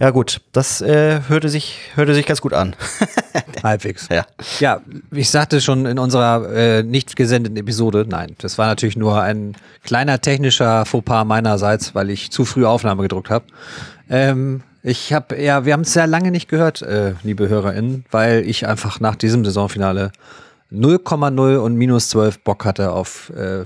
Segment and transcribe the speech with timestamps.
[0.00, 2.74] Ja, gut, das äh, hörte, sich, hörte sich ganz gut an.
[3.62, 4.08] Halbwegs.
[4.10, 4.26] Ja.
[4.58, 4.80] Ja,
[5.12, 9.54] ich sagte schon in unserer äh, nicht gesendeten Episode, nein, das war natürlich nur ein
[9.84, 13.44] kleiner technischer Fauxpas meinerseits, weil ich zu früh Aufnahme gedruckt habe.
[14.10, 18.46] Ähm, ich habe, ja, wir haben es sehr lange nicht gehört, äh, liebe HörerInnen, weil
[18.46, 20.10] ich einfach nach diesem Saisonfinale
[20.72, 23.64] 0,0 und minus 12 Bock hatte auf äh,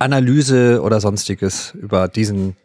[0.00, 2.56] Analyse oder sonstiges über diesen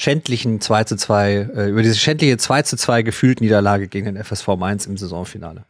[0.00, 4.16] schändlichen 2 zu 2, äh, über diese schändliche 2 zu 2 gefühlt Niederlage gegen den
[4.16, 5.64] FSV Mainz im Saisonfinale.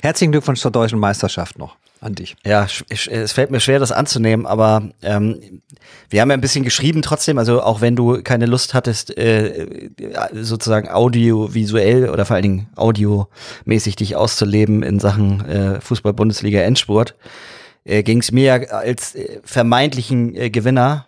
[0.00, 2.36] Herzlichen Glückwunsch zur deutschen Meisterschaft noch an dich.
[2.44, 5.62] Ja, es fällt mir schwer, das anzunehmen, aber ähm,
[6.10, 9.90] wir haben ja ein bisschen geschrieben trotzdem, also auch wenn du keine Lust hattest, äh,
[10.32, 17.14] sozusagen audiovisuell oder vor allen Dingen audiomäßig dich auszuleben in Sachen äh, Fußball-Bundesliga-Endspurt,
[17.84, 21.06] äh, ging es mir ja als äh, vermeintlichen äh, Gewinner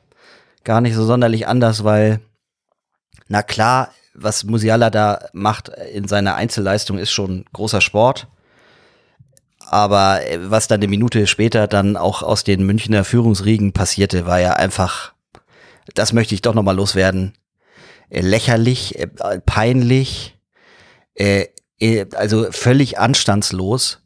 [0.64, 2.20] gar nicht so sonderlich anders, weil,
[3.28, 8.28] na klar, was Musiala da macht in seiner Einzelleistung ist schon großer Sport.
[9.66, 14.38] Aber äh, was dann eine Minute später dann auch aus den Münchner Führungsriegen passierte, war
[14.38, 15.14] ja einfach,
[15.94, 17.34] das möchte ich doch nochmal loswerden,
[18.10, 19.08] äh, lächerlich, äh,
[19.44, 20.32] peinlich,
[22.16, 24.02] also völlig anstandslos.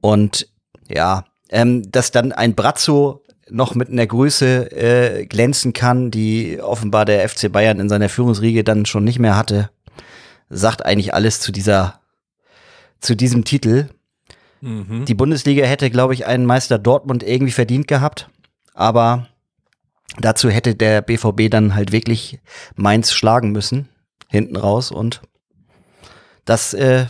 [0.00, 0.48] Und
[0.88, 7.04] ja, ähm, dass dann ein Brazzo noch mit einer Größe äh, glänzen kann, die offenbar
[7.04, 9.70] der FC Bayern in seiner Führungsriege dann schon nicht mehr hatte,
[10.48, 12.00] sagt eigentlich alles zu dieser,
[13.00, 13.88] zu diesem Titel.
[15.06, 18.28] Die Bundesliga hätte, glaube ich, einen Meister Dortmund irgendwie verdient gehabt,
[18.74, 19.28] aber
[20.18, 22.40] dazu hätte der BVB dann halt wirklich
[22.74, 23.88] Mainz schlagen müssen,
[24.28, 25.22] hinten raus und
[26.44, 27.06] das äh,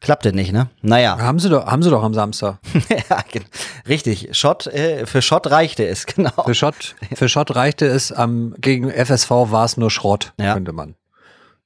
[0.00, 0.68] klappte nicht, ne?
[0.82, 2.58] Naja, Haben sie doch, haben sie doch am Samstag.
[3.10, 3.22] ja,
[3.88, 6.30] richtig, Schott, äh, für Schott reichte es, genau.
[6.44, 10.54] Für Schott, für Schott reichte es, am, gegen FSV war es nur Schrott, Ja.
[10.54, 10.94] könnte man.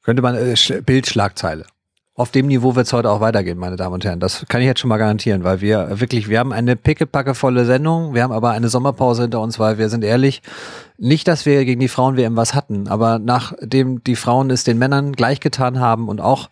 [0.02, 1.66] Könnte man, äh, Sch- Bildschlagzeile.
[2.16, 4.20] Auf dem Niveau wird es heute auch weitergehen, meine Damen und Herren.
[4.20, 8.12] Das kann ich jetzt schon mal garantieren, weil wir wirklich, wir haben eine pickepackevolle Sendung,
[8.14, 10.42] wir haben aber eine Sommerpause hinter uns, weil wir sind ehrlich,
[10.98, 15.12] nicht, dass wir gegen die Frauen-WM was hatten, aber nachdem die Frauen es den Männern
[15.12, 16.50] gleichgetan haben und auch,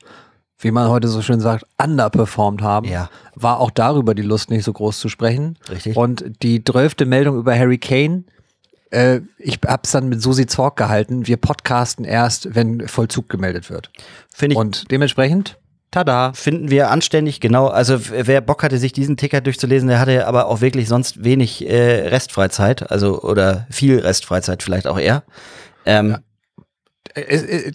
[0.60, 3.10] wie man heute so schön sagt, underperformed haben, Ja.
[3.34, 5.56] war auch darüber die Lust nicht so groß zu sprechen.
[5.70, 5.96] Richtig.
[5.96, 8.24] Und die drölfte Meldung über Harry Kane,
[8.90, 13.90] äh, ich hab's dann mit Susi Zorg gehalten, wir podcasten erst, wenn Vollzug gemeldet wird.
[14.34, 15.58] Finde ich Und dementsprechend,
[15.90, 16.32] tada.
[16.32, 17.68] finden wir anständig, genau.
[17.68, 21.68] Also wer Bock hatte, sich diesen Ticker durchzulesen, der hatte aber auch wirklich sonst wenig
[21.68, 25.22] äh, Restfreizeit, also oder viel Restfreizeit vielleicht auch eher.
[25.86, 26.18] Ähm, Äh, äh,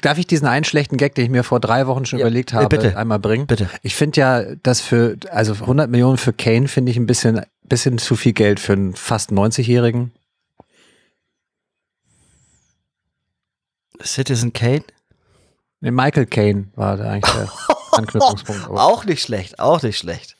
[0.01, 2.53] darf ich diesen einen schlechten Gag, den ich mir vor drei Wochen schon Ja, überlegt
[2.53, 2.97] äh, habe, bitte.
[2.97, 3.47] einmal bringen?
[3.47, 3.69] Bitte.
[3.81, 7.97] Ich finde ja, dass für, also 100 Millionen für Kane finde ich ein bisschen, bisschen
[7.97, 10.11] zu viel Geld für einen fast 90-Jährigen.
[14.01, 14.83] Citizen Kane?
[15.81, 17.51] Nee, Michael Kane war da eigentlich der
[17.91, 18.69] Anknüpfungspunkt.
[18.69, 20.37] Auch nicht schlecht, auch nicht schlecht.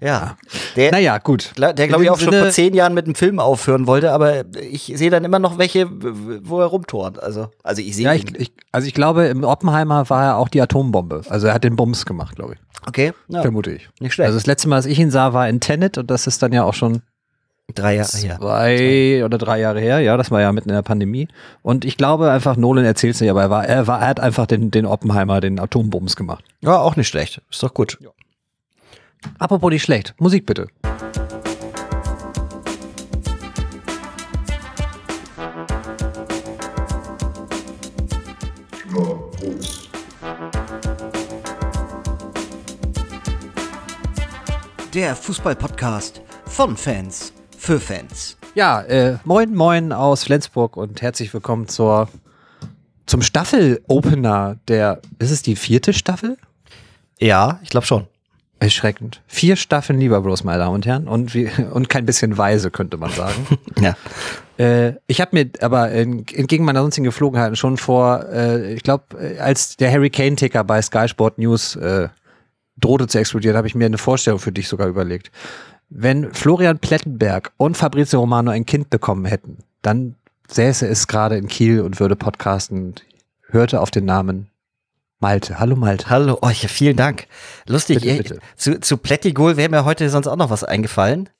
[0.00, 0.36] Ja.
[0.76, 1.52] Der, Naja, gut.
[1.56, 4.44] der glaube ich auch schon Sinne- vor zehn Jahren mit dem Film aufhören wollte, aber
[4.60, 7.22] ich sehe dann immer noch welche, wo er rumturnt.
[7.22, 10.48] Also, also ich sehe Ja, ich, ich, also ich glaube, im Oppenheimer war er auch
[10.48, 11.22] die Atombombe.
[11.28, 12.58] Also er hat den Bums gemacht, glaube ich.
[12.86, 13.88] Okay, ja, Vermute ich.
[14.00, 14.26] nicht schlecht.
[14.26, 16.52] Also das letzte Mal, dass ich ihn sah, war in Tenet und das ist dann
[16.52, 17.02] ja auch schon
[17.74, 18.36] drei Jahre her.
[18.38, 20.00] zwei oder drei Jahre her.
[20.00, 21.28] Ja, das war ja mitten in der Pandemie.
[21.62, 24.20] Und ich glaube einfach, Nolan erzählt es nicht, aber er, war, er, war, er hat
[24.20, 26.44] einfach den, den Oppenheimer, den Atombums gemacht.
[26.60, 27.40] Ja, auch nicht schlecht.
[27.50, 27.98] Ist doch gut.
[29.38, 30.14] Apropos nicht schlecht.
[30.18, 30.68] Musik bitte.
[44.94, 48.36] Der Fußball-Podcast von Fans für Fans.
[48.54, 52.08] Ja, äh, moin, moin aus Flensburg und herzlich willkommen zur,
[53.06, 56.36] zum Staffel-Opener der, ist es die vierte Staffel?
[57.18, 58.06] Ja, ich glaube schon.
[58.62, 59.20] Erschreckend.
[59.26, 61.08] Vier Staffeln Lieber Bros, meine Damen und Herren.
[61.08, 63.46] Und, wie, und kein bisschen weise, könnte man sagen.
[63.80, 63.96] Ja.
[64.58, 69.76] äh, ich habe mir aber entgegen meiner sonstigen Geflogenheiten schon vor, äh, ich glaube, als
[69.76, 72.08] der Harry Kane-Ticker bei Sky Sport News äh,
[72.78, 75.32] drohte zu explodieren, habe ich mir eine Vorstellung für dich sogar überlegt.
[75.88, 80.14] Wenn Florian Plettenberg und Fabrizio Romano ein Kind bekommen hätten, dann
[80.48, 83.04] säße es gerade in Kiel und würde podcasten und
[83.48, 84.48] hörte auf den Namen
[85.22, 85.58] Malte.
[85.58, 86.10] Hallo Malte.
[86.10, 87.26] Hallo, oh, ja, vielen Dank.
[87.66, 88.38] Lustig, Bitte, eh, bitte.
[88.56, 91.30] zu, zu Plättigol wäre mir heute sonst auch noch was eingefallen.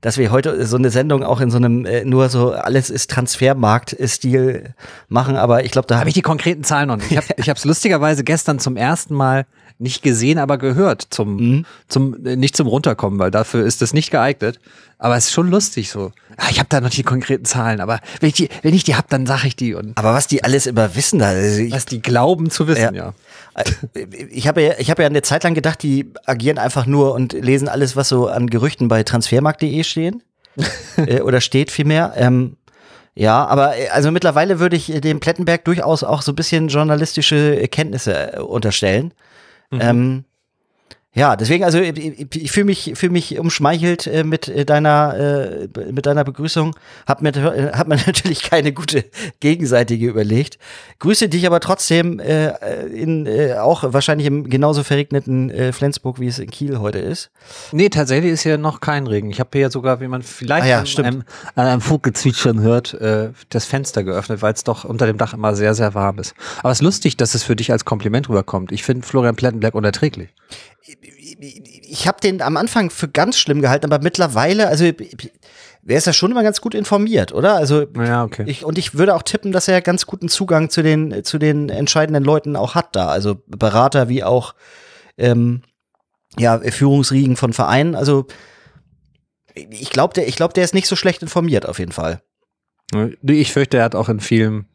[0.00, 3.10] dass wir heute so eine Sendung auch in so einem äh, nur so alles ist
[3.10, 4.74] Transfermarkt-Stil
[5.08, 7.10] machen, aber ich glaube, da habe ich die konkreten Zahlen noch nicht.
[7.10, 9.46] Ich habe es lustigerweise gestern zum ersten Mal
[9.80, 11.66] nicht gesehen, aber gehört zum, mhm.
[11.88, 14.60] zum äh, nicht zum runterkommen, weil dafür ist es nicht geeignet.
[14.98, 16.12] Aber es ist schon lustig so.
[16.36, 18.96] Ah, ich habe da noch die konkreten Zahlen, aber wenn ich die, wenn ich die
[18.96, 19.74] hab, dann sage ich die.
[19.74, 23.14] Und aber was die alles über wissen da, also was die glauben zu wissen, ja.
[23.14, 23.14] ja.
[23.54, 27.14] Äh, ich habe ja, ich habe ja eine Zeit lang gedacht, die agieren einfach nur
[27.14, 30.22] und lesen alles, was so an Gerüchten bei Transfermarkt.de stehen
[30.96, 32.12] äh, oder steht vielmehr.
[32.16, 32.56] Ähm,
[33.14, 38.44] ja, aber also mittlerweile würde ich dem Plettenberg durchaus auch so ein bisschen journalistische Kenntnisse
[38.44, 39.12] unterstellen.
[39.70, 39.80] Mhm.
[39.80, 40.24] Ähm,
[41.12, 45.90] ja, deswegen, also ich, ich fühle mich, fühl mich umschmeichelt äh, mit äh, deiner, äh,
[45.90, 46.76] mit deiner Begrüßung.
[47.04, 49.04] Hab mir, äh, hab mir natürlich keine gute
[49.40, 50.58] gegenseitige überlegt.
[51.00, 52.50] Grüße dich aber trotzdem äh,
[52.86, 57.32] in äh, auch wahrscheinlich im genauso verregneten äh, Flensburg, wie es in Kiel heute ist.
[57.72, 59.30] Nee, tatsächlich ist hier noch kein Regen.
[59.30, 61.22] Ich habe hier sogar, wie man vielleicht ah ja, an, einem,
[61.56, 65.56] an einem Vogelzwitschern hört, äh, das Fenster geöffnet, weil es doch unter dem Dach immer
[65.56, 66.36] sehr, sehr warm ist.
[66.60, 68.70] Aber es ist lustig, dass es für dich als Kompliment rüberkommt.
[68.70, 70.28] Ich finde Florian Plettenberg unerträglich
[71.82, 74.84] ich habe den am Anfang für ganz schlimm gehalten, aber mittlerweile, also
[75.82, 77.54] wer ist ja schon immer ganz gut informiert, oder?
[77.54, 78.44] Also ja, okay.
[78.46, 81.68] ich, und ich würde auch tippen, dass er ganz guten Zugang zu den zu den
[81.68, 84.54] entscheidenden Leuten auch hat da, also Berater wie auch
[85.18, 85.62] ähm,
[86.38, 87.94] ja Führungsriegen von Vereinen.
[87.94, 88.26] Also
[89.54, 92.22] ich glaube, der ich glaube, der ist nicht so schlecht informiert auf jeden Fall.
[93.22, 94.66] Ich fürchte, er hat auch in vielen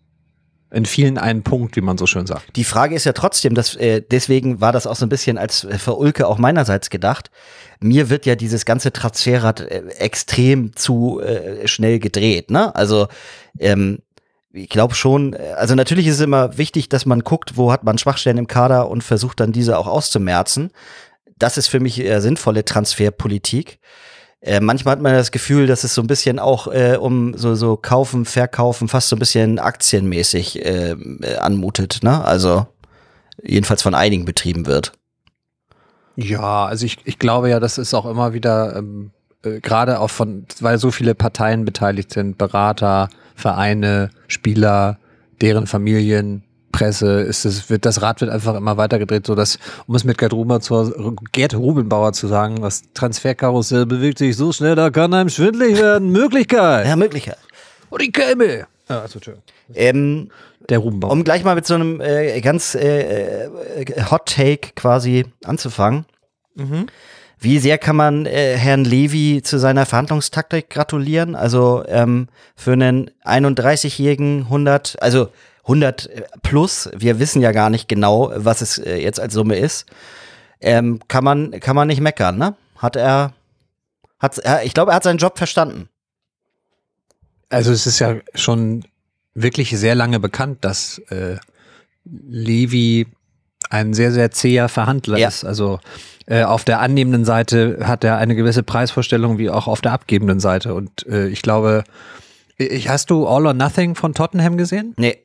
[0.75, 2.55] in vielen einen Punkt, wie man so schön sagt.
[2.57, 5.63] Die Frage ist ja trotzdem, dass äh, deswegen war das auch so ein bisschen als
[5.63, 7.31] äh, Verulke auch meinerseits gedacht.
[7.79, 12.51] Mir wird ja dieses ganze Transferrad äh, extrem zu äh, schnell gedreht.
[12.51, 12.75] Ne?
[12.75, 13.07] Also
[13.57, 13.99] ähm,
[14.51, 17.85] ich glaube schon, äh, also natürlich ist es immer wichtig, dass man guckt, wo hat
[17.85, 20.71] man Schwachstellen im Kader und versucht dann diese auch auszumerzen.
[21.39, 23.79] Das ist für mich eher sinnvolle Transferpolitik.
[24.41, 27.55] Äh, manchmal hat man das Gefühl, dass es so ein bisschen auch äh, um so,
[27.55, 32.23] so kaufen, verkaufen, fast so ein bisschen aktienmäßig äh, äh, anmutet, ne?
[32.23, 32.67] Also
[33.41, 34.93] jedenfalls von einigen betrieben wird.
[36.15, 39.11] Ja, also ich, ich glaube ja, das ist auch immer wieder ähm,
[39.43, 44.97] äh, gerade auch von, weil so viele Parteien beteiligt sind, Berater, Vereine, Spieler,
[45.41, 46.43] deren Familien,
[46.75, 50.03] Presse ist es, wird, das Rad wird einfach immer weiter gedreht, so dass, um es
[50.03, 54.89] mit Gerd, Ruber zu, Gerd Rubenbauer zu sagen, das Transferkarussell bewegt sich so schnell, da
[54.89, 56.11] kann einem schwindlig werden.
[56.11, 56.85] Möglichkeit.
[56.85, 57.37] Ja, Möglichkeit.
[57.89, 58.67] Und die Käme.
[58.89, 59.19] Ja, also,
[59.73, 60.29] ähm,
[60.69, 61.11] der Rubenbauer.
[61.11, 63.49] Um gleich mal mit so einem äh, ganz äh, äh,
[64.11, 66.05] Hot Take quasi anzufangen.
[66.55, 66.87] Mhm.
[67.39, 71.35] Wie sehr kann man äh, Herrn Levy zu seiner Verhandlungstaktik gratulieren?
[71.35, 75.29] Also ähm, für einen 31-jährigen 100, also
[75.65, 76.09] 100
[76.43, 79.85] plus, wir wissen ja gar nicht genau, was es äh, jetzt als Summe ist,
[80.61, 82.55] ähm, kann, man, kann man nicht meckern, ne?
[82.77, 83.33] Hat er,
[84.19, 85.89] hat, ich glaube, er hat seinen Job verstanden.
[87.49, 88.83] Also es ist ja schon
[89.33, 91.37] wirklich sehr lange bekannt, dass äh,
[92.03, 93.07] Levi
[93.69, 95.27] ein sehr, sehr zäher Verhandler ja.
[95.27, 95.43] ist.
[95.43, 95.79] Also
[96.27, 100.39] äh, auf der annehmenden Seite hat er eine gewisse Preisvorstellung wie auch auf der abgebenden
[100.39, 100.73] Seite.
[100.73, 101.83] Und äh, ich glaube,
[102.57, 104.93] ich, hast du All or Nothing von Tottenham gesehen?
[104.97, 105.24] Nee.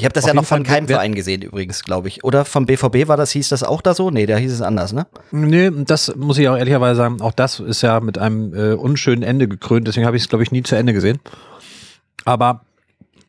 [0.00, 2.24] Ich habe das Auf ja noch von keinem Verein gesehen übrigens, glaube ich.
[2.24, 4.10] Oder vom BVB war das, hieß das auch da so?
[4.10, 5.06] Nee, da hieß es anders, ne?
[5.30, 7.20] Nee, das muss ich auch ehrlicherweise sagen.
[7.20, 9.86] Auch das ist ja mit einem äh, unschönen Ende gekrönt.
[9.86, 11.18] Deswegen habe ich es, glaube ich, nie zu Ende gesehen.
[12.24, 12.62] Aber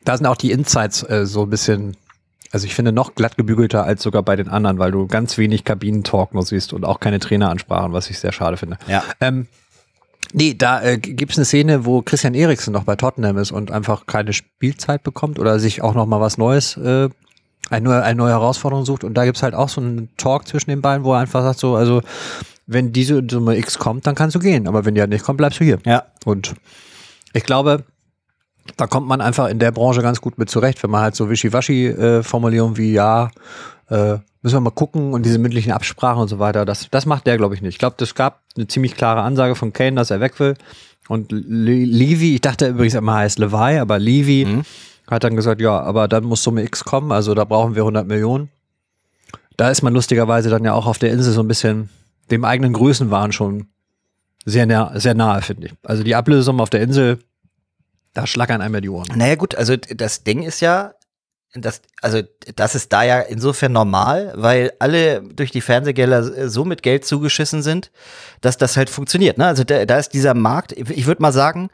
[0.05, 1.97] da sind auch die Insights äh, so ein bisschen,
[2.53, 5.65] also ich finde, noch glatt gebügelter als sogar bei den anderen, weil du ganz wenig
[5.65, 8.77] Kabinentalk nur siehst und auch keine Traineransprachen, was ich sehr schade finde.
[8.87, 9.03] Ja.
[9.19, 9.47] Ähm,
[10.33, 13.71] Nee, da äh, gibt es eine Szene, wo Christian Eriksen noch bei Tottenham ist und
[13.71, 17.09] einfach keine Spielzeit bekommt oder sich auch noch mal was Neues, äh,
[17.69, 19.03] eine, neue, eine neue Herausforderung sucht.
[19.03, 21.59] Und da gibt's halt auch so einen Talk zwischen den beiden, wo er einfach sagt
[21.59, 22.01] so, also
[22.65, 24.67] wenn diese Summe X kommt, dann kannst du gehen.
[24.67, 25.79] Aber wenn die halt nicht kommt, bleibst du hier.
[25.85, 26.05] Ja.
[26.25, 26.53] Und
[27.33, 27.83] ich glaube,
[28.77, 31.29] da kommt man einfach in der Branche ganz gut mit zurecht, wenn man halt so
[31.29, 33.31] Wischiwaschi-Formulierungen äh, wie ja,
[33.91, 37.27] äh, müssen wir mal gucken und diese mündlichen Absprachen und so weiter, das, das macht
[37.27, 37.73] der, glaube ich, nicht.
[37.73, 40.55] Ich glaube, es gab eine ziemlich klare Ansage von Kane, dass er weg will.
[41.09, 44.61] Und Le Levy, ich dachte übrigens immer heißt Levi, aber Levy mhm.
[45.07, 48.07] hat dann gesagt, ja, aber dann muss Summe X kommen, also da brauchen wir 100
[48.07, 48.49] Millionen.
[49.57, 51.89] Da ist man lustigerweise dann ja auch auf der Insel so ein bisschen
[52.31, 53.67] dem eigenen Größenwahn schon
[54.45, 55.73] sehr, nah, sehr nahe, finde ich.
[55.83, 57.19] Also die Ablösung auf der Insel,
[58.13, 59.07] da schlackern einem ja die Ohren.
[59.15, 60.93] Naja gut, also das Ding ist ja,
[61.53, 62.21] das, also
[62.55, 67.61] das ist da ja insofern normal, weil alle durch die Fernsehgelder so mit Geld zugeschissen
[67.61, 67.91] sind,
[68.39, 69.37] dass das halt funktioniert.
[69.37, 69.47] Ne?
[69.47, 71.69] Also da, da ist dieser Markt, ich würde mal sagen,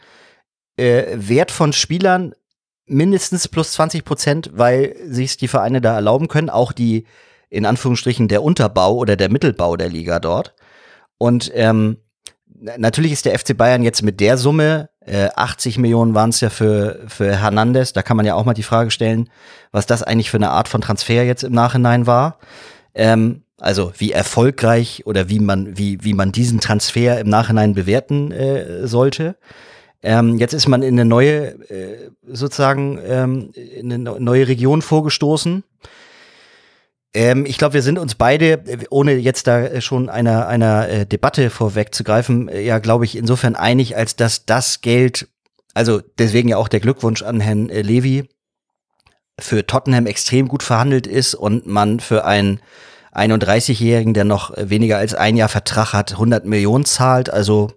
[0.77, 2.33] äh, Wert von Spielern
[2.87, 7.05] mindestens plus 20 Prozent, weil sich die Vereine da erlauben können, auch die
[7.49, 10.55] in Anführungsstrichen der Unterbau oder der Mittelbau der Liga dort.
[11.17, 11.97] Und ähm,
[12.77, 16.49] natürlich ist der FC Bayern jetzt mit der Summe, äh, 80 Millionen waren es ja
[16.49, 19.29] für, für Hernandez, da kann man ja auch mal die Frage stellen,
[19.71, 22.37] was das eigentlich für eine Art von Transfer jetzt im Nachhinein war.
[22.93, 28.31] Ähm, also wie erfolgreich oder wie man, wie, wie man diesen Transfer im Nachhinein bewerten
[28.31, 29.35] äh, sollte.
[30.03, 35.63] Ähm, jetzt ist man in eine neue, äh, sozusagen, ähm, in eine neue Region vorgestoßen.
[37.13, 41.49] Ähm, ich glaube, wir sind uns beide, ohne jetzt da schon einer, einer äh, Debatte
[41.49, 45.27] vorwegzugreifen, äh, ja, glaube ich, insofern einig, als dass das Geld,
[45.73, 48.27] also deswegen ja auch der Glückwunsch an Herrn äh, Levy,
[49.39, 52.59] für Tottenham extrem gut verhandelt ist und man für einen
[53.13, 57.29] 31-Jährigen, der noch weniger als ein Jahr Vertrag hat, 100 Millionen zahlt.
[57.29, 57.71] Also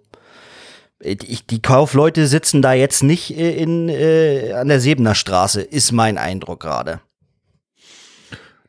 [0.99, 5.91] ich, die Kaufleute sitzen da jetzt nicht äh, in, äh, an der Sebener Straße, ist
[5.91, 7.01] mein Eindruck gerade.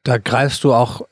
[0.05, 1.03] Da greifst du auch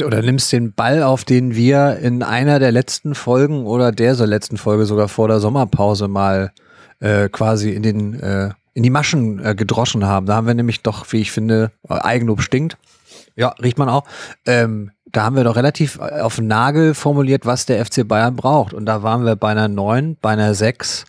[0.00, 4.14] äh, oder nimmst den Ball, auf den wir in einer der letzten Folgen oder der
[4.14, 6.52] so letzten Folge sogar vor der Sommerpause mal
[7.00, 10.26] äh, quasi in den äh, in die Maschen äh, gedroschen haben.
[10.26, 12.78] Da haben wir nämlich doch, wie ich finde, Eigenlob stinkt.
[13.36, 14.04] Ja, riecht man auch.
[14.46, 18.36] Ähm, da haben wir doch relativ äh, auf den Nagel formuliert, was der FC Bayern
[18.36, 18.72] braucht.
[18.72, 21.04] Und da waren wir bei einer 9, bei einer 6,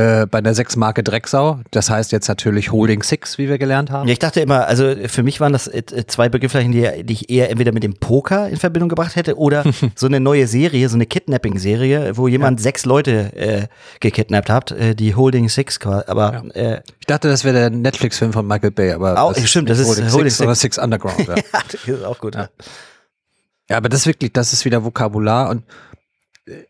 [0.00, 1.60] äh, bei der 6 Marke Drecksau.
[1.70, 4.08] Das heißt jetzt natürlich Holding 6, wie wir gelernt haben.
[4.08, 7.28] Ja, ich dachte immer, also für mich waren das äh, zwei Begriffe, die, die ich
[7.28, 9.64] eher entweder mit dem Poker in Verbindung gebracht hätte oder
[9.94, 12.64] so eine neue Serie, so eine Kidnapping-Serie, wo jemand ja.
[12.64, 13.66] sechs Leute äh,
[14.00, 16.80] gekidnappt hat, äh, die Holding 6 Aber ja.
[16.98, 20.10] ich dachte, das wäre der Netflix-Film von Michael Bay, aber auch, stimmt, das ist Holding,
[20.10, 21.18] Holding 6, Six Underground.
[21.28, 21.34] ja,
[21.70, 22.34] das ist auch gut.
[22.34, 22.48] Ja.
[23.68, 25.62] Ja, aber das wirklich, das ist wieder Vokabular und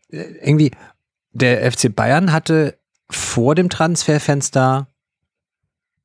[0.09, 0.71] irgendwie
[1.33, 2.75] der FC Bayern hatte
[3.11, 4.87] vor dem Transferfenster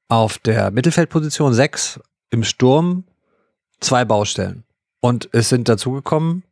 [0.08, 3.04] auf der Mittelfeldposition sechs im Sturm
[3.80, 4.64] zwei Baustellen.
[5.00, 6.42] Und es sind dazugekommen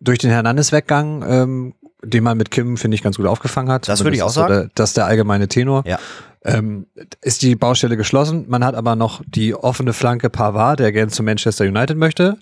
[0.00, 3.88] durch den Hernandez-Weggang, ähm, den man mit Kim, finde ich, ganz gut aufgefangen hat.
[3.88, 4.52] Das würde ich auch sagen.
[4.52, 5.84] So der, das ist der allgemeine Tenor.
[5.86, 5.98] Ja.
[6.44, 6.86] Ähm,
[7.20, 8.46] ist die Baustelle geschlossen.
[8.48, 12.36] Man hat aber noch die offene Flanke Pavard, der gerne zu Manchester United möchte.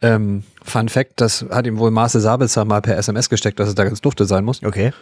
[0.00, 3.74] Ähm, Fun Fact, das hat ihm wohl Marcel Sabitzer mal per SMS gesteckt, dass es
[3.74, 4.62] da ganz dufte sein muss.
[4.62, 4.92] Okay.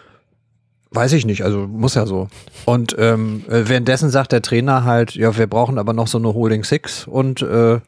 [0.94, 2.28] Weiß ich nicht, also muss ja so.
[2.66, 6.34] Und ähm, äh, währenddessen sagt der Trainer halt, ja, wir brauchen aber noch so eine
[6.34, 7.80] Holding Six und äh,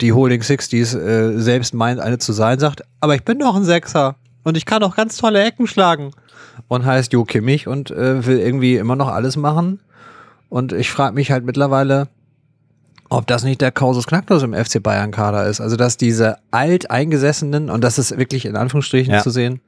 [0.00, 3.38] die Holding Six, die es äh, selbst meint, eine zu sein, sagt, aber ich bin
[3.38, 6.10] doch ein Sechser und ich kann auch ganz tolle Ecken schlagen.
[6.68, 9.80] Und heißt Jo Kimmich und äh, will irgendwie immer noch alles machen.
[10.50, 12.08] Und ich frage mich halt mittlerweile,
[13.08, 15.60] ob das nicht der Kausus Knacktus im FC Bayern Kader ist.
[15.60, 19.22] Also, dass diese alteingesessenen, und das ist wirklich in Anführungsstrichen ja.
[19.22, 19.60] zu sehen,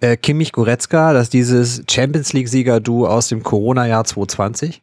[0.00, 4.82] äh, Kimmich Goretzka, dass dieses Champions League-Sieger-Du aus dem Corona-Jahr 2020,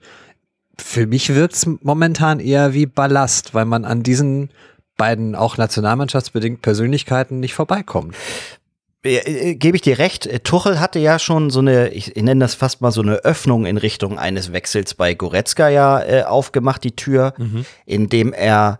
[0.79, 4.49] für mich wirkt es momentan eher wie Ballast, weil man an diesen
[4.95, 8.15] beiden auch nationalmannschaftsbedingt Persönlichkeiten nicht vorbeikommt.
[9.03, 12.55] Äh, gebe ich dir recht, äh, Tuchel hatte ja schon so eine, ich nenne das
[12.55, 16.95] fast mal so eine Öffnung in Richtung eines Wechsels bei Goretzka ja äh, aufgemacht, die
[16.95, 17.65] Tür, mhm.
[17.85, 18.79] indem er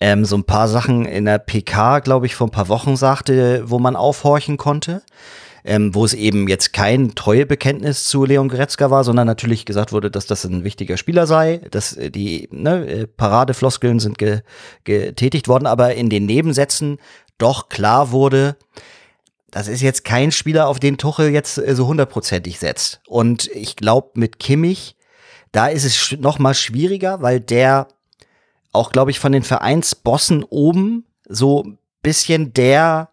[0.00, 3.62] ähm, so ein paar Sachen in der PK, glaube ich, vor ein paar Wochen sagte,
[3.66, 5.02] wo man aufhorchen konnte.
[5.68, 10.12] Ähm, wo es eben jetzt kein Treuebekenntnis zu Leon Goretzka war, sondern natürlich gesagt wurde,
[10.12, 14.42] dass das ein wichtiger Spieler sei, dass die ne, Paradefloskeln sind ge
[14.84, 16.98] getätigt worden, aber in den Nebensätzen
[17.38, 18.56] doch klar wurde,
[19.50, 23.00] das ist jetzt kein Spieler, auf den Tuchel jetzt äh, so hundertprozentig setzt.
[23.06, 24.96] Und ich glaube, mit Kimmich,
[25.50, 27.88] da ist es noch mal schwieriger, weil der
[28.72, 31.64] auch, glaube ich, von den Vereinsbossen oben so
[32.02, 33.08] bisschen der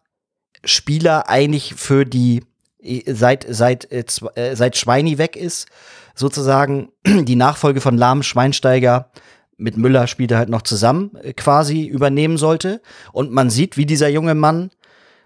[0.64, 2.44] Spieler eigentlich für die
[2.82, 4.04] äh, seit seit äh,
[4.36, 5.68] äh, seit Schweini weg ist,
[6.16, 9.12] sozusagen die Nachfolge von Lahm Schweinsteiger
[9.58, 14.10] mit Müller spielt er halt noch zusammen quasi übernehmen sollte und man sieht, wie dieser
[14.10, 14.72] junge Mann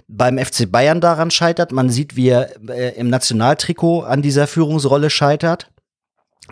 [0.08, 1.72] beim FC Bayern daran scheitert.
[1.72, 5.70] Man sieht, wie er äh, im Nationaltrikot an dieser Führungsrolle scheitert.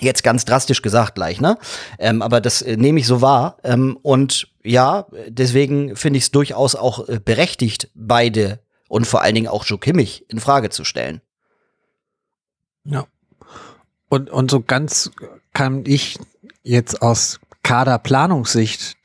[0.02, 1.58] Jetzt ganz drastisch gesagt gleich, ne?
[2.00, 3.58] Ähm, aber das äh, nehme ich so wahr.
[3.64, 8.60] Ähm, und ja, deswegen finde ich es durchaus auch äh, berechtigt, beide
[8.96, 11.20] und vor allen Dingen auch Joe Kimmich in Frage zu stellen.
[12.86, 13.08] Ja.
[14.08, 15.12] Und, und so ganz
[15.52, 16.18] kann ich
[16.64, 18.96] jetzt aus Kaderplanungssicht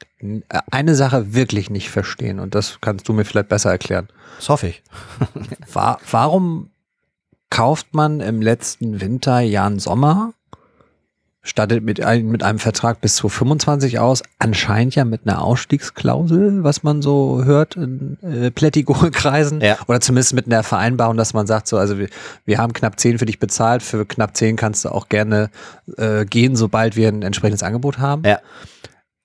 [0.71, 4.07] eine Sache wirklich nicht verstehen und das kannst du mir vielleicht besser erklären.
[4.37, 4.85] Das hoffe ich.
[5.73, 6.71] War, warum
[7.51, 10.35] kauft man im letzten Winter Jan Sommer,
[11.43, 16.65] stattet mit, ein, mit einem Vertrag bis zu 25 aus, anscheinend ja mit einer Ausstiegsklausel,
[16.65, 19.61] was man so hört in äh, Plättigol-Kreisen.
[19.61, 19.79] Ja.
[19.89, 22.09] Oder zumindest mit einer Vereinbarung, dass man sagt, so, also wir,
[22.45, 25.51] wir haben knapp 10 für dich bezahlt, für knapp 10 kannst du auch gerne
[25.97, 28.23] äh, gehen, sobald wir ein entsprechendes Angebot haben.
[28.25, 28.41] Ja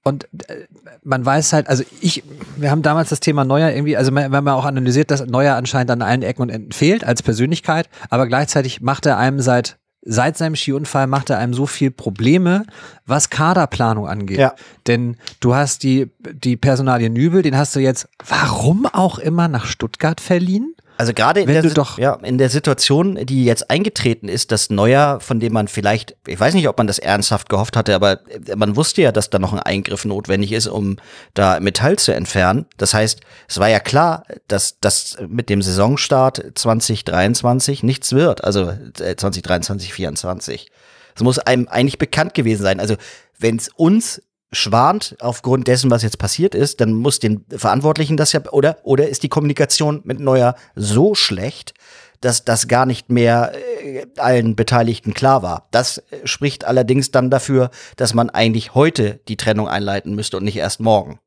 [0.05, 0.67] und äh,
[1.03, 2.23] man weiß halt, also ich,
[2.55, 5.91] wir haben damals das Thema Neuer irgendwie, also wir haben auch analysiert, dass Neuer anscheinend
[5.91, 10.37] an allen Ecken und Enden fehlt als Persönlichkeit, aber gleichzeitig macht er einem seit seit
[10.37, 12.65] seinem Skiunfall macht er einem so viel Probleme,
[13.05, 14.37] was Kaderplanung angeht.
[14.37, 14.53] Ja.
[14.87, 19.65] Denn du hast die, die Personalie Nübel, den hast du jetzt, warum auch immer, nach
[19.65, 20.74] Stuttgart verliehen.
[20.97, 21.63] Also gerade in, der,
[21.97, 26.39] ja, in der Situation, die jetzt eingetreten ist, dass Neuer, von dem man vielleicht, ich
[26.39, 28.19] weiß nicht, ob man das ernsthaft gehofft hatte, aber
[28.55, 30.97] man wusste ja, dass da noch ein Eingriff notwendig ist, um
[31.33, 32.65] da Metall zu entfernen.
[32.77, 38.65] Das heißt, es war ja klar, dass das mit dem Saisonstart 2023 nichts wird, also
[38.65, 40.71] 2023, äh, 2024.
[41.15, 42.79] Es muss einem eigentlich bekannt gewesen sein.
[42.79, 42.95] Also
[43.37, 44.21] wenn es uns
[44.55, 49.07] schwant aufgrund dessen, was jetzt passiert ist, dann muss den Verantwortlichen das ja, oder, oder
[49.07, 51.73] ist die Kommunikation mit Neuer so schlecht,
[52.21, 55.67] dass das gar nicht mehr äh, allen Beteiligten klar war.
[55.71, 60.43] Das äh, spricht allerdings dann dafür, dass man eigentlich heute die Trennung einleiten müsste und
[60.43, 61.19] nicht erst morgen.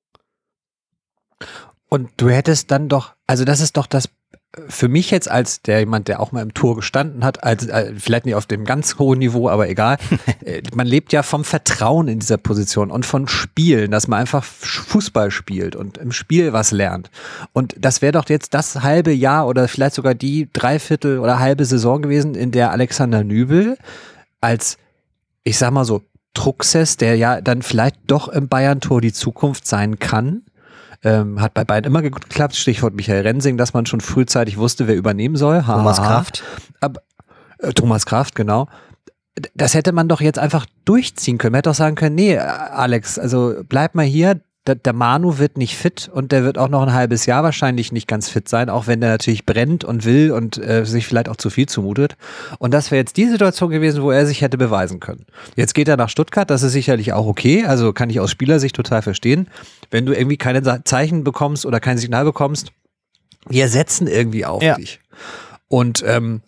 [1.88, 4.08] Und du hättest dann doch, also das ist doch das
[4.69, 7.93] für mich jetzt als der jemand, der auch mal im Tour gestanden hat, als, äh,
[7.97, 9.99] vielleicht nicht auf dem ganz hohen Niveau, aber egal,
[10.45, 14.43] äh, man lebt ja vom Vertrauen in dieser Position und von Spielen, dass man einfach
[14.45, 17.11] Fußball spielt und im Spiel was lernt.
[17.52, 21.67] Und das wäre doch jetzt das halbe Jahr oder vielleicht sogar die Dreiviertel oder halbe
[21.67, 23.76] Saison gewesen, in der Alexander Nübel
[24.40, 24.78] als,
[25.45, 26.02] ich sag mal so,
[26.33, 30.43] Truxes, der ja dann vielleicht doch im Bayern-Tor die Zukunft sein kann,
[31.05, 32.57] ähm, hat bei beiden immer geklappt.
[32.57, 35.67] Stichwort Michael Rensing, dass man schon frühzeitig wusste, wer übernehmen soll.
[35.67, 36.43] Ha, Thomas Kraft.
[36.81, 37.00] Aber,
[37.59, 38.69] äh, Thomas Kraft, genau.
[39.55, 41.52] Das hätte man doch jetzt einfach durchziehen können.
[41.52, 45.56] Man hätte doch sagen können, nee, Alex, also bleib mal hier, der, der Manu wird
[45.56, 48.68] nicht fit und der wird auch noch ein halbes Jahr wahrscheinlich nicht ganz fit sein,
[48.68, 52.16] auch wenn der natürlich brennt und will und äh, sich vielleicht auch zu viel zumutet.
[52.58, 55.26] Und das wäre jetzt die Situation gewesen, wo er sich hätte beweisen können.
[55.56, 58.76] Jetzt geht er nach Stuttgart, das ist sicherlich auch okay, also kann ich aus Spielersicht
[58.76, 59.48] total verstehen.
[59.90, 62.72] Wenn du irgendwie keine Zeichen bekommst oder kein Signal bekommst,
[63.48, 64.75] wir setzen irgendwie auf ja.
[64.75, 65.00] dich.
[65.68, 66.42] Und ähm,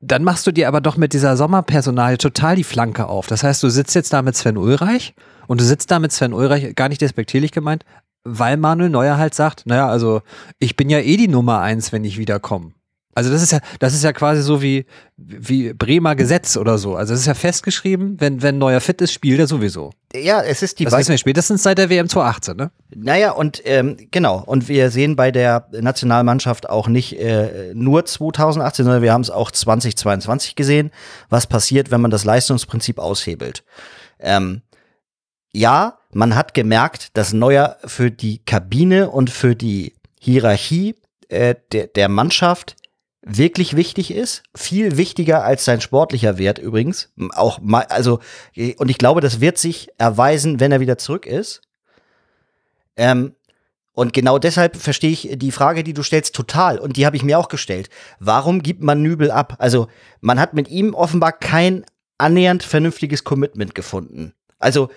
[0.00, 3.26] dann machst du dir aber doch mit dieser Sommerpersonal total die Flanke auf.
[3.26, 5.14] Das heißt, du sitzt jetzt da mit Sven Ulreich
[5.48, 7.84] und du sitzt da mit Sven Ulreich, gar nicht despektierlich gemeint,
[8.22, 10.22] weil Manuel Neuer halt sagt, naja, also
[10.60, 12.72] ich bin ja eh die Nummer eins, wenn ich wiederkomme.
[13.14, 14.86] Also das ist ja, das ist ja quasi so wie,
[15.16, 16.94] wie Bremer Gesetz oder so.
[16.94, 19.90] Also es ist ja festgeschrieben, wenn, wenn Neuer fit ist, spielt er sowieso.
[20.14, 22.70] Ja, es ist die Das wissen wir spätestens seit der WM 2018, ne?
[22.94, 24.44] Naja, und ähm, genau.
[24.46, 29.30] Und wir sehen bei der Nationalmannschaft auch nicht äh, nur 2018, sondern wir haben es
[29.30, 30.92] auch 2022 gesehen,
[31.28, 33.64] was passiert, wenn man das Leistungsprinzip aushebelt.
[34.20, 34.62] Ähm,
[35.58, 40.94] ja, man hat gemerkt, dass Neuer für die Kabine und für die Hierarchie
[41.28, 42.76] äh, der, der Mannschaft
[43.22, 47.10] wirklich wichtig ist, viel wichtiger als sein sportlicher Wert übrigens.
[47.34, 48.20] Auch mal, also
[48.78, 51.60] und ich glaube, das wird sich erweisen, wenn er wieder zurück ist.
[52.96, 53.34] Ähm,
[53.92, 56.78] und genau deshalb verstehe ich die Frage, die du stellst, total.
[56.78, 57.90] Und die habe ich mir auch gestellt.
[58.20, 59.56] Warum gibt man Nübel ab?
[59.58, 59.88] Also
[60.20, 61.84] man hat mit ihm offenbar kein
[62.16, 64.34] annähernd vernünftiges Commitment gefunden.
[64.60, 64.90] Also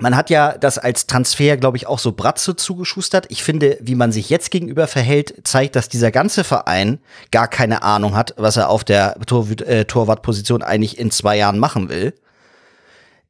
[0.00, 3.26] man hat ja das als Transfer, glaube ich, auch so Bratze zugeschustert.
[3.28, 6.98] Ich finde, wie man sich jetzt gegenüber verhält, zeigt, dass dieser ganze Verein
[7.30, 11.58] gar keine Ahnung hat, was er auf der Tor äh, Torwartposition eigentlich in zwei Jahren
[11.58, 12.14] machen will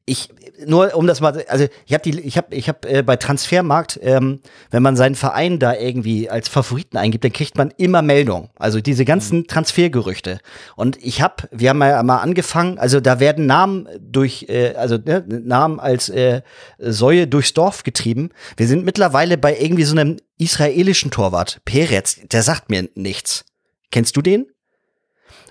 [0.05, 0.29] ich
[0.65, 3.99] nur um das mal, also ich habe die, ich habe, ich habe äh, bei Transfermarkt,
[4.03, 8.49] ähm, wenn man seinen Verein da irgendwie als Favoriten eingibt, dann kriegt man immer Meldungen.
[8.57, 9.47] Also diese ganzen mhm.
[9.47, 10.39] Transfergerüchte.
[10.75, 14.97] Und ich habe, wir haben ja mal angefangen, also da werden Namen durch, äh, also
[14.97, 16.41] ne, Namen als äh,
[16.77, 18.29] Säue durchs Dorf getrieben.
[18.57, 22.19] Wir sind mittlerweile bei irgendwie so einem israelischen Torwart, Peretz.
[22.31, 23.45] Der sagt mir nichts.
[23.91, 24.47] Kennst du den?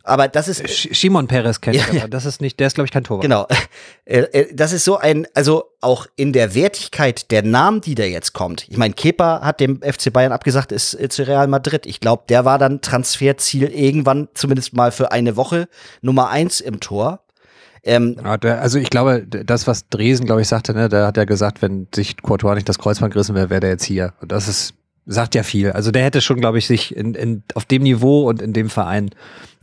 [0.04, 0.68] Aber das ist.
[0.68, 3.22] Shimon Perez kennt ja, aber das ist nicht, der ist, glaube ich, kein Torwart.
[3.22, 3.46] Genau.
[4.04, 8.02] Äh, äh, das ist so ein, also auch in der Wertigkeit der Namen, die da
[8.02, 8.66] jetzt kommt.
[8.68, 11.86] Ich meine, Kepa hat dem FC Bayern abgesagt, ist zu Real Madrid.
[11.86, 15.68] Ich glaube, der war dann Transferziel irgendwann, zumindest mal für eine Woche,
[16.00, 17.20] Nummer eins im Tor.
[17.84, 21.16] Ähm, ja, der, also ich glaube, das, was Dresen, glaube ich, sagte, ne, da hat
[21.16, 24.14] er gesagt, wenn sich Courtois nicht das Kreuzband gerissen wäre, wäre der jetzt hier.
[24.20, 24.74] Und das ist,
[25.06, 25.72] sagt ja viel.
[25.72, 28.70] Also der hätte schon, glaube ich, sich in, in, auf dem Niveau und in dem
[28.70, 29.10] Verein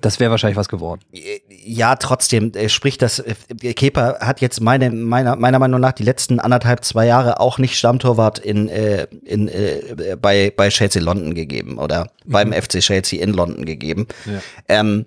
[0.02, 1.02] das wäre wahrscheinlich was geworden.
[1.12, 3.36] Ja, trotzdem, äh, sprich, das äh,
[3.74, 7.78] Kepa hat jetzt meine, meiner, meiner Meinung nach die letzten anderthalb, zwei Jahre auch nicht
[7.78, 12.32] Stammtorwart in, äh, in, äh, bei, bei Chelsea London gegeben oder mhm.
[12.32, 14.08] beim FC Chelsea in London gegeben.
[14.26, 14.42] Ja.
[14.68, 15.06] Ähm,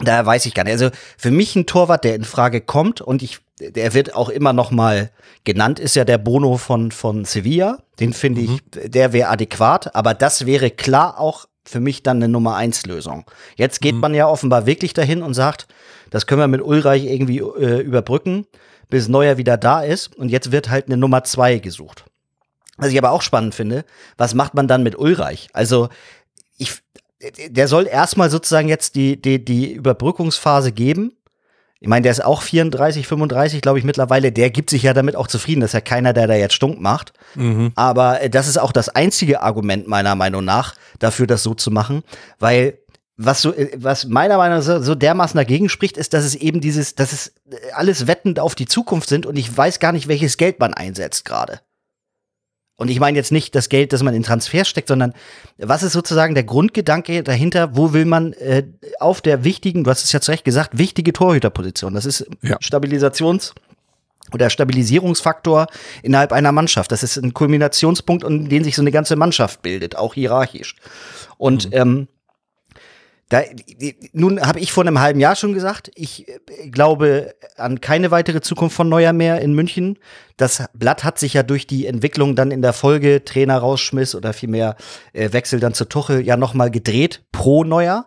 [0.00, 0.72] da weiß ich gar nicht.
[0.72, 4.52] Also für mich ein Torwart, der in Frage kommt und ich, der wird auch immer
[4.52, 5.10] noch mal
[5.44, 7.78] genannt, ist ja der Bono von, von Sevilla.
[8.00, 8.60] Den finde mhm.
[8.74, 12.86] ich, der wäre adäquat, aber das wäre klar auch für mich dann eine Nummer eins
[12.86, 13.24] Lösung.
[13.56, 14.00] Jetzt geht mhm.
[14.00, 15.68] man ja offenbar wirklich dahin und sagt,
[16.10, 18.46] das können wir mit Ulreich irgendwie äh, überbrücken.
[18.92, 20.14] bis Neuer wieder da ist.
[20.16, 22.04] Und jetzt wird halt eine Nummer zwei gesucht.
[22.76, 23.84] Was ich aber auch spannend finde,
[24.18, 25.48] was macht man dann mit Ulreich?
[25.52, 25.88] Also,
[26.58, 26.82] ich,
[27.48, 31.12] der soll erstmal sozusagen jetzt die, die, die Überbrückungsphase geben.
[31.80, 34.30] Ich meine, der ist auch 34, 35, glaube ich, mittlerweile.
[34.30, 35.60] Der gibt sich ja damit auch zufrieden.
[35.60, 37.12] Das ist ja keiner, der da jetzt stunk macht.
[37.34, 37.72] Mhm.
[37.74, 41.70] Aber äh, das ist auch das einzige Argument meiner Meinung nach dafür, das so zu
[41.72, 42.04] machen,
[42.38, 42.78] weil
[43.16, 46.34] was so, äh, was meiner Meinung nach so, so dermaßen dagegen spricht, ist, dass es
[46.34, 49.92] eben dieses, dass es äh, alles wettend auf die Zukunft sind und ich weiß gar
[49.92, 51.60] nicht, welches Geld man einsetzt gerade.
[52.76, 55.12] Und ich meine jetzt nicht das Geld, das man in Transfers steckt, sondern
[55.58, 57.76] was ist sozusagen der Grundgedanke dahinter?
[57.76, 58.64] Wo will man äh,
[58.98, 61.94] auf der wichtigen, du hast es ja zu Recht gesagt, wichtige Torhüterposition?
[61.94, 62.56] Das ist ja.
[62.56, 63.52] Stabilisations-
[64.32, 65.66] oder Stabilisierungsfaktor
[66.02, 66.92] innerhalb einer Mannschaft.
[66.92, 70.76] Das ist ein Kulminationspunkt, in dem sich so eine ganze Mannschaft bildet, auch hierarchisch.
[71.38, 71.72] Und mhm.
[71.72, 72.08] ähm,
[73.32, 73.40] da,
[74.12, 78.42] nun habe ich vor einem halben Jahr schon gesagt, ich äh, glaube an keine weitere
[78.42, 79.98] Zukunft von Neuer mehr in München.
[80.36, 84.34] Das Blatt hat sich ja durch die Entwicklung dann in der Folge Trainer rausschmiss oder
[84.34, 84.76] vielmehr
[85.14, 88.06] äh, Wechsel dann zu Tuchel ja nochmal gedreht pro Neuer.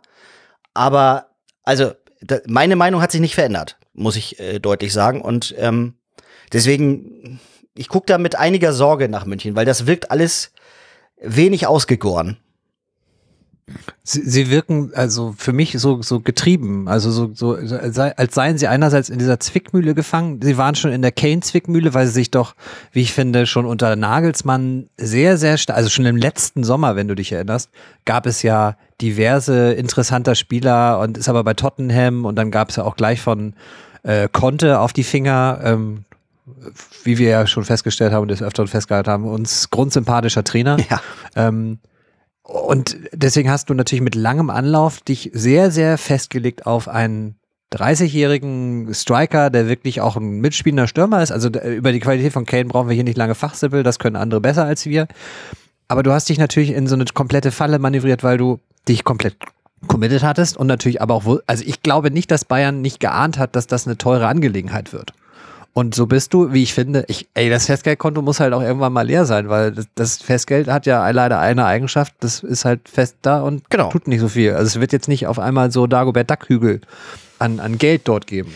[0.76, 1.32] Aber
[1.64, 5.22] also da, meine Meinung hat sich nicht verändert, muss ich äh, deutlich sagen.
[5.22, 5.96] Und ähm,
[6.54, 7.40] deswegen,
[7.74, 10.52] ich gucke da mit einiger Sorge nach München, weil das wirkt alles
[11.20, 12.38] wenig ausgegoren.
[14.04, 18.68] Sie, sie wirken also für mich so, so getrieben, also so, so, als seien sie
[18.68, 20.40] einerseits in dieser Zwickmühle gefangen.
[20.44, 22.54] Sie waren schon in der Kane-Zwickmühle, weil sie sich doch,
[22.92, 27.08] wie ich finde, schon unter Nagelsmann sehr, sehr stark, also schon im letzten Sommer, wenn
[27.08, 27.72] du dich erinnerst,
[28.06, 32.76] gab es ja diverse interessanter Spieler und ist aber bei Tottenham und dann gab es
[32.76, 33.56] ja auch gleich von
[34.04, 35.60] äh, Conte auf die Finger.
[35.64, 36.06] Ähm,
[37.04, 40.78] wie wir ja schon festgestellt haben und das öfter festgehalten haben, uns grundsympathischer Trainer.
[40.90, 41.02] Ja.
[41.36, 41.80] Ähm,
[42.46, 47.36] und deswegen hast du natürlich mit langem Anlauf dich sehr, sehr festgelegt auf einen
[47.74, 51.32] 30-jährigen Striker, der wirklich auch ein mitspielender Stürmer ist.
[51.32, 54.42] Also über die Qualität von Kane brauchen wir hier nicht lange fachsimpel, das können andere
[54.42, 55.08] besser als wir.
[55.88, 59.38] Aber du hast dich natürlich in so eine komplette Falle manövriert, weil du dich komplett
[59.88, 63.56] committed hattest und natürlich aber auch, also ich glaube nicht, dass Bayern nicht geahnt hat,
[63.56, 65.14] dass das eine teure Angelegenheit wird.
[65.78, 68.94] Und so bist du, wie ich finde, ich, ey, das Festgeldkonto muss halt auch irgendwann
[68.94, 72.88] mal leer sein, weil das, das Festgeld hat ja leider eine Eigenschaft, das ist halt
[72.88, 73.90] fest da und genau.
[73.90, 74.54] tut nicht so viel.
[74.54, 76.80] Also es wird jetzt nicht auf einmal so Dagobert Duckhügel
[77.40, 78.54] an, an Geld dort geben.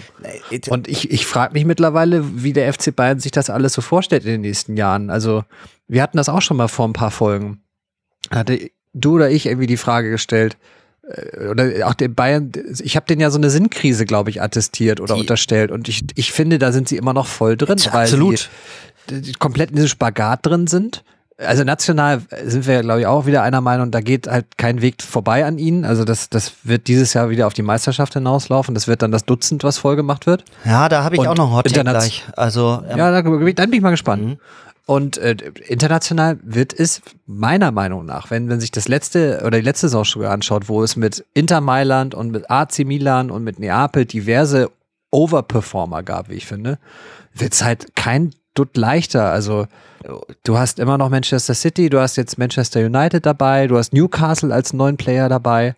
[0.69, 4.23] Und ich, ich frage mich mittlerweile, wie der FC Bayern sich das alles so vorstellt
[4.23, 5.09] in den nächsten Jahren.
[5.09, 5.43] Also
[5.89, 7.61] wir hatten das auch schon mal vor ein paar Folgen.
[8.31, 10.55] Hatte du oder ich irgendwie die Frage gestellt,
[11.49, 15.15] oder auch den Bayern, ich habe denen ja so eine Sinnkrise, glaube ich, attestiert oder
[15.15, 15.71] die, unterstellt.
[15.71, 18.49] Und ich, ich finde, da sind sie immer noch voll drin, weil absolut.
[19.09, 21.03] sie die komplett in diesem Spagat drin sind.
[21.37, 25.01] Also national sind wir, glaube ich, auch wieder einer Meinung, da geht halt kein Weg
[25.01, 25.85] vorbei an ihnen.
[25.85, 28.75] Also das, das wird dieses Jahr wieder auf die Meisterschaft hinauslaufen.
[28.75, 30.43] Das wird dann das Dutzend, was voll gemacht wird.
[30.65, 32.25] Ja, da habe ich Und auch noch Hot gleich.
[32.35, 34.25] Also ähm, ja, da, dann bin ich mal gespannt.
[34.25, 34.37] Mhm.
[34.89, 35.35] Und äh,
[35.67, 40.25] international wird es meiner Meinung nach, wenn, wenn sich das letzte oder die letzte Saison
[40.25, 44.71] anschaut, wo es mit Inter Mailand und mit AC Milan und mit Neapel diverse
[45.11, 46.79] Overperformer gab, wie ich finde,
[47.35, 49.29] wird es halt kein Dutt leichter.
[49.29, 49.67] Also
[50.43, 54.51] du hast immer noch Manchester City, du hast jetzt Manchester United dabei, du hast Newcastle
[54.51, 55.75] als neuen Player dabei.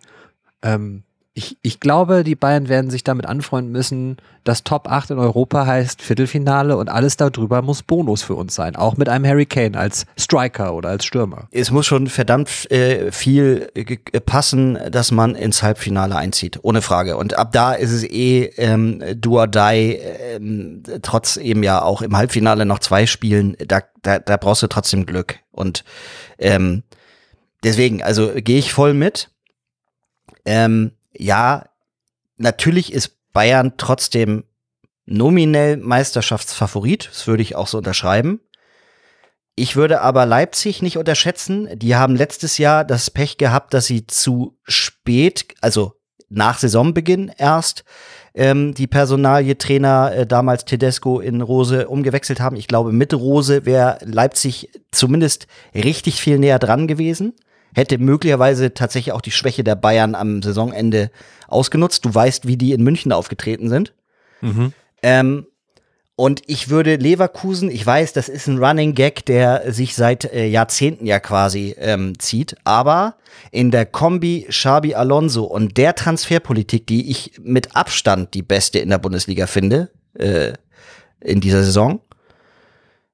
[0.62, 1.02] Ähm,
[1.34, 5.64] ich, ich glaube, die Bayern werden sich damit anfreunden müssen, dass Top 8 in Europa
[5.64, 8.76] heißt Viertelfinale und alles darüber muss Bonus für uns sein.
[8.76, 11.48] Auch mit einem Harry Kane als Striker oder als Stürmer.
[11.50, 16.58] Es muss schon verdammt äh, viel äh, passen, dass man ins Halbfinale einzieht.
[16.62, 17.16] Ohne Frage.
[17.16, 19.98] Und ab da ist es eh ähm, do or die,
[20.34, 23.56] ähm, trotz eben ja auch im Halbfinale noch zwei Spielen.
[23.66, 25.38] Da, da, da brauchst du trotzdem Glück.
[25.50, 25.84] Und
[26.38, 26.82] ähm,
[27.64, 29.30] deswegen, also gehe ich voll mit.
[30.44, 31.66] Ähm, ja,
[32.36, 34.44] natürlich ist Bayern trotzdem
[35.06, 37.08] nominell Meisterschaftsfavorit.
[37.10, 38.40] Das würde ich auch so unterschreiben.
[39.54, 41.68] Ich würde aber Leipzig nicht unterschätzen.
[41.74, 45.94] Die haben letztes Jahr das Pech gehabt, dass sie zu spät, also
[46.30, 47.84] nach Saisonbeginn erst,
[48.34, 52.56] ähm, die Personalie Trainer äh, damals Tedesco in Rose umgewechselt haben.
[52.56, 57.34] Ich glaube, mit Rose wäre Leipzig zumindest richtig viel näher dran gewesen
[57.74, 61.10] hätte möglicherweise tatsächlich auch die Schwäche der Bayern am Saisonende
[61.48, 62.04] ausgenutzt.
[62.04, 63.92] Du weißt, wie die in München aufgetreten sind.
[64.40, 64.72] Mhm.
[65.02, 65.46] Ähm,
[66.14, 70.46] und ich würde Leverkusen, ich weiß, das ist ein Running Gag, der sich seit äh,
[70.46, 73.16] Jahrzehnten ja quasi ähm, zieht, aber
[73.50, 78.90] in der Kombi Xabi Alonso und der Transferpolitik, die ich mit Abstand die beste in
[78.90, 80.52] der Bundesliga finde, äh,
[81.20, 82.00] in dieser Saison,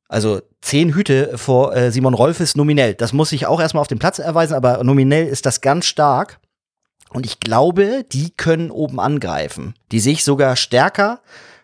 [0.09, 2.95] also zehn Hüte vor äh, Simon Rolfes nominell.
[2.95, 6.41] Das muss ich auch erstmal auf dem Platz erweisen, aber nominell ist das ganz stark.
[7.11, 9.75] Und ich glaube, die können oben angreifen.
[9.93, 11.21] Die sich sogar stärker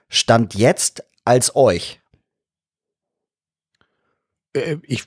[0.09, 2.01] Stand jetzt als euch?
[4.53, 5.05] Äh, ich,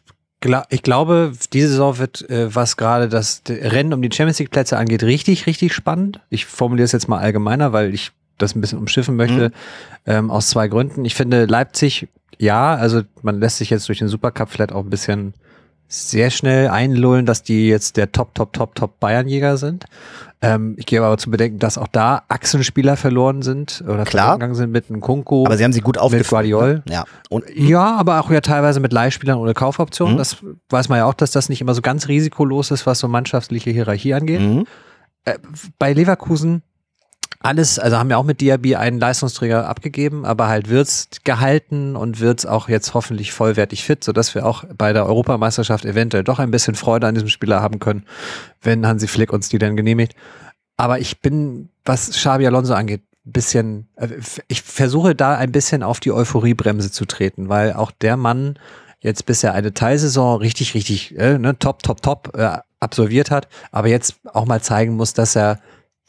[0.69, 4.77] ich glaube, diese Saison wird, äh, was gerade das Rennen um die Champions League Plätze
[4.77, 6.19] angeht, richtig, richtig spannend.
[6.29, 9.53] Ich formuliere es jetzt mal allgemeiner, weil ich das ein bisschen umschiffen möchte, mhm.
[10.05, 11.05] ähm, aus zwei Gründen.
[11.05, 14.89] Ich finde Leipzig, ja, also man lässt sich jetzt durch den Supercup vielleicht auch ein
[14.89, 15.33] bisschen
[15.87, 19.85] sehr schnell einlullen, dass die jetzt der Top, Top, Top, Top Bayernjäger sind.
[20.41, 24.33] Ähm, ich gebe aber zu bedenken, dass auch da Achsenspieler verloren sind oder Klar.
[24.33, 25.45] gegangen sind mit einem Kunku.
[25.45, 26.19] Aber sie haben sie gut aufgefangen.
[26.19, 26.83] Mit Guardiol.
[26.89, 27.05] Ja.
[27.29, 30.15] Und, ja, aber auch ja teilweise mit Leihspielern ohne Kaufoptionen.
[30.15, 30.17] Mhm.
[30.19, 30.37] Das
[30.69, 33.71] weiß man ja auch, dass das nicht immer so ganz risikolos ist, was so mannschaftliche
[33.71, 34.41] Hierarchie angeht.
[34.41, 34.67] Mhm.
[35.25, 35.39] Äh,
[35.79, 36.61] bei Leverkusen
[37.39, 42.19] alles, also haben wir auch mit Diaby einen Leistungsträger abgegeben, aber halt wird's gehalten und
[42.19, 46.51] wird's auch jetzt hoffentlich vollwertig fit, sodass wir auch bei der Europameisterschaft eventuell doch ein
[46.51, 48.05] bisschen Freude an diesem Spieler haben können,
[48.61, 50.15] wenn Hansi Flick uns die dann genehmigt.
[50.77, 54.09] Aber ich bin, was Xabi Alonso angeht, bisschen, äh,
[54.47, 58.57] ich versuche da ein bisschen auf die Euphoriebremse zu treten, weil auch der Mann
[58.99, 63.89] jetzt bisher eine Teilsaison richtig, richtig, äh, ne, top, top, top äh, absolviert hat, aber
[63.89, 65.59] jetzt auch mal zeigen muss, dass er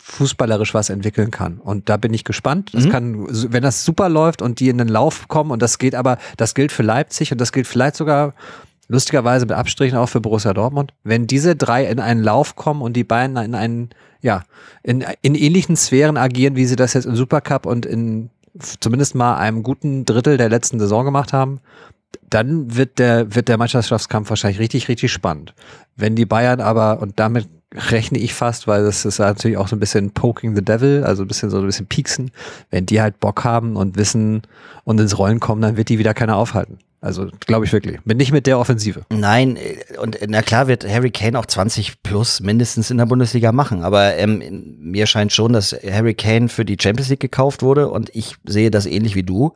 [0.08, 1.58] fußballerisch was entwickeln kann.
[1.58, 2.70] Und da bin ich gespannt.
[2.72, 2.90] Das mhm.
[2.90, 6.18] kann, wenn das super läuft und die in den Lauf kommen, und das geht aber,
[6.36, 8.34] das gilt für Leipzig und das gilt vielleicht sogar
[8.88, 10.94] lustigerweise mit Abstrichen auch für Borussia Dortmund.
[11.04, 13.90] Wenn diese drei in einen Lauf kommen und die beiden in einen,
[14.22, 14.44] ja,
[14.82, 18.30] in, in ähnlichen Sphären agieren, wie sie das jetzt im Supercup und in
[18.80, 21.60] zumindest mal einem guten Drittel der letzten Saison gemacht haben,
[22.30, 25.54] dann wird der, wird der Mannschaftskampf wahrscheinlich richtig, richtig spannend.
[25.96, 29.76] Wenn die Bayern aber, und damit rechne ich fast, weil das ist natürlich auch so
[29.76, 32.30] ein bisschen Poking the Devil, also ein bisschen so ein bisschen pieksen.
[32.70, 34.42] Wenn die halt Bock haben und wissen
[34.84, 36.78] und ins Rollen kommen, dann wird die wieder keiner aufhalten.
[37.00, 38.00] Also glaube ich wirklich.
[38.04, 39.02] Bin nicht mit der Offensive.
[39.10, 43.52] Nein, äh, und na klar wird Harry Kane auch 20 plus mindestens in der Bundesliga
[43.52, 43.84] machen.
[43.84, 44.42] Aber ähm,
[44.80, 48.70] mir scheint schon, dass Harry Kane für die Champions League gekauft wurde und ich sehe
[48.70, 49.54] das ähnlich wie du.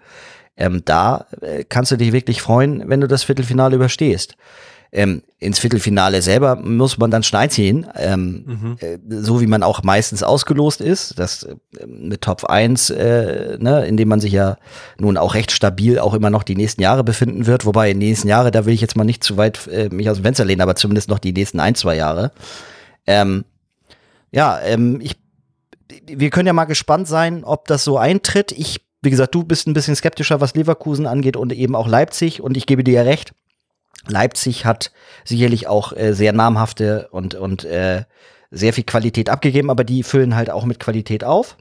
[0.57, 4.37] Ähm, da äh, kannst du dich wirklich freuen, wenn du das Viertelfinale überstehst.
[4.95, 8.77] Ähm, ins Viertelfinale selber muss man dann Schneid ziehen, ähm, mhm.
[8.79, 13.87] äh, so wie man auch meistens ausgelost ist, das äh, mit Top 1, äh, ne,
[13.87, 14.59] in dem man sich ja
[14.99, 18.11] nun auch recht stabil auch immer noch die nächsten Jahre befinden wird, wobei in den
[18.11, 20.45] nächsten Jahre, da will ich jetzt mal nicht zu weit äh, mich aus dem Fenster
[20.45, 22.31] lehnen, aber zumindest noch die nächsten ein, zwei Jahre.
[23.07, 23.47] Ähm,
[24.31, 25.17] ja, ähm, ich,
[26.07, 28.53] wir können ja mal gespannt sein, ob das so eintritt.
[28.53, 32.43] Ich, wie gesagt, du bist ein bisschen skeptischer, was Leverkusen angeht und eben auch Leipzig
[32.43, 33.33] und ich gebe dir ja recht
[34.07, 34.93] Leipzig hat
[35.25, 38.05] sicherlich auch äh, sehr namhafte und, und äh,
[38.51, 41.57] sehr viel Qualität abgegeben, aber die füllen halt auch mit Qualität auf.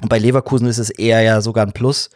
[0.00, 2.10] Und bei Leverkusen ist es eher ja sogar ein Plus,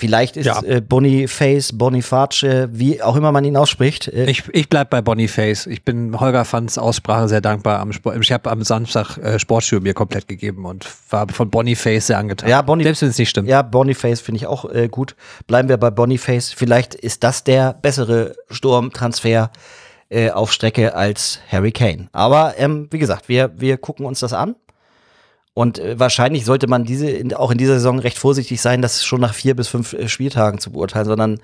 [0.00, 0.62] Vielleicht ist ja.
[0.62, 4.06] äh, Boniface, Boniface, wie auch immer man ihn ausspricht.
[4.06, 5.66] Äh ich, ich bleib bei Boniface.
[5.66, 7.80] Ich bin Holger Fans Aussprache sehr dankbar.
[7.80, 12.06] Am Sport, ich habe am Samstag äh, Sportstudio mir komplett gegeben und war von Boniface
[12.06, 12.48] sehr angetan.
[12.48, 13.48] Ja, Bonif Selbst wenn es nicht stimmt.
[13.48, 15.16] Ja, Boniface finde ich auch äh, gut.
[15.48, 16.52] Bleiben wir bei Boniface.
[16.52, 19.50] Vielleicht ist das der bessere Sturmtransfer
[20.10, 22.08] äh, auf Strecke als Harry Kane.
[22.12, 24.54] Aber ähm, wie gesagt, wir, wir gucken uns das an.
[25.54, 29.20] Und äh, wahrscheinlich sollte man diese auch in dieser Saison recht vorsichtig sein, das schon
[29.20, 31.40] nach vier bis fünf äh, Spieltagen zu beurteilen, sondern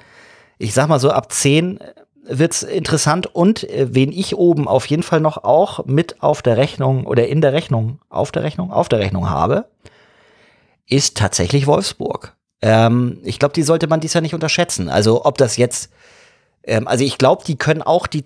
[0.59, 1.95] ich sag mal so, ab zehn äh,
[2.27, 7.07] wird's interessant und wen ich oben auf jeden Fall noch auch mit auf der Rechnung
[7.07, 9.67] oder in der Rechnung, auf der Rechnung, auf der Rechnung habe,
[10.87, 12.35] ist tatsächlich Wolfsburg.
[12.63, 14.89] Ähm, ich glaube, die sollte man dies Jahr nicht unterschätzen.
[14.89, 15.91] Also ob das jetzt
[16.67, 18.25] ähm, also ich glaube, die können auch die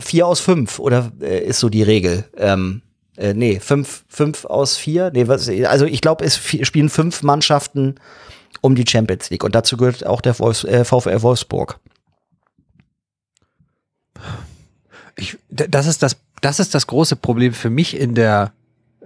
[0.00, 2.24] vier aus fünf oder ist so die Regel.
[2.36, 2.82] Ähm,
[3.16, 5.10] äh, nee, fünf, fünf aus vier.
[5.12, 7.96] Nee, was, also ich glaube, es spielen fünf Mannschaften
[8.60, 11.78] um die Champions League und dazu gehört auch der Wolfs, äh, VfL Wolfsburg.
[15.16, 18.52] Ich, das ist das, das ist das große Problem für mich in der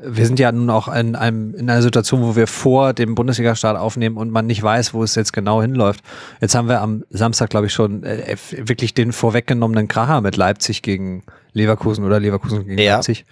[0.03, 3.77] wir sind ja nun auch in, einem, in einer Situation, wo wir vor dem Bundesliga-Start
[3.77, 6.03] aufnehmen und man nicht weiß, wo es jetzt genau hinläuft.
[6.41, 10.81] Jetzt haben wir am Samstag, glaube ich, schon äh, wirklich den vorweggenommenen Kracher mit Leipzig
[10.81, 12.95] gegen Leverkusen oder Leverkusen gegen ja.
[12.95, 13.27] Leipzig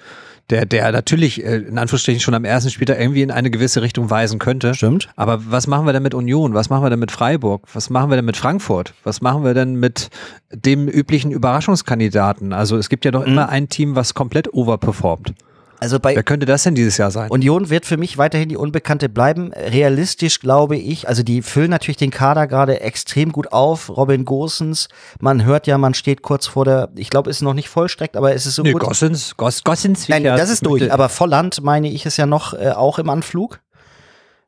[0.51, 4.11] der, der natürlich äh, in Anführungsstrichen schon am ersten Spieltag irgendwie in eine gewisse Richtung
[4.11, 4.75] weisen könnte.
[4.75, 5.09] Stimmt.
[5.17, 6.55] Aber was machen wir denn mit Union?
[6.55, 7.67] Was machen wir denn mit Freiburg?
[7.73, 8.95] Was machen wir denn mit Frankfurt?
[9.05, 10.11] Was machen wir denn mit
[10.51, 12.53] dem üblichen Überraschungskandidaten?
[12.53, 13.33] Also es gibt ja doch mhm.
[13.33, 15.35] immer ein Team, was komplett overperformt.
[15.81, 17.31] Also bei Wer könnte das denn dieses Jahr sein?
[17.31, 19.53] Union wird für mich weiterhin die Unbekannte bleiben.
[19.53, 23.97] Realistisch glaube ich, also die füllen natürlich den Kader gerade extrem gut auf.
[23.97, 24.89] Robin Gosens,
[25.21, 28.35] man hört ja, man steht kurz vor der, ich glaube, ist noch nicht vollstreckt, aber
[28.35, 28.83] es ist so nee, gut.
[28.83, 32.71] Gossens, Goss, Gossens, Nein, das ist durch, aber Volland meine ich ist ja noch äh,
[32.71, 33.61] auch im Anflug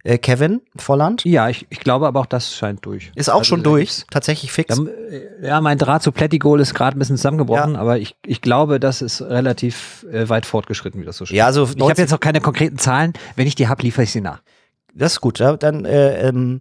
[0.05, 1.25] äh, Kevin Volland.
[1.25, 3.13] Ja, ich, ich glaube aber auch das scheint durch.
[3.15, 4.75] Ist auch also schon durch, tatsächlich fix.
[4.75, 7.81] Dann, äh, ja, mein Draht zu Plättigol ist gerade ein bisschen zusammengebrochen, ja.
[7.81, 11.37] aber ich, ich glaube, das ist relativ äh, weit fortgeschritten, wie das so steht.
[11.37, 13.13] Ja, also ich habe jetzt noch keine konkreten Zahlen.
[13.37, 14.43] Wenn ich die habe, liefere ich sie nach.
[14.95, 15.39] das ist gut.
[15.39, 16.61] Ja, dann, äh, ähm,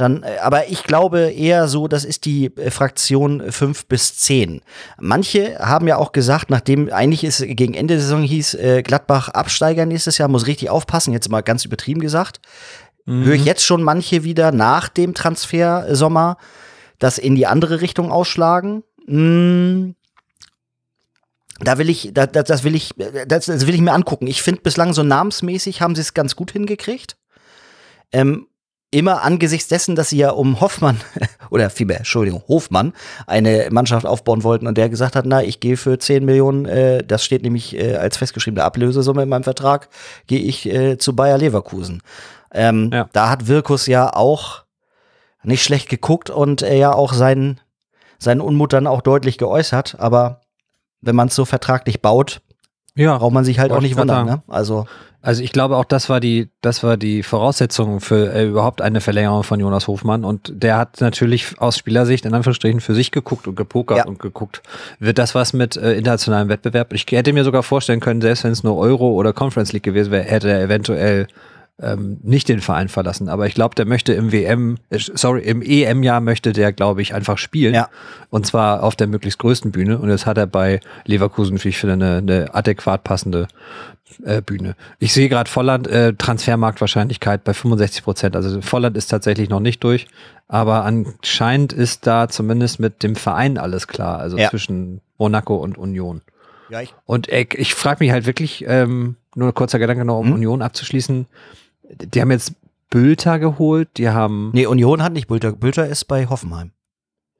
[0.00, 4.62] dann, äh, aber ich glaube eher so, das ist die äh, Fraktion 5 bis 10.
[4.98, 9.28] Manche haben ja auch gesagt, nachdem eigentlich ist gegen Ende der Saison hieß, äh, Gladbach
[9.28, 12.40] Absteiger nächstes Jahr, muss richtig aufpassen, jetzt mal ganz übertrieben gesagt.
[13.04, 13.24] Mhm.
[13.24, 16.36] Höre ich jetzt schon manche wieder nach dem Transfer Sommer
[16.98, 18.82] das in die andere Richtung ausschlagen.
[19.06, 19.90] Mm,
[21.60, 22.94] da will ich, da, das, das will ich,
[23.26, 24.26] das, das will ich mir angucken.
[24.26, 27.16] Ich finde bislang so namensmäßig haben sie es ganz gut hingekriegt.
[28.12, 28.46] Ähm,
[28.90, 31.00] immer angesichts dessen, dass sie ja um Hoffmann
[31.50, 32.94] oder vielmehr, Entschuldigung, Hofmann
[33.26, 37.04] eine Mannschaft aufbauen wollten und der gesagt hat, na, ich gehe für 10 Millionen, äh,
[37.04, 39.88] das steht nämlich äh, als festgeschriebene Ablösesumme in meinem Vertrag,
[40.26, 42.02] gehe ich äh, zu Bayer Leverkusen.
[42.52, 43.08] Ähm, ja.
[43.12, 44.64] Da hat Wirkus ja auch
[45.42, 47.60] nicht schlecht geguckt und er ja auch seinen,
[48.18, 49.96] seinen Unmut dann auch deutlich geäußert.
[49.98, 50.40] Aber
[51.00, 52.40] wenn man es so vertraglich baut,
[52.94, 54.26] ja, braucht man sich halt auch nicht wundern.
[54.26, 54.42] Ne?
[54.48, 54.86] Also,
[55.20, 59.00] also ich glaube auch, das war die, das war die Voraussetzung für äh, überhaupt eine
[59.00, 60.24] Verlängerung von Jonas Hofmann.
[60.24, 64.06] Und der hat natürlich aus Spielersicht in Anführungsstrichen für sich geguckt und gepokert ja.
[64.06, 64.62] und geguckt,
[65.00, 66.92] wird das was mit äh, internationalem Wettbewerb?
[66.92, 70.12] Ich hätte mir sogar vorstellen können, selbst wenn es nur Euro oder Conference League gewesen
[70.12, 71.26] wäre, hätte er eventuell
[71.80, 73.28] ähm, nicht den Verein verlassen.
[73.28, 77.14] Aber ich glaube, der möchte im WM, äh, sorry, im EM-Jahr möchte der, glaube ich,
[77.14, 77.74] einfach spielen.
[77.74, 77.88] Ja.
[78.30, 79.98] Und zwar auf der möglichst größten Bühne.
[79.98, 83.46] Und das hat er bei Leverkusen, wie ich finde, eine, eine adäquat passende
[84.24, 84.74] äh, Bühne.
[84.98, 88.34] Ich sehe gerade Volland, äh, Transfermarktwahrscheinlichkeit bei 65 Prozent.
[88.34, 90.08] Also Volland ist tatsächlich noch nicht durch.
[90.48, 94.18] Aber anscheinend ist da zumindest mit dem Verein alles klar.
[94.18, 94.50] Also ja.
[94.50, 96.22] zwischen Monaco und Union.
[96.70, 100.18] Ja, ich und äh, ich frage mich halt wirklich, ähm, nur ein kurzer Gedanke noch,
[100.18, 100.34] um hm?
[100.34, 101.26] Union abzuschließen
[101.88, 102.52] die haben jetzt
[102.90, 104.50] Bülter geholt, die haben.
[104.54, 105.52] Nee, Union hat nicht Bülter.
[105.52, 106.70] Bülter ist bei Hoffenheim.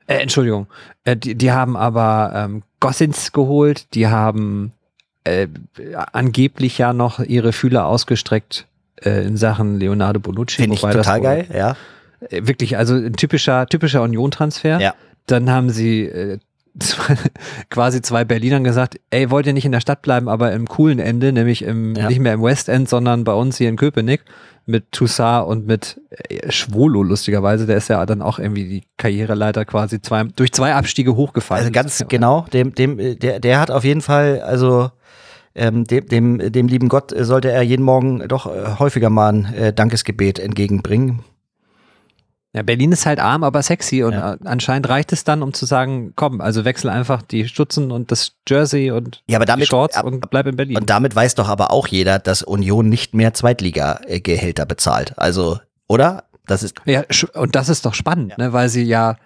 [0.06, 0.66] Äh, Entschuldigung.
[1.04, 4.72] Äh, die, die haben aber ähm, Gossins geholt, die haben
[5.24, 5.48] äh,
[6.12, 8.66] angeblich ja noch ihre Fühler ausgestreckt
[9.02, 10.62] äh, in Sachen Leonardo Bonucci.
[10.62, 11.76] Finde ich total geil, ja.
[12.20, 14.80] Äh, wirklich, also ein typischer, typischer Union-Transfer.
[14.80, 14.94] Ja.
[15.26, 16.38] Dann haben sie
[17.08, 17.16] äh,
[17.70, 20.98] quasi zwei Berlinern gesagt, ey, wollt ihr nicht in der Stadt bleiben, aber im coolen
[20.98, 22.08] Ende, nämlich im, ja.
[22.08, 24.24] nicht mehr im West End, sondern bei uns hier in Köpenick
[24.66, 29.64] mit Toussaint und mit äh, Schwolo, lustigerweise, der ist ja dann auch irgendwie die Karriereleiter
[29.64, 31.60] quasi zwei, durch zwei Abstiege hochgefallen.
[31.60, 34.90] Also ganz genau, dem, dem, der, der hat auf jeden Fall, also
[35.54, 39.54] ähm, dem, dem, dem lieben Gott sollte er jeden Morgen doch äh, häufiger mal ein
[39.54, 41.24] äh, Dankesgebet entgegenbringen.
[42.54, 44.36] Ja, Berlin ist halt arm, aber sexy und ja.
[44.44, 48.32] anscheinend reicht es dann, um zu sagen, komm, also wechsel einfach die Stutzen und das
[48.48, 50.76] Jersey und ja, aber damit, die Shorts und bleib in Berlin.
[50.76, 55.18] Und damit weiß doch aber auch jeder, dass Union nicht mehr Zweitliga-Gehälter bezahlt.
[55.18, 56.24] Also, oder?
[56.46, 58.44] Das ist ja, und das ist doch spannend, ja.
[58.46, 59.16] ne, weil sie ja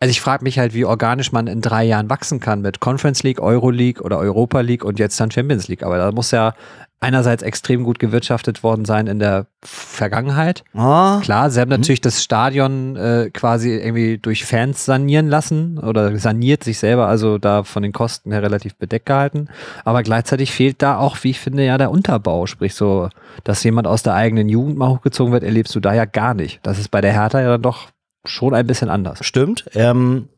[0.00, 3.24] also ich frage mich halt, wie organisch man in drei Jahren wachsen kann mit Conference
[3.24, 5.82] League, Euro League oder Europa League und jetzt dann Champions League.
[5.82, 6.54] Aber da muss ja
[7.00, 10.64] einerseits extrem gut gewirtschaftet worden sein in der Vergangenheit.
[10.74, 11.20] Oh.
[11.20, 11.76] Klar, sie haben mhm.
[11.76, 17.38] natürlich das Stadion äh, quasi irgendwie durch Fans sanieren lassen oder saniert sich selber, also
[17.38, 19.48] da von den Kosten her relativ bedeckt gehalten.
[19.84, 22.46] Aber gleichzeitig fehlt da auch, wie ich finde, ja der Unterbau.
[22.46, 23.08] Sprich so,
[23.44, 26.60] dass jemand aus der eigenen Jugend mal hochgezogen wird, erlebst du da ja gar nicht.
[26.64, 27.88] Das ist bei der Hertha ja dann doch
[28.24, 29.24] schon ein bisschen anders.
[29.24, 29.64] Stimmt.
[29.74, 30.28] Ähm,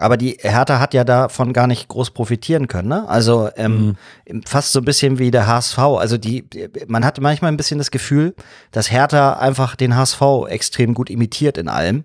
[0.00, 2.88] aber die Hertha hat ja davon gar nicht groß profitieren können.
[2.88, 3.06] Ne?
[3.06, 4.42] Also ähm, mhm.
[4.46, 5.78] fast so ein bisschen wie der HSV.
[5.78, 6.48] Also die,
[6.86, 8.34] man hat manchmal ein bisschen das Gefühl,
[8.72, 12.04] dass Hertha einfach den HSV extrem gut imitiert in allem,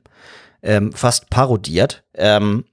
[0.62, 2.04] ähm, fast parodiert.
[2.16, 2.66] Ähm,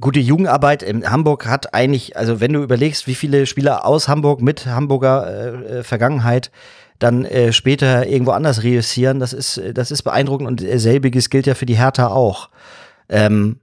[0.00, 4.40] gute Jugendarbeit in Hamburg hat eigentlich, also wenn du überlegst, wie viele Spieler aus Hamburg
[4.40, 6.50] mit Hamburger äh, äh Vergangenheit
[6.98, 11.54] dann äh, später irgendwo anders reüssieren, das ist, das ist beeindruckend und selbiges gilt ja
[11.54, 12.48] für die Hertha auch.
[13.10, 13.60] Ähm,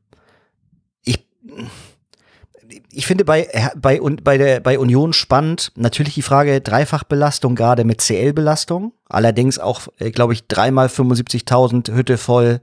[2.91, 8.01] ich finde bei, bei, bei, der, bei Union spannend natürlich die Frage Dreifachbelastung, gerade mit
[8.01, 8.93] CL-Belastung.
[9.07, 12.61] Allerdings auch, äh, glaube ich, dreimal 75.000 Hütte voll.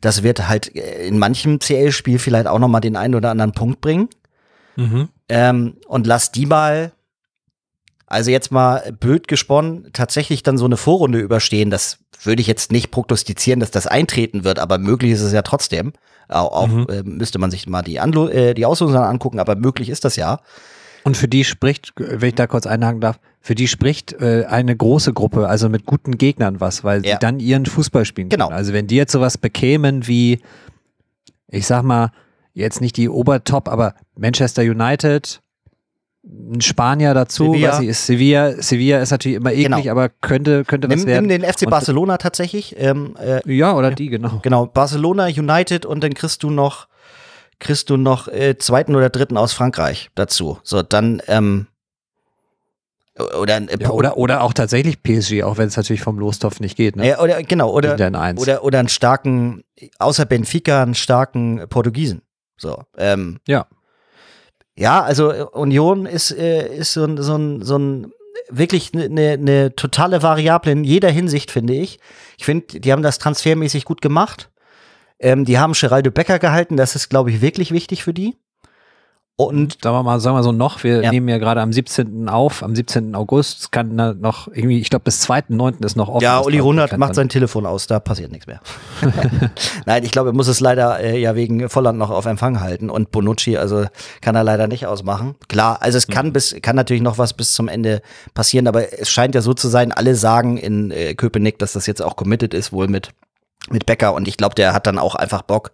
[0.00, 3.80] Das wird halt äh, in manchem CL-Spiel vielleicht auch nochmal den einen oder anderen Punkt
[3.80, 4.08] bringen.
[4.76, 5.08] Mhm.
[5.28, 6.92] Ähm, und lass die mal,
[8.14, 11.70] also jetzt mal blöd gesponnen, tatsächlich dann so eine Vorrunde überstehen.
[11.70, 15.42] Das würde ich jetzt nicht prognostizieren, dass das eintreten wird, aber möglich ist es ja
[15.42, 15.92] trotzdem.
[16.28, 16.86] Auch, mhm.
[16.88, 20.16] äh, müsste man sich mal die, Anlo äh, die Auslosung angucken, aber möglich ist das
[20.16, 20.40] ja.
[21.02, 24.74] Und für die spricht, wenn ich da kurz einhaken darf, für die spricht äh, eine
[24.74, 27.14] große Gruppe, also mit guten Gegnern was, weil ja.
[27.14, 28.46] sie dann ihren Fußball spielen genau.
[28.46, 28.56] können.
[28.56, 30.40] Also wenn die jetzt sowas bekämen wie,
[31.48, 32.10] ich sag mal,
[32.54, 35.42] jetzt nicht die Obertop, aber Manchester United,
[36.26, 37.72] ein Spanier dazu, Sevilla.
[37.72, 39.90] weiß ich, ist Sevilla, Sevilla ist natürlich immer eklig, genau.
[39.90, 41.26] aber könnte, könnte was nimm, werden.
[41.26, 42.74] Nimm den FC Barcelona und, tatsächlich.
[42.78, 44.40] Ähm, äh, ja, oder die, genau.
[44.42, 46.88] Genau, Barcelona, United und dann kriegst du noch,
[47.58, 50.58] kriegst du noch äh, zweiten oder dritten aus Frankreich dazu.
[50.62, 51.66] So, dann, ähm,
[53.38, 56.76] Oder, äh, Ja, oder, oder auch tatsächlich PSG, auch wenn es natürlich vom Lostopf nicht
[56.76, 56.96] geht.
[56.96, 57.06] Ne?
[57.08, 57.94] ja, oder genau, oder,
[58.38, 59.62] oder, oder einen starken,
[59.98, 62.22] außer Benfica, einen starken Portugiesen.
[62.56, 63.66] So, ähm, Ja.
[64.76, 68.12] Ja, also äh, Union ist, äh, ist so ein, so ein, so ein
[68.48, 71.98] wirklich eine ne, ne totale Variable in jeder Hinsicht, finde ich.
[72.38, 74.50] Ich finde, die haben das transfermäßig gut gemacht.
[75.20, 78.36] Ähm, die haben Geraldo Becker gehalten, das ist, glaube ich, wirklich wichtig für die.
[79.36, 81.10] Und Sagen wir mal, sagen wir so noch, wir Ja.
[81.10, 82.28] nehmen ja gerade am 17.
[82.28, 83.16] auf, am 17.
[83.16, 85.84] August, es kann noch irgendwie, ich glaube bis 2.9.
[85.84, 86.22] ist noch offen.
[86.22, 88.60] ja, Uli kein macht sein Telefon aus, da passiert nichts mehr.
[89.86, 92.90] Nein, ich glaube, er muss es leider äh, ja wegen Volland noch auf Empfang halten
[92.90, 93.86] und Bonucci, also
[94.20, 95.34] kann er leider nicht ausmachen.
[95.48, 96.12] Klar, also es Mhm.
[96.12, 98.02] kann bis kann natürlich noch was bis zum Ende
[98.34, 101.86] passieren, aber es scheint ja so zu sein, alle sagen in äh, Köpenick, dass das
[101.88, 103.10] jetzt auch committed ist, wohl mit
[103.70, 105.72] mit Becker und ich glaube, der hat dann auch einfach Bock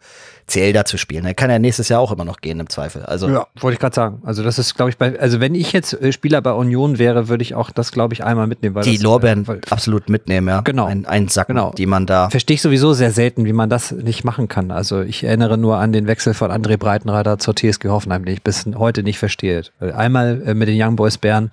[0.51, 1.25] CL da zu spielen.
[1.25, 3.03] Er kann ja nächstes Jahr auch immer noch gehen im Zweifel.
[3.05, 4.21] Also Ja, wollte ich gerade sagen.
[4.25, 7.29] Also das ist, glaube ich, bei, also wenn ich jetzt äh, Spieler bei Union wäre,
[7.29, 8.75] würde ich auch das, glaube ich, einmal mitnehmen.
[8.75, 10.61] Weil die das, Lorbeeren Äh, absolut mitnehmen, ja.
[10.61, 10.85] Genau.
[10.85, 11.73] Ein, ein Sack, Genau.
[11.77, 14.71] die man da verstehe ich sowieso sehr selten, wie man das nicht machen kann.
[14.71, 18.43] Also ich erinnere nur an den Wechsel von André Breitenreiter zur TSG Hoffenheim, den ich
[18.43, 19.63] bis heute nicht verstehe.
[19.79, 21.51] Weil Einmal äh, mit den Young Boys Bern,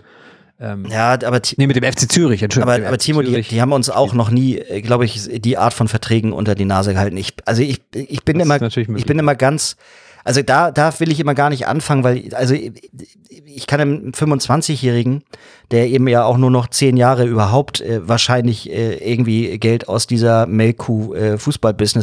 [0.59, 2.75] ähm, Ja, aber nee, mit dem FC Zürich, Entschuldigung.
[2.75, 5.87] Aber, aber Timo, die, die haben uns auch noch nie, glaube ich, die Art von
[5.87, 7.17] Verträgen unter die Nase gehalten.
[7.17, 9.77] Ich, also ich, ich bin Das immer, ich bin immer ganz,
[10.23, 15.23] also da, da will ich immer gar nicht anfangen, weil, also ich, kann einem 25-Jährigen,
[15.71, 20.07] der eben ja auch nur noch zehn Jahre überhaupt äh, wahrscheinlich äh, irgendwie Geld aus
[20.07, 21.37] dieser Melkkuh äh,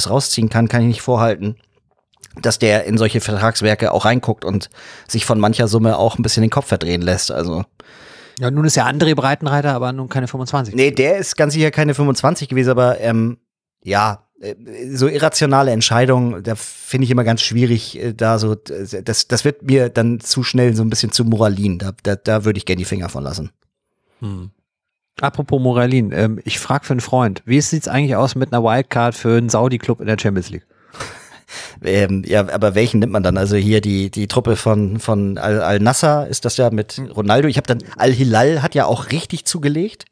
[0.09, 1.57] rausziehen kann, kann ich nicht vorhalten
[2.42, 4.68] dass der in solche Vertragswerke auch reinguckt und
[5.07, 7.30] sich von mancher Summe auch ein bisschen den Kopf verdrehen lässt.
[7.30, 7.64] Also
[8.39, 10.74] Ja, nun ist ja André Breitenreiter, aber nun keine 25.
[10.74, 13.39] Nee, der ist ganz sicher keine 25 gewesen, aber ähm,
[13.82, 14.55] ja, äh,
[14.91, 19.62] so irrationale Entscheidungen, da finde ich immer ganz schwierig, äh, da so, das, das wird
[19.62, 21.78] mir dann zu schnell so ein bisschen zu Moralin.
[21.78, 23.51] Da, da, da würde ich gerne die Finger von lassen.
[24.20, 24.51] Hm.
[25.20, 29.14] Apropos Moralin, ähm, ich frage für einen Freund, wie sieht's eigentlich aus mit einer Wildcard
[29.14, 30.66] für einen Saudi-Club in der Champions League?
[31.82, 33.36] Ähm, ja, aber welchen nimmt man dann?
[33.36, 37.48] Also hier die, die Truppe von, von Al- Al-Nassr ist das ja mit Ronaldo.
[37.48, 40.05] Ich habe dann, Al-Hilal hat ja auch richtig zugelegt.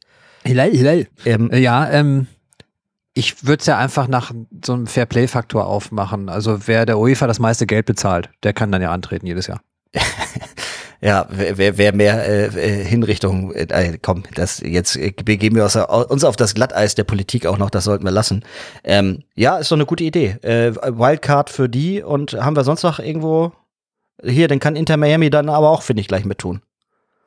[0.44, 1.06] Hilal, Hilal.
[1.24, 2.26] Ähm, Äh, Ja, ähm,
[3.14, 4.32] ich würde es ja einfach nach
[4.64, 6.28] so einem Fair-Play-Faktor aufmachen.
[6.28, 9.60] Also wer der UEFA das meiste Geld bezahlt, der kann dann ja antreten jedes Jahr.
[11.04, 15.64] Ja, wer, wer, mehr äh, äh, Hinrichtung, äh, äh, komm, das jetzt äh, begeben wir
[15.64, 15.76] uns,
[16.24, 18.44] auf das Glatteis der Politik auch noch, das sollten wir lassen.
[18.84, 20.36] Ähm, ja, ist doch eine gute Idee.
[20.42, 23.50] Äh, Wildcard für die und haben wir sonst noch irgendwo
[24.22, 26.62] hier, dann kann Inter Miami dann aber auch, finde ich, gleich mit tun.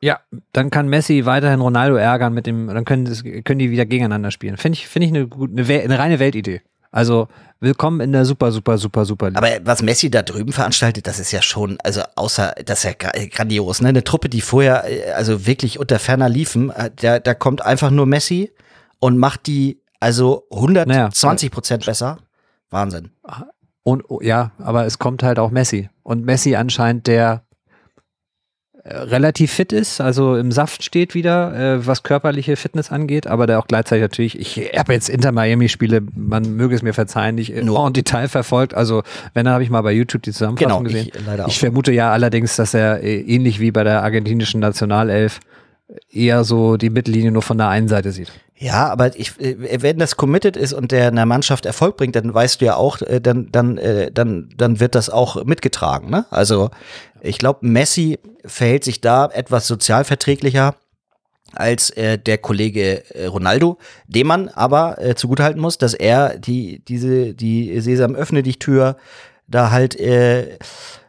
[0.00, 0.20] Ja,
[0.52, 4.56] dann kann Messi weiterhin Ronaldo ärgern mit dem, dann können, können die wieder gegeneinander spielen.
[4.56, 6.62] Finde ich, finde ich eine, gut- eine, eine reine Weltidee.
[6.90, 7.28] Also
[7.60, 9.38] willkommen in der super, super, super, super Liga.
[9.38, 12.90] Aber was Messi da drüben veranstaltet, das ist ja schon, also außer, das ist ja
[12.92, 13.88] gra- grandios, ne?
[13.88, 17.90] Eine Truppe, die vorher, äh, also wirklich unter ferner liefen, äh, da, da kommt einfach
[17.90, 18.52] nur Messi
[18.98, 22.18] und macht die also 120 Prozent besser.
[22.70, 23.10] Wahnsinn.
[23.82, 25.88] Und ja, aber es kommt halt auch Messi.
[26.02, 27.42] Und Messi anscheinend, der
[28.88, 33.58] relativ fit ist, also im Saft steht wieder, äh, was körperliche Fitness angeht, aber der
[33.58, 37.54] auch gleichzeitig natürlich, ich habe jetzt Inter Miami Spiele, man möge es mir verzeihen, nicht
[37.54, 37.64] Nur.
[37.64, 39.02] nur en Detail verfolgt, also
[39.34, 41.10] wenn, dann habe ich mal bei YouTube die Zusammenfassung Genau, gesehen.
[41.14, 41.48] ich leider auch.
[41.48, 45.40] Ich vermute ja allerdings, dass er äh, ähnlich wie bei der argentinischen Nationalelf
[46.10, 48.32] eher so die Mittellinie nur von der einen Seite sieht.
[48.58, 52.32] Ja, aber ich, äh, wenn das committed ist und der einer Mannschaft Erfolg bringt, dann
[52.32, 56.10] weißt du ja auch, äh, dann, dann, äh, dann, dann wird das auch mitgetragen.
[56.10, 56.24] Ne?
[56.30, 56.70] Also
[57.20, 60.74] ich glaube, Messi verhält sich da etwas sozialverträglicher
[61.52, 63.78] als äh, der Kollege äh, Ronaldo,
[64.08, 68.96] dem man aber äh, zugutehalten muss, dass er die diese die Sesam öffne dich Tür
[69.46, 70.58] da halt äh,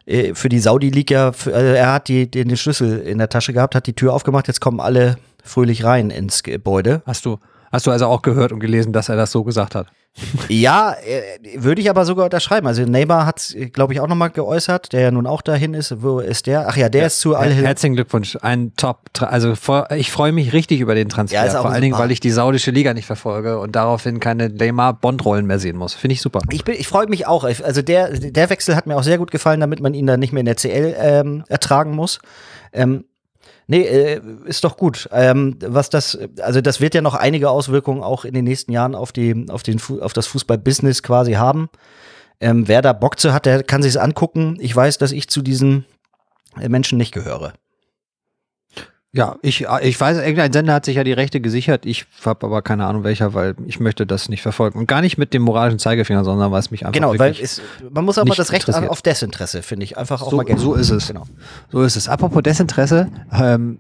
[0.08, 3.18] äh, für die Saudi League ja, für, also er hat die, den, den Schlüssel in
[3.18, 7.02] der Tasche gehabt, hat die Tür aufgemacht, jetzt kommen alle fröhlich rein ins Gebäude.
[7.06, 7.38] Hast du,
[7.72, 9.88] hast du also auch gehört und gelesen, dass er das so gesagt hat?
[10.50, 11.22] Ja, äh,
[11.62, 12.66] würde ich aber sogar unterschreiben.
[12.66, 16.02] Also Neymar hat glaube ich, auch nochmal geäußert, der ja nun auch dahin ist.
[16.02, 16.68] Wo ist der?
[16.68, 17.68] Ach ja, der ist zu Al Hilal.
[17.68, 18.36] Herzlichen Glückwunsch.
[18.42, 19.02] Ein Top.
[19.22, 19.54] Also
[19.96, 21.46] ich freue mich richtig über den Transfer.
[21.46, 25.46] Ja, vor allen Dingen, weil ich die saudische Liga nicht verfolge und daraufhin keine Neymar-Bond-Rollen
[25.46, 25.94] mehr sehen muss.
[25.94, 26.40] Finde ich super.
[26.52, 27.44] Ich, bin- ich freue mich auch.
[27.44, 30.34] Also der, der Wechsel hat mir auch sehr gut gefallen, damit man ihn dann nicht
[30.34, 32.20] mehr in der CL ähm, ertragen muss.
[32.74, 33.04] Ähm,
[33.68, 35.08] nee, äh, ist doch gut.
[35.12, 38.96] Ähm, was das, also das wird ja noch einige Auswirkungen auch in den nächsten Jahren
[38.96, 41.70] auf die, auf den, auf das Fußball-Business quasi haben.
[42.40, 44.58] Ähm, wer da Bock zu hat, der kann sich's angucken.
[44.60, 45.86] Ich weiß, dass ich zu diesen
[46.60, 47.54] äh, Menschen nicht gehöre.
[49.18, 51.86] Ja, ich, ich weiß, irgendein Sender hat sich ja die Rechte gesichert.
[51.88, 54.78] Ich habe aber keine Ahnung welcher, weil ich möchte das nicht verfolgen.
[54.78, 57.60] Und gar nicht mit dem moralischen Zeigefinger, sondern weil es mich einfach Genau, weil es,
[57.90, 60.62] man muss aber das Recht auf Desinteresse, finde ich, einfach auch So- mal gerne.
[60.62, 61.08] so ist es.
[61.08, 61.24] Genau.
[61.72, 62.08] So ist es.
[62.08, 63.80] Apropos Desinteresse, ähm,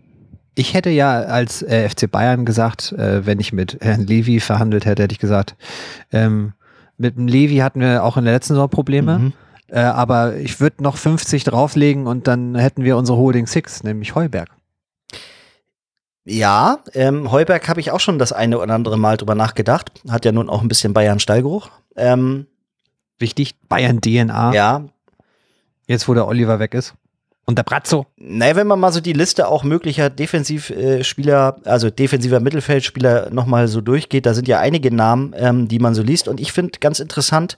[0.55, 4.85] Ich hätte ja als äh, FC Bayern gesagt, äh, wenn ich mit Herrn Levy verhandelt
[4.87, 5.55] hätte, hätte ich gesagt,
[6.11, 6.53] ähm,
[6.97, 9.19] mit dem Levy hatten wir auch in der letzten Saison Probleme.
[9.19, 9.33] Mhm.
[9.67, 14.15] Äh, aber ich würde noch 50 drauflegen und dann hätten wir unsere Holding Six, nämlich
[14.15, 14.49] Heuberg.
[16.29, 19.91] Ja, ähm, Heuberg habe ich auch schon das eine oder andere Mal drüber nachgedacht.
[20.09, 21.69] Hat ja nun auch ein bisschen Bayern-Stallgeruch.
[21.95, 22.47] Ähm,
[23.19, 24.53] Wichtig, Bayern-DNA.
[24.53, 24.83] Ja.
[25.87, 26.93] Jetzt, wo der Oliver weg ist.
[27.45, 28.05] Und der Brazzo.
[28.17, 33.79] Naja, wenn man mal so die Liste auch möglicher Defensivspieler, also defensiver Mittelfeldspieler nochmal so
[33.79, 36.27] durchgeht, da sind ja einige Namen, ähm, die man so liest.
[36.27, 37.57] Und ich finde ganz interessant,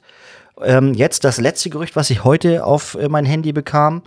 [0.61, 4.03] ähm, jetzt das letzte Gerücht, was ich heute auf äh, mein Handy bekam,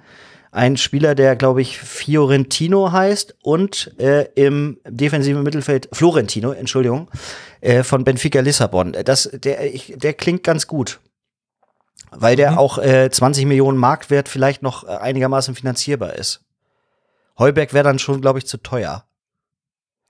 [0.53, 7.11] ein Spieler, der, glaube ich, Fiorentino heißt und äh, im defensiven Mittelfeld Florentino, Entschuldigung,
[7.63, 8.93] äh, von Benfica Lissabon.
[9.05, 11.01] Das, der, ich, der klingt ganz gut.
[12.11, 12.59] Weil der mhm.
[12.59, 16.45] auch äh, 20 Millionen Marktwert vielleicht noch äh, einigermaßen finanzierbar ist.
[17.39, 19.07] Heuberg wäre dann schon, glaube ich, zu teuer.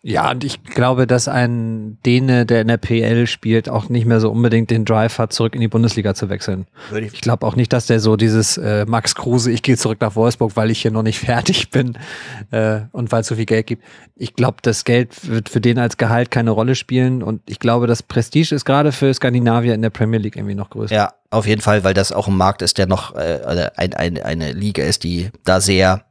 [0.04, 4.18] Ja, und ich glaube, dass ein Däne, der in der PL spielt, auch nicht mehr
[4.18, 6.66] so unbedingt den Drive hat, zurück in die Bundesliga zu wechseln.
[6.92, 10.16] Ich glaube auch nicht, dass der so dieses äh, Max Kruse, ich gehe zurück nach
[10.16, 11.96] Wolfsburg, weil ich hier noch nicht fertig bin
[12.50, 13.84] äh, und weil es so viel Geld gibt.
[14.16, 17.86] Ich glaube, das Geld wird für den als Gehalt keine Rolle spielen und ich glaube,
[17.86, 20.92] das Prestige ist gerade für Skandinavier in der Premier League irgendwie noch größer.
[20.92, 24.20] Ja, auf jeden Fall, weil das auch ein Markt ist, der noch äh, ein, ein,
[24.20, 26.04] eine Liga ist, die da sehr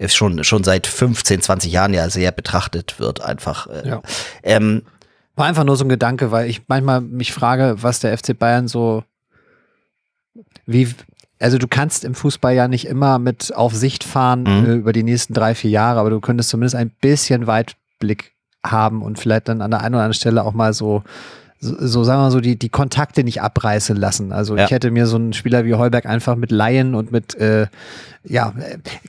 [0.00, 3.66] ist schon, schon seit 15, 20 Jahren ja sehr betrachtet wird, einfach.
[3.66, 4.02] Äh, ja.
[4.42, 4.82] Ähm,
[5.36, 8.66] War einfach nur so ein Gedanke, weil ich manchmal mich frage, was der FC Bayern
[8.66, 9.04] so,
[10.64, 10.88] wie,
[11.38, 14.70] also du kannst im Fußball ja nicht immer mit auf Sicht fahren mhm.
[14.70, 18.32] äh, über die nächsten drei, vier Jahre, aber du könntest zumindest ein bisschen Weitblick
[18.64, 21.02] haben und vielleicht dann an der einen oder anderen Stelle auch mal so
[21.60, 24.32] so, so sagen wir mal so, die, die Kontakte nicht abreißen lassen.
[24.32, 24.64] Also ja.
[24.64, 27.66] ich hätte mir so einen Spieler wie Heuberg einfach mit Laien und mit, äh,
[28.24, 28.54] ja,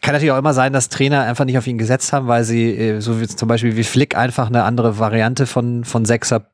[0.02, 2.76] kann natürlich auch immer sein, dass Trainer einfach nicht auf ihn gesetzt haben, weil sie,
[2.76, 6.47] äh, so wie zum Beispiel wie Flick, einfach eine andere Variante von, von Sechser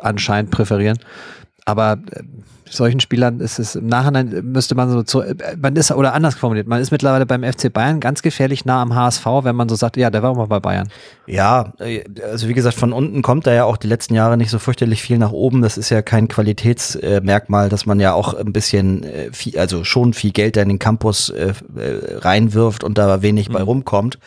[0.00, 0.98] anscheinend präferieren.
[1.66, 2.22] Aber äh,
[2.68, 5.22] solchen Spielern ist es im Nachhinein müsste man so zu,
[5.60, 8.94] man ist oder anders formuliert, man ist mittlerweile beim FC Bayern ganz gefährlich nah am
[8.94, 10.88] HSV, wenn man so sagt, ja, der war auch mal bei Bayern.
[11.26, 11.72] Ja,
[12.22, 15.02] also wie gesagt, von unten kommt da ja auch die letzten Jahre nicht so fürchterlich
[15.02, 15.62] viel nach oben.
[15.62, 20.12] Das ist ja kein Qualitätsmerkmal, dass man ja auch ein bisschen äh, viel, also schon
[20.12, 23.54] viel Geld da in den Campus äh, reinwirft und da wenig mhm.
[23.54, 24.18] bei rumkommt.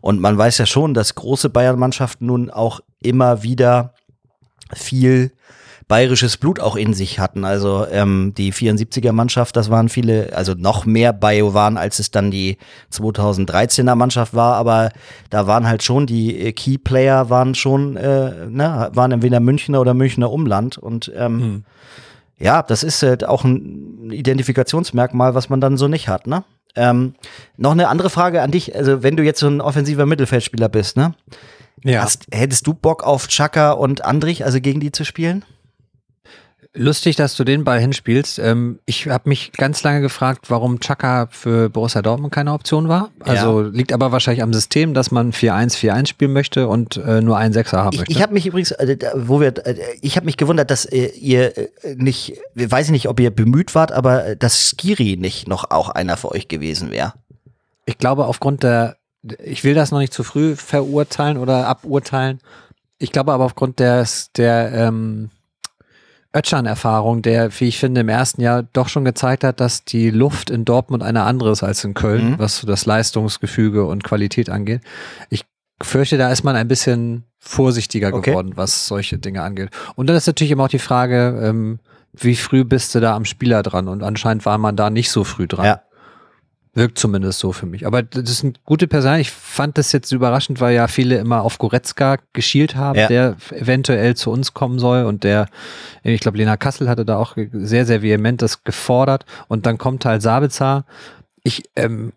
[0.00, 3.93] Und man weiß ja schon, dass große Bayern-Mannschaften nun auch immer wieder
[4.74, 5.32] viel
[5.88, 7.44] bayerisches Blut auch in sich hatten.
[7.44, 12.10] Also ähm, die 74er Mannschaft, das waren viele, also noch mehr Bayo waren, als es
[12.10, 12.56] dann die
[12.92, 14.90] 2013er Mannschaft war, aber
[15.30, 19.80] da waren halt schon die äh, Key Player waren schon, äh, ne, waren entweder Münchner
[19.80, 21.64] oder Münchner Umland und ähm, mhm.
[22.38, 26.44] ja, das ist halt auch ein Identifikationsmerkmal, was man dann so nicht hat, ne?
[26.76, 27.14] Ähm,
[27.56, 30.96] noch eine andere Frage an dich, also wenn du jetzt so ein offensiver Mittelfeldspieler bist,
[30.96, 31.14] ne?
[31.84, 32.02] Ja.
[32.02, 35.44] Hast, hättest du Bock auf Chaka und Andrich, also gegen die zu spielen?
[36.76, 38.40] Lustig, dass du den Ball hinspielst.
[38.40, 43.10] Ähm, ich habe mich ganz lange gefragt, warum Chaka für Borussia Dortmund keine Option war.
[43.20, 43.68] Also ja.
[43.68, 47.84] liegt aber wahrscheinlich am System, dass man 4-1-4-1 spielen möchte und äh, nur einen Sechser
[47.84, 48.10] haben möchte.
[48.10, 51.12] Ich, ich habe mich übrigens, äh, wo wir, äh, ich habe mich gewundert, dass äh,
[51.12, 55.46] ihr äh, nicht, weiß ich nicht, ob ihr bemüht wart, aber äh, dass Skiri nicht
[55.46, 57.12] noch auch einer für euch gewesen wäre.
[57.86, 58.96] Ich glaube, aufgrund der,
[59.42, 62.40] ich will das noch nicht zu früh verurteilen oder aburteilen.
[62.98, 65.30] Ich glaube aber aufgrund des, der, ähm,
[66.34, 70.50] Ötchan-Erfahrung, der, wie ich finde, im ersten Jahr doch schon gezeigt hat, dass die Luft
[70.50, 72.38] in Dortmund eine andere ist als in Köln, mhm.
[72.38, 74.80] was das Leistungsgefüge und Qualität angeht.
[75.30, 75.44] Ich
[75.80, 78.30] fürchte, da ist man ein bisschen vorsichtiger okay.
[78.30, 79.70] geworden, was solche Dinge angeht.
[79.94, 81.78] Und dann ist natürlich immer auch die Frage, ähm,
[82.12, 83.86] wie früh bist du da am Spieler dran?
[83.86, 85.66] Und anscheinend war man da nicht so früh dran.
[85.66, 85.82] Ja.
[86.74, 87.86] Wirkt zumindest so für mich.
[87.86, 89.16] Aber das ist eine gute Person.
[89.20, 93.06] Ich fand das jetzt überraschend, weil ja viele immer auf Goretzka geschielt haben, ja.
[93.06, 95.46] der eventuell zu uns kommen soll und der,
[96.02, 100.04] ich glaube, Lena Kassel hatte da auch sehr, sehr vehement das gefordert und dann kommt
[100.04, 100.84] halt Sabitzer.
[101.44, 102.12] Ich ähm,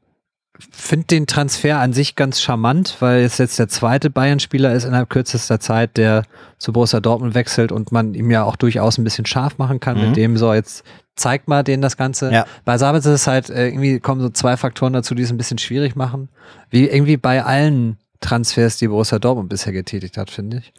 [0.71, 5.09] finde den Transfer an sich ganz charmant, weil es jetzt der zweite Bayern-Spieler ist innerhalb
[5.09, 6.23] kürzester Zeit, der
[6.57, 9.97] zu Borussia Dortmund wechselt und man ihm ja auch durchaus ein bisschen scharf machen kann
[9.97, 10.07] mhm.
[10.07, 10.83] mit dem so jetzt
[11.17, 12.31] zeigt mal denen das Ganze.
[12.31, 12.45] Ja.
[12.63, 15.37] Bei Sabitzer ist es halt, äh, irgendwie kommen so zwei Faktoren dazu, die es ein
[15.37, 16.29] bisschen schwierig machen.
[16.69, 20.73] Wie irgendwie bei allen Transfers, die Borussia Dortmund bisher getätigt hat, finde ich.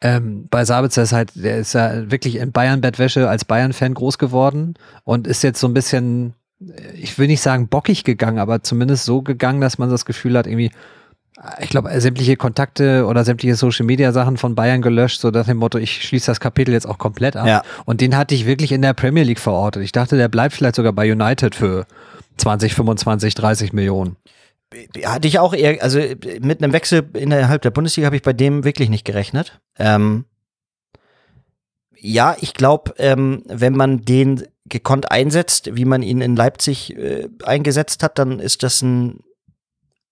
[0.00, 4.74] Ähm, bei Sabitzer ist halt, der ist ja wirklich in Bayern-Bettwäsche als Bayern-Fan groß geworden
[5.04, 6.34] und ist jetzt so ein bisschen,
[6.94, 10.46] ich will nicht sagen bockig gegangen, aber zumindest so gegangen, dass man das Gefühl hat,
[10.46, 10.70] irgendwie,
[11.60, 15.58] ich glaube, sämtliche Kontakte oder sämtliche Social Media Sachen von Bayern gelöscht, so nach dem
[15.58, 17.46] Motto, ich schließe das Kapitel jetzt auch komplett ab.
[17.46, 17.62] Ja.
[17.84, 19.82] Und den hatte ich wirklich in der Premier League verortet.
[19.82, 21.86] Ich dachte, der bleibt vielleicht sogar bei United für
[22.36, 24.16] 20, 25, 30 Millionen.
[25.04, 26.00] hatte ich auch eher, also
[26.40, 29.60] mit einem Wechsel innerhalb der Bundesliga habe ich bei dem wirklich nicht gerechnet.
[29.78, 30.24] Ähm,
[31.98, 37.28] ja, ich glaube, ähm, wenn man den gekonnt einsetzt, wie man ihn in Leipzig äh,
[37.44, 39.20] eingesetzt hat, dann ist das ein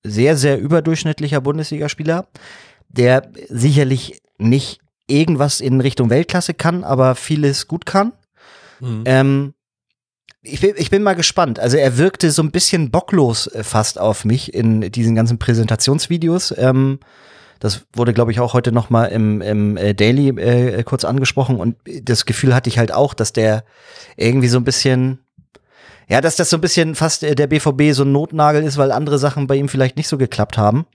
[0.02, 2.26] sehr, sehr überdurchschnittlicher Bundesligaspieler,
[2.88, 8.12] der sicherlich nicht irgendwas in Richtung Weltklasse kann, aber vieles gut kann.
[8.80, 9.02] Mhm.
[9.04, 9.54] Ähm,
[10.42, 11.60] ich bin, ich bin mal gespannt.
[11.60, 16.54] Also er wirkte so ein bisschen bocklos äh, fast auf mich in diesen ganzen Präsentationsvideos.
[16.58, 16.98] Ähm,
[17.60, 21.56] das wurde, glaube ich, auch heute noch mal im, im äh, Daily äh, kurz angesprochen.
[21.60, 23.64] Und das Gefühl hatte ich halt auch, dass der
[24.16, 25.20] irgendwie so ein bisschen,
[26.08, 28.92] ja, dass das so ein bisschen fast äh, der BVB so ein Notnagel ist, weil
[28.92, 30.86] andere Sachen bei ihm vielleicht nicht so geklappt haben.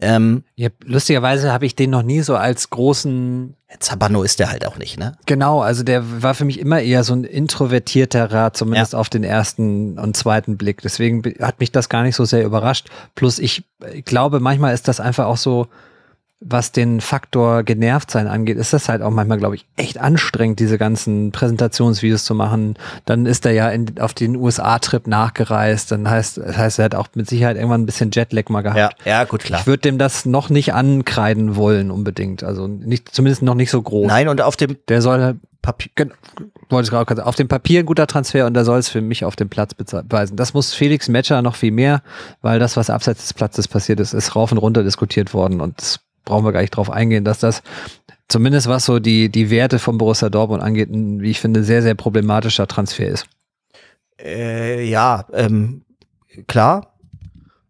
[0.00, 3.54] Ähm, ja, lustigerweise habe ich den noch nie so als großen.
[3.80, 5.16] Zabano ist der halt auch nicht, ne?
[5.26, 8.98] Genau, also der war für mich immer eher so ein introvertierterer, zumindest ja.
[8.98, 10.80] auf den ersten und zweiten Blick.
[10.82, 12.88] Deswegen hat mich das gar nicht so sehr überrascht.
[13.14, 15.66] Plus ich, ich glaube, manchmal ist das einfach auch so,
[16.46, 20.60] was den Faktor genervt sein angeht, ist das halt auch manchmal, glaube ich, echt anstrengend,
[20.60, 22.76] diese ganzen Präsentationsvideos zu machen.
[23.06, 25.90] Dann ist er ja in, auf den USA-Trip nachgereist.
[25.90, 28.78] Dann heißt, das heißt, er hat auch mit Sicherheit irgendwann ein bisschen Jetlag mal gehabt.
[29.04, 29.60] Ja, ja gut, klar.
[29.60, 32.44] Ich würde dem das noch nicht ankreiden wollen, unbedingt.
[32.44, 34.06] Also nicht, zumindest noch nicht so groß.
[34.06, 36.10] Nein, und auf dem der soll Papier,
[36.68, 39.24] wollte ich gerade auf dem Papier ein guter Transfer und da soll es für mich
[39.24, 40.36] auf dem Platz beweisen.
[40.36, 42.02] Das muss Felix Metscher noch viel mehr,
[42.42, 46.00] weil das, was abseits des Platzes passiert ist, ist rauf und runter diskutiert worden und
[46.24, 47.62] brauchen wir gar nicht drauf eingehen, dass das
[48.28, 51.82] zumindest was so die, die Werte von Borussia Dortmund angeht, ein, wie ich finde, sehr,
[51.82, 53.26] sehr problematischer Transfer ist.
[54.20, 55.82] Äh, ja, ähm,
[56.46, 56.94] klar.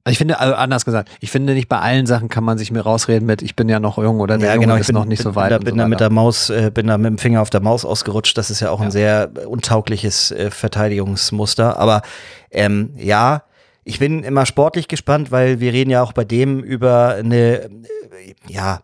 [0.06, 2.70] Also ich finde, also anders gesagt, ich finde nicht bei allen Sachen kann man sich
[2.70, 5.06] mir rausreden mit, ich bin ja noch jung oder der ja, genau, ist bin, noch
[5.06, 5.48] nicht bin, so weit.
[5.48, 7.48] Bin, da, bin so da mit der Maus, äh, bin da mit dem Finger auf
[7.48, 8.36] der Maus ausgerutscht.
[8.36, 8.86] Das ist ja auch ja.
[8.86, 11.78] ein sehr untaugliches äh, Verteidigungsmuster.
[11.78, 12.02] Aber
[12.50, 13.44] ähm, ja,
[13.84, 17.70] ich bin immer sportlich gespannt, weil wir reden ja auch bei dem über eine,
[18.48, 18.80] ja,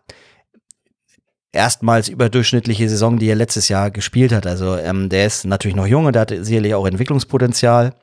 [1.51, 4.47] erstmals überdurchschnittliche Saison, die er letztes Jahr gespielt hat.
[4.47, 7.93] Also ähm, der ist natürlich noch jung und der hat sicherlich auch Entwicklungspotenzial.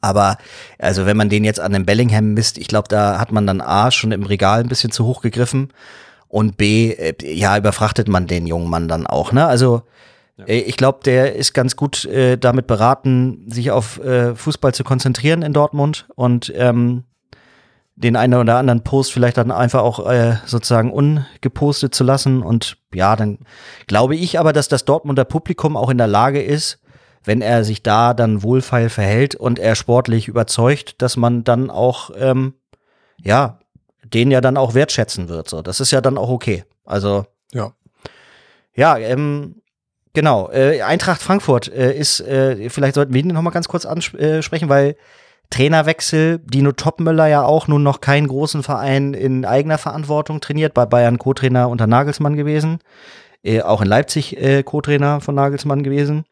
[0.00, 0.38] Aber
[0.78, 3.60] also wenn man den jetzt an den Bellingham misst, ich glaube, da hat man dann
[3.60, 5.72] A schon im Regal ein bisschen zu hoch gegriffen
[6.28, 9.32] und B, äh, ja, überfrachtet man den jungen Mann dann auch.
[9.32, 9.46] Ne?
[9.46, 9.82] Also
[10.40, 10.54] ja.
[10.54, 15.42] Ich glaube, der ist ganz gut äh, damit beraten, sich auf äh, Fußball zu konzentrieren
[15.42, 17.04] in Dortmund und ähm,
[18.00, 22.42] den einen oder anderen Post vielleicht dann einfach auch äh, sozusagen ungepostet zu lassen.
[22.42, 23.38] Und ja, dann
[23.86, 26.78] glaube ich aber, dass das Dortmunder Publikum auch in der Lage ist,
[27.24, 32.10] wenn er sich da dann wohlfeil verhält und er sportlich überzeugt, dass man dann auch,
[32.16, 32.54] ähm,
[33.22, 33.58] ja,
[34.02, 35.50] den ja dann auch wertschätzen wird.
[35.50, 36.64] So, das ist ja dann auch okay.
[36.86, 37.72] Also, ja.
[38.74, 39.59] Ja, ähm,
[40.12, 43.86] Genau, äh, Eintracht Frankfurt äh, ist, äh, vielleicht sollten wir ihn noch mal ganz kurz
[43.86, 44.96] ansprechen, weil
[45.50, 50.86] Trainerwechsel, Dino Topmöller ja auch nun noch keinen großen Verein in eigener Verantwortung trainiert, bei
[50.86, 52.78] Bayern Co-Trainer unter Nagelsmann gewesen,
[53.42, 56.24] äh, auch in Leipzig äh, Co-Trainer von Nagelsmann gewesen.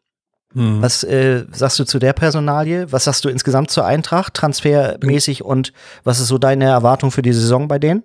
[0.53, 0.81] Mhm.
[0.81, 2.91] Was äh, sagst du zu der Personalie?
[2.91, 5.73] Was sagst du insgesamt zur Eintracht, transfermäßig und
[6.03, 8.03] was ist so deine Erwartung für die Saison bei denen?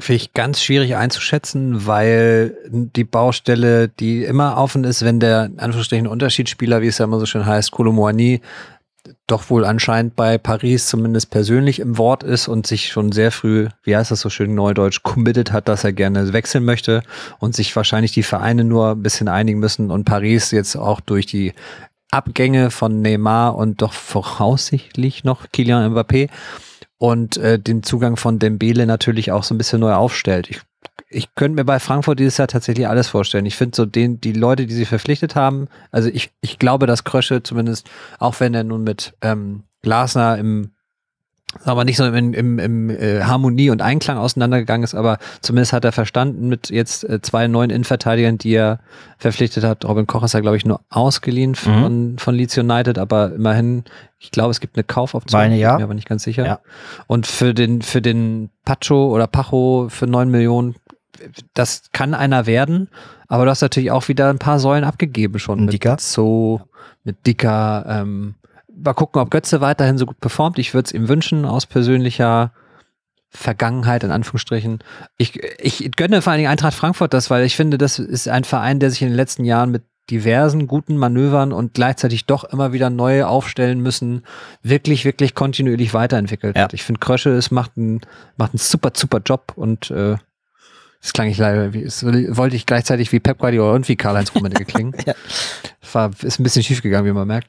[0.00, 6.08] Finde ich ganz schwierig einzuschätzen, weil die Baustelle, die immer offen ist, wenn der Anführungsstrichen
[6.08, 8.40] Unterschiedsspieler, wie es ja immer so schön heißt, Kolomoani,
[9.26, 13.68] doch wohl anscheinend bei Paris zumindest persönlich im Wort ist und sich schon sehr früh,
[13.82, 17.02] wie heißt das so schön neudeutsch, committed hat, dass er gerne wechseln möchte
[17.38, 21.26] und sich wahrscheinlich die Vereine nur ein bisschen einigen müssen und Paris jetzt auch durch
[21.26, 21.52] die
[22.10, 26.28] Abgänge von Neymar und doch voraussichtlich noch Kylian Mbappé
[26.98, 30.48] und äh, den Zugang von Dembele natürlich auch so ein bisschen neu aufstellt.
[30.50, 30.60] Ich,
[31.08, 33.46] ich könnte mir bei Frankfurt dieses Jahr tatsächlich alles vorstellen.
[33.46, 37.04] Ich finde so den, die Leute, die sie verpflichtet haben, also ich, ich glaube, dass
[37.04, 37.88] Krösche zumindest,
[38.18, 40.73] auch wenn er nun mit ähm, Glasner im
[41.64, 45.84] aber nicht so im, im, im äh, Harmonie und Einklang auseinandergegangen ist, aber zumindest hat
[45.84, 48.80] er verstanden mit jetzt äh, zwei neuen Innenverteidigern, die er
[49.18, 49.84] verpflichtet hat.
[49.84, 51.54] Robin Koch ist ja, glaube ich, nur ausgeliehen mhm.
[51.54, 52.18] von, mhm.
[52.18, 53.84] von Leeds United, aber immerhin,
[54.18, 55.40] ich glaube, es gibt eine Kaufoption.
[55.40, 55.72] Meine, ja.
[55.72, 56.46] Bin mir aber nicht ganz sicher.
[56.46, 56.60] Ja.
[57.06, 60.74] Und für den, für den Pacho oder Pacho für neun Millionen,
[61.54, 62.88] das kann einer werden,
[63.28, 65.64] aber du hast natürlich auch wieder ein paar Säulen abgegeben schon.
[65.64, 65.96] Mit Dicker.
[65.98, 66.60] So,
[67.04, 68.34] mit Dicker, ähm,
[68.76, 70.58] mal gucken, ob Götze weiterhin so gut performt.
[70.58, 72.52] Ich würde es ihm wünschen, aus persönlicher
[73.30, 74.78] Vergangenheit, in Anführungsstrichen.
[75.16, 78.44] Ich, ich gönne vor allen Dingen Eintracht Frankfurt das, weil ich finde, das ist ein
[78.44, 82.72] Verein, der sich in den letzten Jahren mit diversen guten Manövern und gleichzeitig doch immer
[82.72, 84.22] wieder neu aufstellen müssen,
[84.62, 86.64] wirklich, wirklich kontinuierlich weiterentwickelt ja.
[86.64, 86.74] hat.
[86.74, 88.02] Ich finde, Krösche ist, macht einen,
[88.36, 90.16] macht einen super, super Job und äh,
[91.04, 94.34] das klang ich leider, wie, das wollte ich gleichzeitig wie Pep Guardiola und wie Karl-Heinz
[94.34, 94.94] Rummenigge klingen.
[95.04, 95.12] ja.
[95.92, 97.48] war, ist ein bisschen schief gegangen, wie man merkt.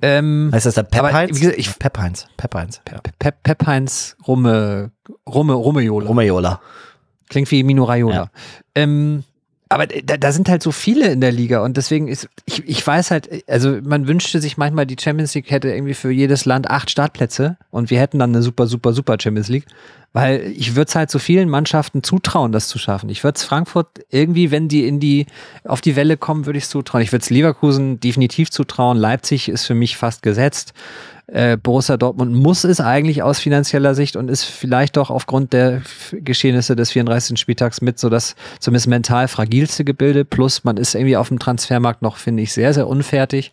[0.00, 1.38] Ähm, Heißt das da Pep Heinz?
[1.38, 2.26] gesagt, ich- Pep Heinz.
[2.38, 2.80] Pep Heinz.
[2.90, 3.00] Ja.
[3.18, 4.92] Pep, Pep Heinz Rumme,
[5.28, 6.06] Rumme, Rummejola.
[6.08, 6.60] Romeola.
[7.28, 8.14] Klingt wie Mino Raiola.
[8.14, 8.30] Ja.
[8.74, 9.24] Ähm,
[9.68, 12.86] aber da, da sind halt so viele in der Liga und deswegen ist, ich, ich
[12.86, 16.70] weiß halt, also man wünschte sich manchmal, die Champions League hätte irgendwie für jedes Land
[16.70, 19.66] acht Startplätze und wir hätten dann eine super, super, super Champions League,
[20.12, 23.08] weil ich würde es halt so vielen Mannschaften zutrauen, das zu schaffen.
[23.08, 25.26] Ich würde es Frankfurt irgendwie, wenn die in die,
[25.64, 27.02] auf die Welle kommen, würde ich es zutrauen.
[27.02, 28.96] Ich würde es Leverkusen definitiv zutrauen.
[28.96, 30.74] Leipzig ist für mich fast gesetzt.
[31.28, 35.82] Äh, Borussia Dortmund muss es eigentlich aus finanzieller Sicht und ist vielleicht doch aufgrund der
[36.12, 37.38] Geschehnisse des 34.
[37.38, 40.24] Spieltags mit so das zumindest mental fragilste Gebilde.
[40.24, 43.50] Plus man ist irgendwie auf dem Transfermarkt noch, finde ich, sehr, sehr unfertig.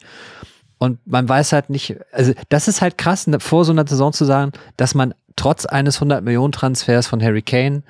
[0.77, 4.13] Und man weiß halt nicht, also das ist halt krass, ne, vor so einer Saison
[4.13, 7.81] zu sagen, dass man trotz eines 100 Millionen Transfers von Harry Kane,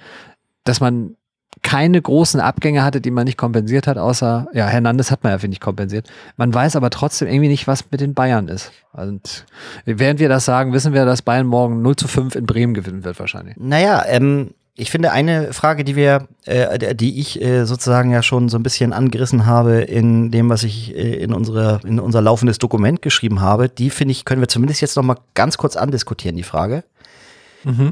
[0.64, 1.18] dass man
[1.64, 5.40] keine großen Abgänge hatte, die man nicht kompensiert hat, außer, ja, Hernandez hat man ja,
[5.40, 6.08] finde ich, kompensiert.
[6.38, 8.72] Man weiß aber trotzdem irgendwie nicht, was mit den Bayern ist.
[8.92, 9.46] Und
[9.86, 13.04] während wir das sagen, wissen wir, dass Bayern morgen 0 zu 5 in Bremen gewinnen
[13.04, 13.56] wird wahrscheinlich.
[13.58, 18.50] Naja, ähm, ich finde eine Frage, die wir, äh, die ich äh, sozusagen ja schon
[18.50, 22.58] so ein bisschen angerissen habe in dem, was ich äh, in unsere, in unser laufendes
[22.58, 26.36] Dokument geschrieben habe, die finde ich, können wir zumindest jetzt noch mal ganz kurz andiskutieren,
[26.36, 26.84] die Frage.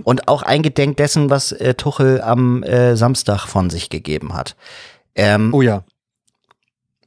[0.03, 4.55] Und auch eingedenk dessen, was äh, Tuchel am äh, Samstag von sich gegeben hat.
[5.15, 5.83] Ähm, Oh ja.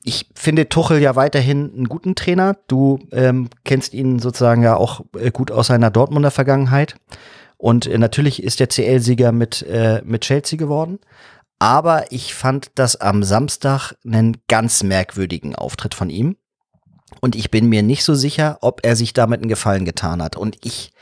[0.02, 2.56] ich finde Tuchel ja weiterhin einen guten Trainer.
[2.68, 6.96] Du ähm, kennst ihn sozusagen ja auch äh, gut aus seiner Dortmunder Vergangenheit.
[7.56, 10.98] Und äh, natürlich ist der CL-Sieger mit, äh, mit Chelsea geworden.
[11.58, 16.36] Aber ich fand das am Samstag einen ganz merkwürdigen Auftritt von ihm.
[17.20, 20.36] Und ich bin mir nicht so sicher, ob er sich damit einen Gefallen getan hat.
[20.36, 20.92] Und ich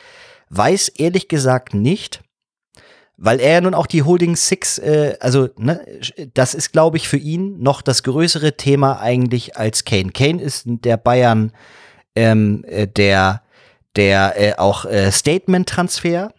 [0.52, 2.22] weiß ehrlich gesagt nicht,
[3.16, 5.84] weil er ja nun auch die Holding Six, äh, also ne,
[6.34, 10.12] das ist, glaube ich, für ihn noch das größere Thema eigentlich als Kane.
[10.12, 11.52] Kane ist der Bayern,
[12.14, 13.42] ähm, äh, der,
[13.96, 16.32] der äh, auch äh, Statement-Transfer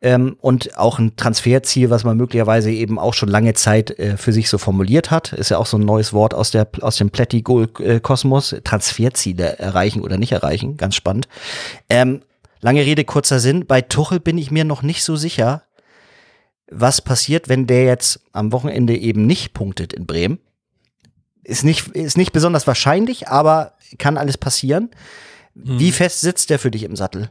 [0.00, 4.32] ähm, und auch ein Transferziel, was man möglicherweise eben auch schon lange Zeit äh, für
[4.32, 5.32] sich so formuliert hat.
[5.32, 8.56] Ist ja auch so ein neues Wort aus, der, aus dem Plätti-Kosmos.
[8.64, 10.76] Transferziele erreichen oder nicht erreichen.
[10.76, 11.28] Ganz spannend.
[11.90, 12.22] Ähm,
[12.64, 13.66] lange Rede, kurzer Sinn.
[13.66, 15.64] Bei Tuchel bin ich mir noch nicht so sicher,
[16.70, 20.38] was passiert, wenn der jetzt am Wochenende eben nicht punktet in Bremen.
[21.42, 24.90] Ist nicht, ist nicht besonders wahrscheinlich, aber kann alles passieren.
[25.54, 27.28] Wie fest sitzt der für dich im Sattel?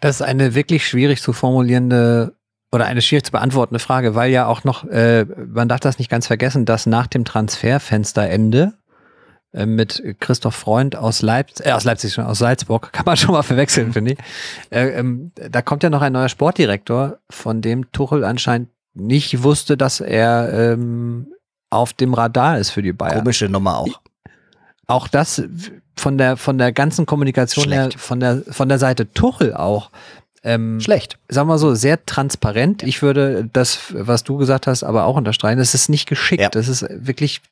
[0.00, 2.34] Das ist eine wirklich schwierig zu formulierende
[2.72, 6.10] oder eine schwierig zu beantwortende Frage, weil ja auch noch, äh, man darf das nicht
[6.10, 8.72] ganz vergessen, dass nach dem Transferfensterende
[9.52, 13.42] mit Christoph Freund aus Leipzig, äh, aus Leipzig schon, aus Salzburg, kann man schon mal
[13.42, 14.18] verwechseln, finde ich.
[14.70, 19.76] Äh, ähm, da kommt ja noch ein neuer Sportdirektor, von dem Tuchel anscheinend nicht wusste,
[19.76, 21.28] dass er ähm,
[21.70, 23.18] auf dem Radar ist für die Bayern.
[23.18, 24.00] Komische Nummer auch.
[24.86, 25.42] Auch das
[25.96, 29.90] von der von der ganzen Kommunikation her, von der von der Seite Tuchel auch.
[30.44, 31.18] Ähm, Schlecht.
[31.28, 32.82] sagen wir so, sehr transparent.
[32.82, 35.58] Ich würde das, was du gesagt hast, aber auch unterstreichen.
[35.58, 36.40] Es ist nicht geschickt.
[36.42, 36.48] Ja.
[36.48, 37.42] Das ist wirklich,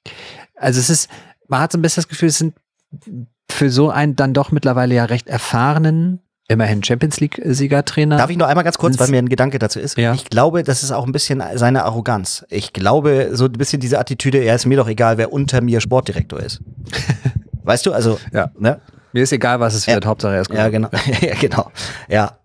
[0.55, 1.11] also es ist,
[1.49, 2.55] man hat so ein bisschen das Gefühl, es sind
[3.51, 8.17] für so einen dann doch mittlerweile ja recht erfahrenen, immerhin Champions League-Siegertrainer.
[8.17, 9.97] Darf ich noch einmal ganz kurz, weil mir ein Gedanke dazu ist?
[9.99, 10.15] Ja.
[10.15, 12.45] Ich glaube, das ist auch ein bisschen seine Arroganz.
[12.51, 15.81] Ich glaube, so ein bisschen diese Attitüde, ja, ist mir doch egal, wer unter mir
[15.81, 16.61] Sportdirektor ist.
[17.65, 18.51] weißt du, also, Ja.
[18.59, 18.81] ne?
[19.13, 19.95] Mir ist egal, was es Ja.
[19.95, 20.59] wird, Hauptsache er ist gut.
[20.59, 20.89] Ja, genau.
[21.21, 21.71] ja, genau.
[22.09, 22.39] Ja.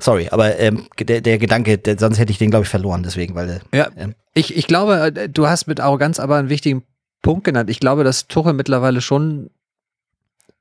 [0.00, 3.34] Sorry, aber ähm, der, der Gedanke, der, sonst hätte ich den, glaube ich, verloren, deswegen,
[3.34, 6.82] weil äh, Ja, ähm, ich, ich glaube, äh, du hast mit Arroganz aber einen wichtigen
[7.24, 7.68] Punkt genannt.
[7.70, 9.50] Ich glaube, dass Tuchel mittlerweile schon,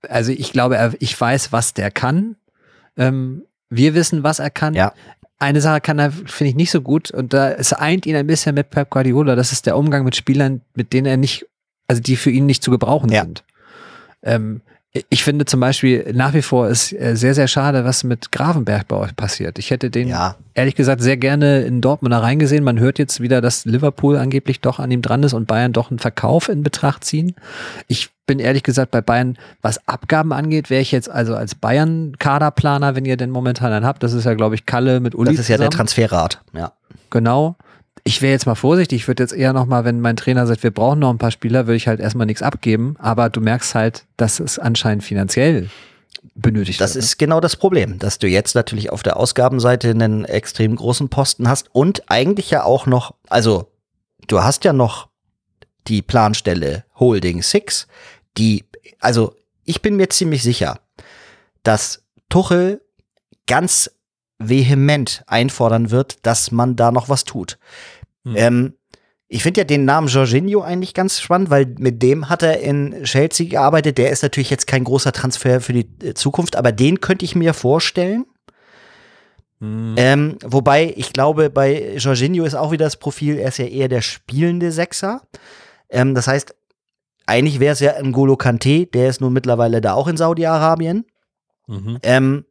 [0.09, 2.35] also ich glaube, ich weiß, was der kann.
[2.97, 4.73] Ähm, wir wissen, was er kann.
[4.73, 4.93] Ja.
[5.37, 8.25] Eine Sache kann er, finde ich, nicht so gut und da es eint ihn ein
[8.27, 9.35] bisschen mit Pep Guardiola.
[9.35, 11.45] Das ist der Umgang mit Spielern, mit denen er nicht,
[11.87, 13.23] also die für ihn nicht zu gebrauchen Ja.
[13.23, 13.43] sind.
[14.23, 14.61] Ähm,
[15.09, 18.87] ich finde zum Beispiel nach wie vor ist äh, sehr, sehr schade, was mit Gravenberg
[18.87, 19.57] bei euch passiert.
[19.57, 22.63] Ich hätte den ja, ehrlich gesagt sehr gerne in Dortmund da reingesehen.
[22.63, 25.89] Man hört jetzt wieder, dass Liverpool angeblich doch an ihm dran ist und Bayern doch
[25.89, 27.35] einen Verkauf in Betracht ziehen.
[27.87, 32.95] Ich bin ehrlich gesagt bei Bayern, was Abgaben angeht, wäre ich jetzt also als Bayern-Kaderplaner,
[32.95, 35.39] wenn ihr denn momentan einen habt, das ist ja, glaube ich, Kalle mit Uli das
[35.39, 35.77] ist ja der zusammen.
[35.77, 36.41] Transferrat.
[36.53, 36.71] Ja.
[37.09, 37.55] Genau.
[38.05, 39.01] Ich wäre jetzt mal vorsichtig.
[39.01, 41.31] Ich würde jetzt eher noch mal, wenn mein Trainer sagt, wir brauchen noch ein paar
[41.31, 42.95] Spieler, würde ich halt erstmal nichts abgeben.
[42.99, 45.69] Aber du merkst halt, dass es anscheinend finanziell
[46.35, 47.05] benötigt Das wird.
[47.05, 51.47] ist genau das Problem, dass du jetzt natürlich auf der Ausgabenseite einen extrem großen Posten
[51.47, 53.71] hast und eigentlich ja auch noch, also
[54.27, 55.09] du hast ja noch
[55.87, 57.87] die Planstelle Holding Six,
[58.37, 58.65] die,
[58.99, 59.35] also
[59.65, 60.79] ich bin mir ziemlich sicher,
[61.63, 62.81] dass Tuchel
[63.47, 63.91] ganz
[64.39, 67.57] vehement einfordern wird, dass man da noch was tut.
[68.23, 68.33] Hm.
[68.35, 68.73] Ähm,
[69.29, 73.03] Ich finde ja den Namen Jorginho eigentlich ganz spannend, weil mit dem hat er in
[73.03, 73.97] Chelsea gearbeitet.
[73.97, 77.35] Der ist natürlich jetzt kein großer Transfer für die äh, Zukunft, aber den könnte ich
[77.35, 78.25] mir vorstellen.
[79.59, 79.95] Mhm.
[79.97, 83.87] Ähm, wobei ich glaube, bei Jorginho ist auch wieder das Profil, er ist ja eher
[83.87, 85.21] der spielende Sechser.
[85.89, 86.53] Ähm, das heißt,
[87.25, 91.05] eigentlich wäre es ja N'Golo Kante, der ist nun mittlerweile da auch in Saudi-Arabien.
[91.67, 91.97] Mhm.
[92.03, 92.45] Ähm,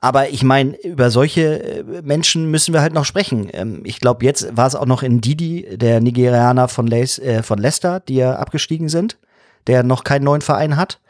[0.00, 3.50] aber ich meine, über solche äh, Menschen müssen wir halt noch sprechen.
[3.52, 7.42] Ähm, ich glaube, jetzt war es auch noch in Didi, der Nigerianer von, Les, äh,
[7.42, 9.18] von Leicester, die ja abgestiegen sind,
[9.66, 11.00] der noch keinen neuen Verein hat.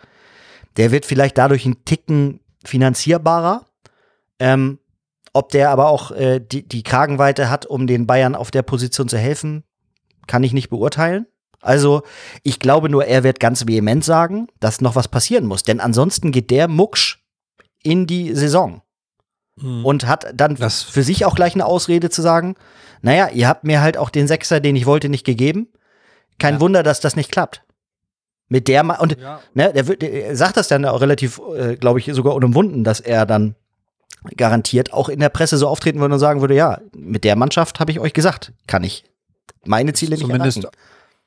[0.76, 3.64] Der wird vielleicht dadurch einen Ticken finanzierbarer.
[4.40, 4.78] Ähm,
[5.32, 9.08] ob der aber auch äh, die, die Kragenweite hat, um den Bayern auf der Position
[9.08, 9.62] zu helfen,
[10.26, 11.26] kann ich nicht beurteilen.
[11.60, 12.02] Also,
[12.42, 15.62] ich glaube nur, er wird ganz vehement sagen, dass noch was passieren muss.
[15.62, 17.19] Denn ansonsten geht der Mucksch
[17.82, 18.82] in die Saison.
[19.56, 19.84] Mhm.
[19.84, 22.56] Und hat dann das für sich auch gleich eine Ausrede zu sagen,
[23.02, 25.68] naja, ihr habt mir halt auch den Sechser, den ich wollte, nicht gegeben.
[26.38, 26.60] Kein ja.
[26.60, 27.62] Wunder, dass das nicht klappt.
[28.48, 29.40] Mit der Ma und ja.
[29.54, 33.24] ne, der, der, sagt das dann auch relativ, äh, glaube ich, sogar unumwunden, dass er
[33.24, 33.54] dann
[34.36, 37.80] garantiert auch in der Presse so auftreten würde und sagen würde, ja, mit der Mannschaft
[37.80, 39.04] habe ich euch gesagt, kann ich
[39.64, 40.76] meine Ziele nicht zumindest, erreichen.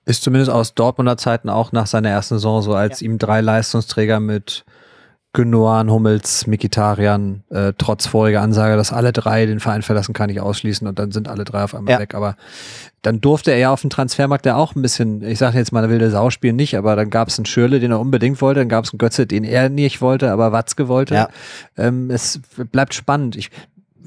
[0.05, 3.05] Ist zumindest aus Dortmunder Zeiten auch nach seiner ersten Saison so, als ja.
[3.05, 4.65] ihm drei Leistungsträger mit
[5.33, 10.39] Gündogan, Hummels, Mikitarian, äh, trotz voriger Ansage, dass alle drei den Verein verlassen, kann ich
[10.39, 11.99] ausschließen und dann sind alle drei auf einmal ja.
[11.99, 12.13] weg.
[12.13, 12.35] Aber
[13.01, 15.81] dann durfte er ja auf dem Transfermarkt ja auch ein bisschen, ich sage jetzt mal,
[15.81, 18.59] der wilde Sau spielen nicht, aber dann gab es einen Schürle, den er unbedingt wollte,
[18.59, 21.15] dann gab es einen Götze, den er nicht wollte, aber Watzke wollte.
[21.15, 21.29] Ja.
[21.77, 22.39] Ähm, es
[22.71, 23.35] bleibt spannend.
[23.35, 23.49] Ich,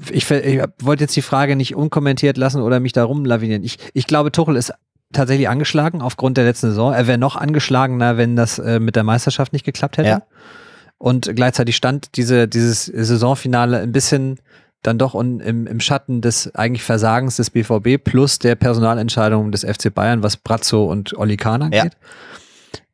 [0.09, 3.65] ich, ich wollte jetzt die Frage nicht unkommentiert lassen oder mich da rumlavinieren.
[3.65, 4.73] Ich, ich glaube, Tuchel ist
[5.11, 6.93] tatsächlich angeschlagen aufgrund der letzten Saison.
[6.93, 10.09] Er wäre noch angeschlagener, wenn das äh, mit der Meisterschaft nicht geklappt hätte.
[10.09, 10.21] Ja.
[10.97, 14.39] Und gleichzeitig stand diese, dieses Saisonfinale ein bisschen
[14.83, 19.93] dann doch im, im Schatten des eigentlich Versagens des BVB plus der Personalentscheidung des FC
[19.93, 21.97] Bayern, was Brazzo und Oli Kahn angeht.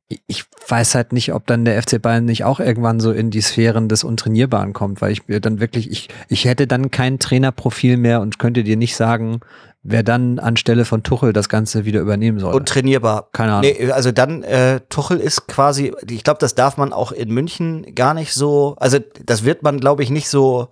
[0.09, 0.17] Ja.
[0.27, 3.41] Ich weiß halt nicht, ob dann der FC Bayern nicht auch irgendwann so in die
[3.41, 7.97] Sphären des Untrainierbaren kommt, weil ich mir dann wirklich, ich, ich hätte dann kein Trainerprofil
[7.97, 9.39] mehr und könnte dir nicht sagen,
[9.83, 12.53] wer dann anstelle von Tuchel das Ganze wieder übernehmen soll.
[12.53, 13.27] Und trainierbar.
[13.33, 13.71] Keine Ahnung.
[13.77, 17.93] Nee, also dann, äh, Tuchel ist quasi, ich glaube, das darf man auch in München
[17.93, 20.69] gar nicht so, also das wird man, glaube ich, nicht so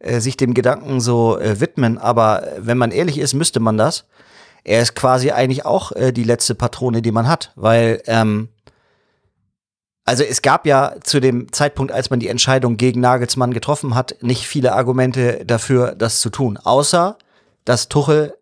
[0.00, 4.06] äh, sich dem Gedanken so äh, widmen, aber wenn man ehrlich ist, müsste man das.
[4.64, 8.48] Er ist quasi eigentlich auch äh, die letzte Patrone, die man hat, weil ähm,
[10.04, 14.16] also es gab ja zu dem Zeitpunkt, als man die Entscheidung gegen Nagelsmann getroffen hat,
[14.20, 17.18] nicht viele Argumente dafür, das zu tun, außer
[17.64, 18.34] dass Tuchel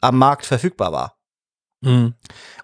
[0.00, 1.16] am Markt verfügbar war.
[1.82, 2.14] Mhm.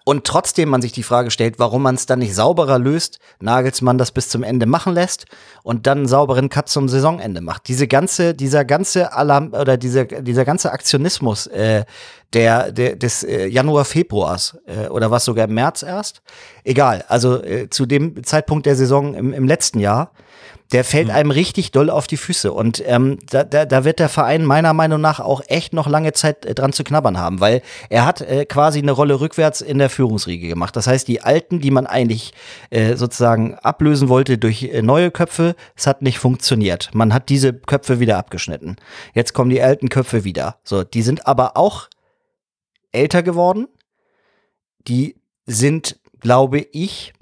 [0.05, 3.97] Und trotzdem man sich die Frage stellt, warum man es dann nicht sauberer löst, Nagelsmann
[3.97, 5.25] das bis zum Ende machen lässt
[5.63, 7.67] und dann einen sauberen Cut zum Saisonende macht.
[7.67, 11.83] Diese ganze, dieser ganze Alarm oder dieser, dieser ganze Aktionismus äh,
[12.33, 16.21] der, der des äh, Januar, Februars äh, oder was sogar im März erst,
[16.63, 17.03] egal.
[17.07, 20.11] Also äh, zu dem Zeitpunkt der Saison im, im letzten Jahr
[20.71, 22.51] der fällt einem richtig doll auf die Füße.
[22.51, 26.11] Und ähm, da, da, da wird der Verein meiner Meinung nach auch echt noch lange
[26.13, 29.77] Zeit äh, dran zu knabbern haben, weil er hat äh, quasi eine Rolle rückwärts in
[29.77, 30.75] der Führungsriege gemacht.
[30.75, 32.33] Das heißt, die alten, die man eigentlich
[32.69, 36.89] äh, sozusagen ablösen wollte durch äh, neue Köpfe, es hat nicht funktioniert.
[36.93, 38.75] Man hat diese Köpfe wieder abgeschnitten.
[39.13, 40.57] Jetzt kommen die alten Köpfe wieder.
[40.63, 41.87] So, die sind aber auch
[42.91, 43.67] älter geworden.
[44.87, 47.13] Die sind, glaube ich,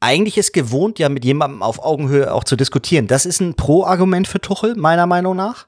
[0.00, 3.06] eigentlich ist gewohnt, ja mit jemandem auf Augenhöhe auch zu diskutieren.
[3.06, 5.66] Das ist ein Pro-Argument für Tuchel, meiner Meinung nach.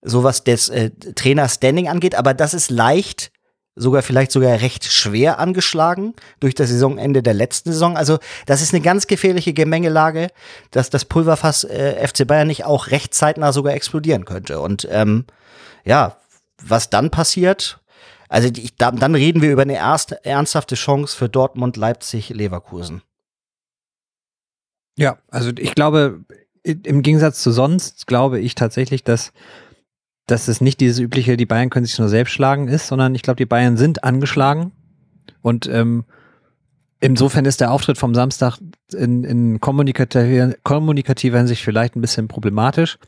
[0.00, 3.32] So was das äh, Trainer-Standing angeht, aber das ist leicht,
[3.74, 7.96] sogar vielleicht sogar recht schwer angeschlagen durch das Saisonende der letzten Saison.
[7.96, 10.28] Also das ist eine ganz gefährliche Gemengelage,
[10.70, 14.60] dass das Pulverfass äh, FC Bayern nicht auch recht zeitnah sogar explodieren könnte.
[14.60, 15.24] Und ähm,
[15.84, 16.16] ja,
[16.62, 17.80] was dann passiert,
[18.28, 23.02] also die, dann reden wir über eine erste, ernsthafte Chance für Dortmund, Leipzig, Leverkusen.
[24.98, 26.24] Ja, also ich glaube,
[26.64, 29.32] im Gegensatz zu sonst glaube ich tatsächlich, dass,
[30.26, 33.22] dass es nicht dieses übliche, die Bayern können sich nur selbst schlagen ist, sondern ich
[33.22, 34.72] glaube, die Bayern sind angeschlagen
[35.40, 36.04] und ähm,
[36.98, 38.58] insofern ist der Auftritt vom Samstag
[38.92, 42.98] in, in kommunikativer, kommunikativer Hinsicht vielleicht ein bisschen problematisch.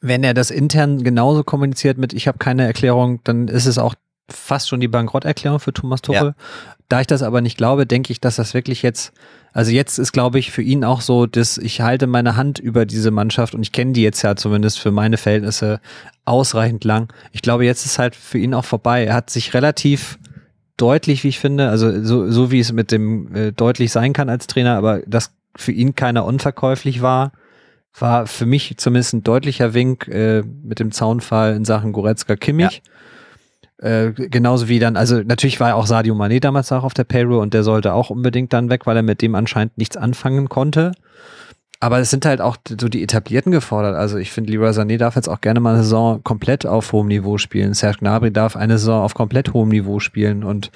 [0.00, 3.94] Wenn er das intern genauso kommuniziert mit, ich habe keine Erklärung, dann ist es auch
[4.28, 6.34] fast schon die Bankrotterklärung für Thomas Tuchel.
[6.36, 6.44] Ja.
[6.88, 9.12] Da ich das aber nicht glaube, denke ich, dass das wirklich jetzt,
[9.52, 12.86] also jetzt ist, glaube ich, für ihn auch so, dass ich halte meine Hand über
[12.86, 15.80] diese Mannschaft und ich kenne die jetzt ja zumindest für meine Verhältnisse
[16.24, 17.12] ausreichend lang.
[17.32, 19.04] Ich glaube, jetzt ist halt für ihn auch vorbei.
[19.04, 20.18] Er hat sich relativ
[20.76, 24.28] deutlich, wie ich finde, also so, so wie es mit dem äh, deutlich sein kann
[24.28, 27.32] als Trainer, aber dass für ihn keiner unverkäuflich war,
[27.98, 32.82] war für mich zumindest ein deutlicher Wink äh, mit dem Zaunfall in Sachen Goretzka Kimmich.
[32.84, 32.92] Ja
[33.80, 37.40] Äh, genauso wie dann, also natürlich war auch Sadio Mané damals auch auf der Payroll
[37.40, 40.92] und der sollte auch unbedingt dann weg, weil er mit dem anscheinend nichts anfangen konnte.
[41.80, 43.94] Aber es sind halt auch so die Etablierten gefordert.
[43.94, 47.06] Also ich finde, Leroy Sané darf jetzt auch gerne mal eine Saison komplett auf hohem
[47.06, 47.72] Niveau spielen.
[47.72, 50.42] Serge Gnabry darf eine Saison auf komplett hohem Niveau spielen.
[50.42, 50.72] Und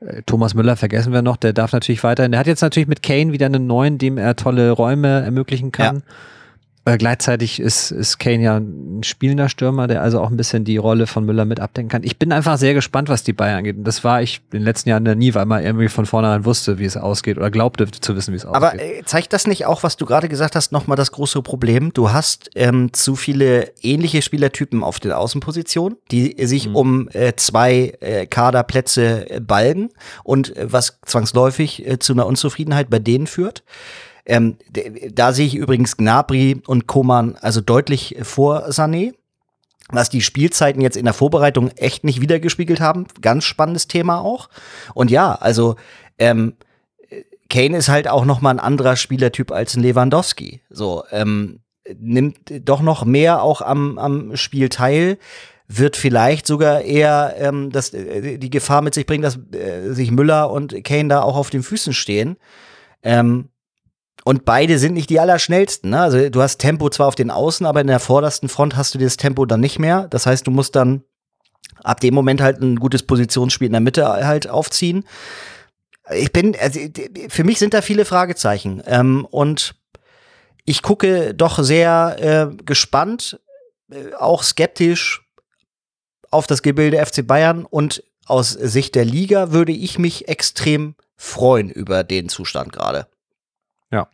[0.00, 2.32] äh, Thomas Müller vergessen wir noch, der darf natürlich weiterhin.
[2.32, 5.96] Der hat jetzt natürlich mit Kane wieder einen neuen, dem er tolle Räume ermöglichen kann.
[5.96, 6.02] Ja.
[6.88, 10.78] Äh, gleichzeitig ist, ist Kane ja ein spielender Stürmer, der also auch ein bisschen die
[10.78, 12.02] Rolle von Müller mit abdenken kann.
[12.02, 13.76] Ich bin einfach sehr gespannt, was die Bayern angeht.
[13.76, 16.78] Und das war ich in den letzten Jahren nie, weil man irgendwie von vornherein wusste,
[16.78, 18.56] wie es ausgeht oder glaubte zu wissen, wie es ausgeht.
[18.56, 21.92] Aber äh, zeigt das nicht auch, was du gerade gesagt hast, nochmal das große Problem?
[21.92, 26.76] Du hast ähm, zu viele ähnliche Spielertypen auf den Außenpositionen, die sich mhm.
[26.76, 29.90] um äh, zwei äh, Kaderplätze äh, balgen
[30.24, 33.62] und was zwangsläufig zu einer Unzufriedenheit bei denen führt.
[34.28, 34.56] Ähm,
[35.12, 39.14] da sehe ich übrigens Gnabry und Koman also deutlich vor Sané.
[39.90, 43.06] Was die Spielzeiten jetzt in der Vorbereitung echt nicht wiedergespiegelt haben.
[43.22, 44.50] Ganz spannendes Thema auch.
[44.92, 45.76] Und ja, also
[46.18, 46.52] ähm,
[47.48, 50.60] Kane ist halt auch noch mal ein anderer Spielertyp als ein Lewandowski.
[50.68, 51.60] So, ähm,
[51.98, 52.36] nimmt
[52.68, 55.16] doch noch mehr auch am, am Spiel teil
[55.68, 60.10] wird vielleicht sogar eher ähm, das, äh, die Gefahr mit sich bringen, dass äh, sich
[60.10, 62.38] Müller und Kane da auch auf den Füßen stehen.
[63.02, 63.50] Ähm,
[64.28, 65.88] und beide sind nicht die allerschnellsten.
[65.88, 66.02] Ne?
[66.02, 68.98] Also du hast Tempo zwar auf den Außen, aber in der vordersten Front hast du
[68.98, 70.06] das Tempo dann nicht mehr.
[70.10, 71.02] Das heißt, du musst dann
[71.82, 75.06] ab dem Moment halt ein gutes Positionsspiel in der Mitte halt aufziehen.
[76.14, 76.78] Ich bin, also
[77.30, 78.82] für mich sind da viele Fragezeichen.
[78.84, 79.76] Ähm, und
[80.66, 83.40] ich gucke doch sehr äh, gespannt,
[83.90, 85.22] äh, auch skeptisch
[86.30, 91.70] auf das Gebilde FC Bayern und aus Sicht der Liga würde ich mich extrem freuen
[91.70, 93.06] über den Zustand gerade.
[93.92, 94.08] Ja.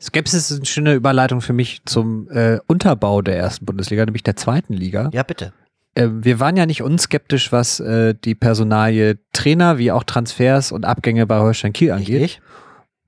[0.00, 4.36] Skepsis ist eine schöne Überleitung für mich zum äh, Unterbau der ersten Bundesliga, nämlich der
[4.36, 5.10] zweiten Liga.
[5.12, 5.52] Ja, bitte.
[5.94, 10.84] Äh, wir waren ja nicht unskeptisch, was äh, die Personalie Trainer wie auch Transfers und
[10.84, 12.22] Abgänge bei Holstein Kiel angeht.
[12.22, 12.42] Richtig.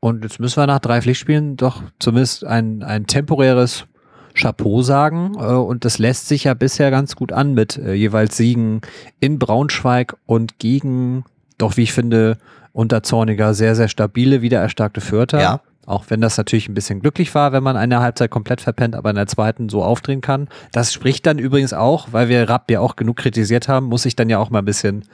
[0.01, 3.87] Und jetzt müssen wir nach drei Pflichtspielen doch zumindest ein, ein temporäres
[4.35, 5.35] Chapeau sagen.
[5.35, 8.81] Äh, und das lässt sich ja bisher ganz gut an mit äh, jeweils Siegen
[9.21, 11.25] in Braunschweig und gegen,
[11.59, 12.39] doch wie ich finde,
[12.73, 15.41] unter Zorniger sehr, sehr stabile, wiedererstarkte Fürther.
[15.41, 15.61] Ja.
[15.87, 19.11] Auch wenn das natürlich ein bisschen glücklich war, wenn man eine Halbzeit komplett verpennt, aber
[19.11, 20.49] in der zweiten so aufdrehen kann.
[20.73, 24.17] Das spricht dann übrigens auch, weil wir Rapp ja auch genug kritisiert haben, muss ich
[24.17, 25.05] dann ja auch mal ein bisschen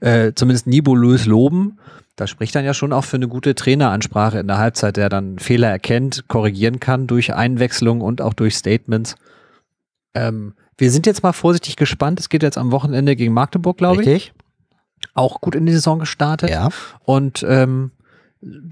[0.00, 1.78] äh, zumindest nebulös loben.
[2.16, 5.38] Das spricht dann ja schon auch für eine gute Traineransprache in der Halbzeit, der dann
[5.38, 9.14] Fehler erkennt, korrigieren kann durch Einwechslung und auch durch Statements.
[10.14, 12.18] Ähm, wir sind jetzt mal vorsichtig gespannt.
[12.18, 14.08] Es geht jetzt am Wochenende gegen Magdeburg, glaube ich.
[14.08, 14.32] Richtig.
[15.14, 16.50] Auch gut in die Saison gestartet.
[16.50, 16.70] Ja.
[17.04, 17.92] Und ähm,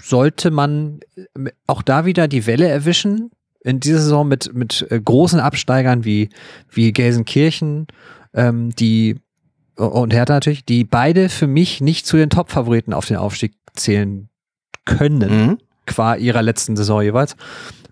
[0.02, 3.30] sollte man äh, auch da wieder die Welle erwischen.
[3.62, 6.28] In dieser Saison mit, mit äh, großen Absteigern wie,
[6.70, 7.86] wie Gelsenkirchen,
[8.34, 9.16] ähm, die
[9.76, 14.28] und Hertha natürlich, die beide für mich nicht zu den Top-Favoriten auf den Aufstieg zählen
[14.84, 15.58] können, mhm.
[15.86, 17.36] qua ihrer letzten Saison jeweils.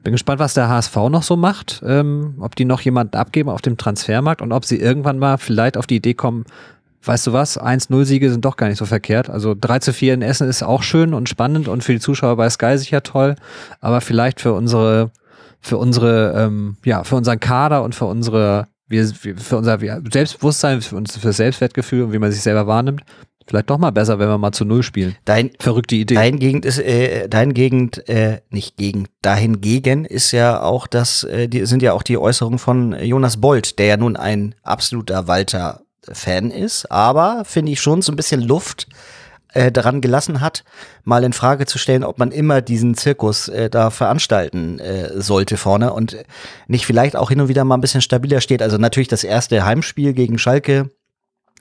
[0.03, 3.63] Bin gespannt, was der HSV noch so macht, ähm, ob die noch jemanden abgeben auf
[3.63, 6.45] dem Transfermarkt und ob sie irgendwann mal vielleicht auf die Idee kommen,
[7.05, 9.29] weißt du was, 1-0-Siege sind doch gar nicht so verkehrt.
[9.29, 12.37] Also 3 zu 4 in Essen ist auch schön und spannend und für die Zuschauer
[12.37, 13.37] bei Sky sicher toll,
[13.81, 15.11] aber vielleicht für unsere,
[15.61, 20.97] für unsere, ähm, ja, für unseren Kader und für unsere, wir, für unser Selbstbewusstsein, für,
[20.97, 23.03] uns, für das Selbstwertgefühl und wie man sich selber wahrnimmt,
[23.47, 25.17] vielleicht doch mal besser, wenn wir mal zu Null spielen.
[25.25, 26.15] Dein, Verrückte Idee.
[26.15, 31.49] Dein Gegend ist, äh, dein Gegend, äh, nicht gegen, dahingegen ist ja auch das, äh,
[31.49, 35.82] die, sind ja auch die Äußerungen von Jonas Bolt, der ja nun ein absoluter Walter
[36.11, 38.89] Fan ist, aber finde ich schon so ein bisschen Luft
[39.55, 40.65] äh, daran gelassen hat,
[41.05, 45.57] mal in Frage zu stellen, ob man immer diesen Zirkus äh, da veranstalten äh, sollte
[45.57, 46.17] vorne und
[46.69, 48.63] nicht vielleicht auch hin und wieder mal ein bisschen stabiler steht.
[48.63, 50.91] Also natürlich das erste Heimspiel gegen Schalke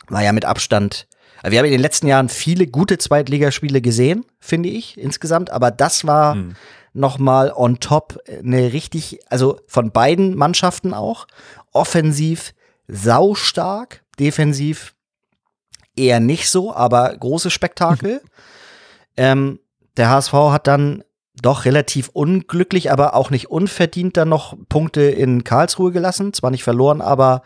[0.08, 1.08] war ja mit Abstand.
[1.44, 6.06] Wir haben in den letzten Jahren viele gute Zweitligaspiele gesehen, finde ich insgesamt, aber das
[6.06, 6.56] war hm.
[6.94, 11.28] noch mal on top eine richtig, also von beiden Mannschaften auch
[11.74, 12.54] offensiv
[12.88, 14.94] saustark defensiv
[15.96, 18.22] eher nicht so, aber große Spektakel.
[19.18, 19.60] ähm,
[19.98, 21.04] der HSV hat dann
[21.42, 26.34] doch relativ unglücklich, aber auch nicht unverdient dann noch Punkte in Karlsruhe gelassen.
[26.34, 27.42] Zwar nicht verloren, aber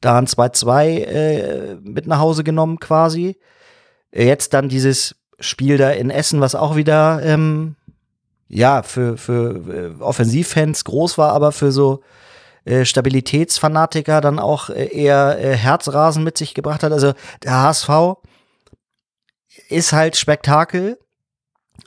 [0.00, 3.38] da ein 2-2 äh, mit nach Hause genommen quasi.
[4.12, 7.76] Jetzt dann dieses Spiel da in Essen, was auch wieder ähm,
[8.48, 12.02] ja für, für äh, Offensivfans groß war, aber für so
[12.64, 16.92] äh, Stabilitätsfanatiker dann auch äh, eher äh, Herzrasen mit sich gebracht hat.
[16.92, 18.18] Also der HSV
[19.68, 20.98] ist halt Spektakel,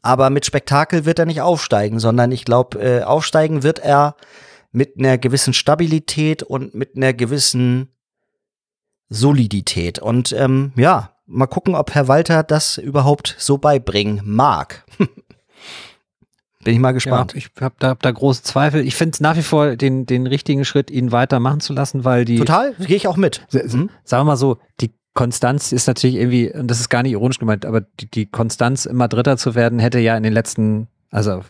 [0.02, 4.16] aber mit Spektakel wird er nicht aufsteigen, sondern ich glaube, aufsteigen wird er
[4.72, 7.94] mit einer gewissen Stabilität und mit einer gewissen
[9.10, 10.00] Solidität.
[10.00, 14.86] Und ähm, ja, mal gucken, ob Herr Walter das überhaupt so beibringen mag.
[16.64, 17.34] Bin ich mal gespannt.
[17.34, 18.86] Ja, ich habe da, hab da große Zweifel.
[18.86, 22.26] Ich finde es nach wie vor den, den richtigen Schritt, ihn weitermachen zu lassen, weil
[22.26, 22.38] die.
[22.38, 23.46] Total, gehe ich auch mit.
[23.52, 23.90] Mhm.
[24.04, 27.40] Sagen wir mal so, die Konstanz ist natürlich irgendwie, und das ist gar nicht ironisch
[27.40, 31.42] gemeint, aber die, die Konstanz, immer Dritter zu werden, hätte ja in den letzten, also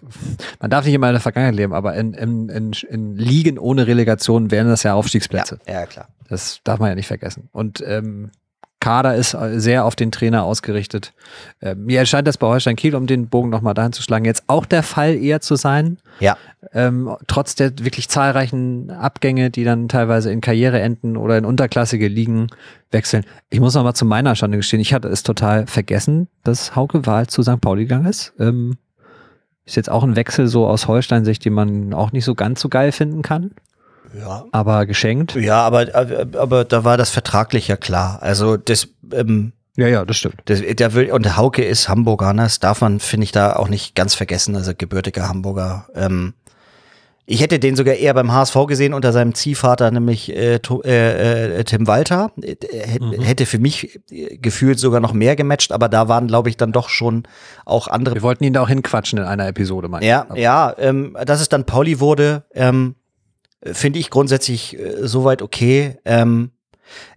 [0.60, 3.88] man darf nicht immer in der Vergangenheit leben, aber in, in, in, in Ligen ohne
[3.88, 5.60] Relegation wären das ja Aufstiegsplätze.
[5.66, 6.08] Ja, ja klar.
[6.28, 7.50] Das darf man ja nicht vergessen.
[7.52, 8.32] Und ähm,
[8.84, 11.14] Kader ist sehr auf den Trainer ausgerichtet.
[11.62, 14.44] Äh, mir erscheint das bei Holstein Kiel, um den Bogen nochmal dahin zu schlagen, jetzt
[14.48, 16.00] auch der Fall eher zu sein.
[16.20, 16.38] Ja.
[16.74, 22.10] Ähm, trotz der wirklich zahlreichen Abgänge, die dann teilweise in Karriere enden oder in unterklassige
[22.10, 22.48] Ligen
[22.92, 23.24] wechseln.
[23.50, 27.06] Ich muss noch mal zu meiner Schande gestehen, ich hatte es total vergessen, dass Hauke
[27.06, 27.62] Wahl zu St.
[27.62, 28.34] Pauli gegangen ist.
[28.38, 28.76] Ähm,
[29.66, 32.68] ist jetzt auch ein Wechsel so aus Holstein-Sicht, den man auch nicht so ganz so
[32.68, 33.52] geil finden kann.
[34.18, 34.46] Ja.
[34.52, 35.36] Aber geschenkt.
[35.36, 38.20] Ja, aber, aber, aber da war das vertraglich ja klar.
[38.22, 40.36] Also das, ähm, Ja, ja, das stimmt.
[40.46, 42.44] das der will, und Hauke ist Hamburger, ne?
[42.44, 45.88] das darf man, finde ich, da auch nicht ganz vergessen, also gebürtiger Hamburger.
[45.96, 46.34] Ähm,
[47.26, 51.64] ich hätte den sogar eher beim HSV gesehen unter seinem Ziehvater, nämlich äh, äh, äh,
[51.64, 52.32] Tim Walter.
[52.42, 56.50] Äh, hätte- Hätte für mich äh, gefühlt sogar noch mehr gematcht, aber da waren, glaube
[56.50, 57.24] ich, dann doch schon
[57.64, 60.42] auch andere Wir wollten ihn da auch hinquatschen in einer Episode, meine Ja, ich.
[60.42, 62.96] ja, ähm, dass es dann Pauli wurde, ähm,
[63.72, 65.98] finde ich grundsätzlich äh, soweit okay.
[66.06, 66.52] Ähm,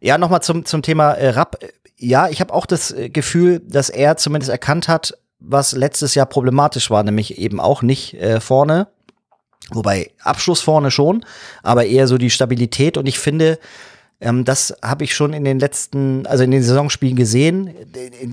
[0.00, 1.58] ja, nochmal zum, zum Thema äh, Rapp.
[1.98, 6.26] Ja, ich habe auch das äh, Gefühl, dass er zumindest erkannt hat, was letztes Jahr
[6.26, 8.88] problematisch war, nämlich eben auch nicht äh, vorne,
[9.70, 11.24] wobei Abschluss vorne schon,
[11.62, 12.96] aber eher so die Stabilität.
[12.96, 13.58] Und ich finde,
[14.20, 17.74] ähm, das habe ich schon in den letzten, also in den Saisonspielen gesehen.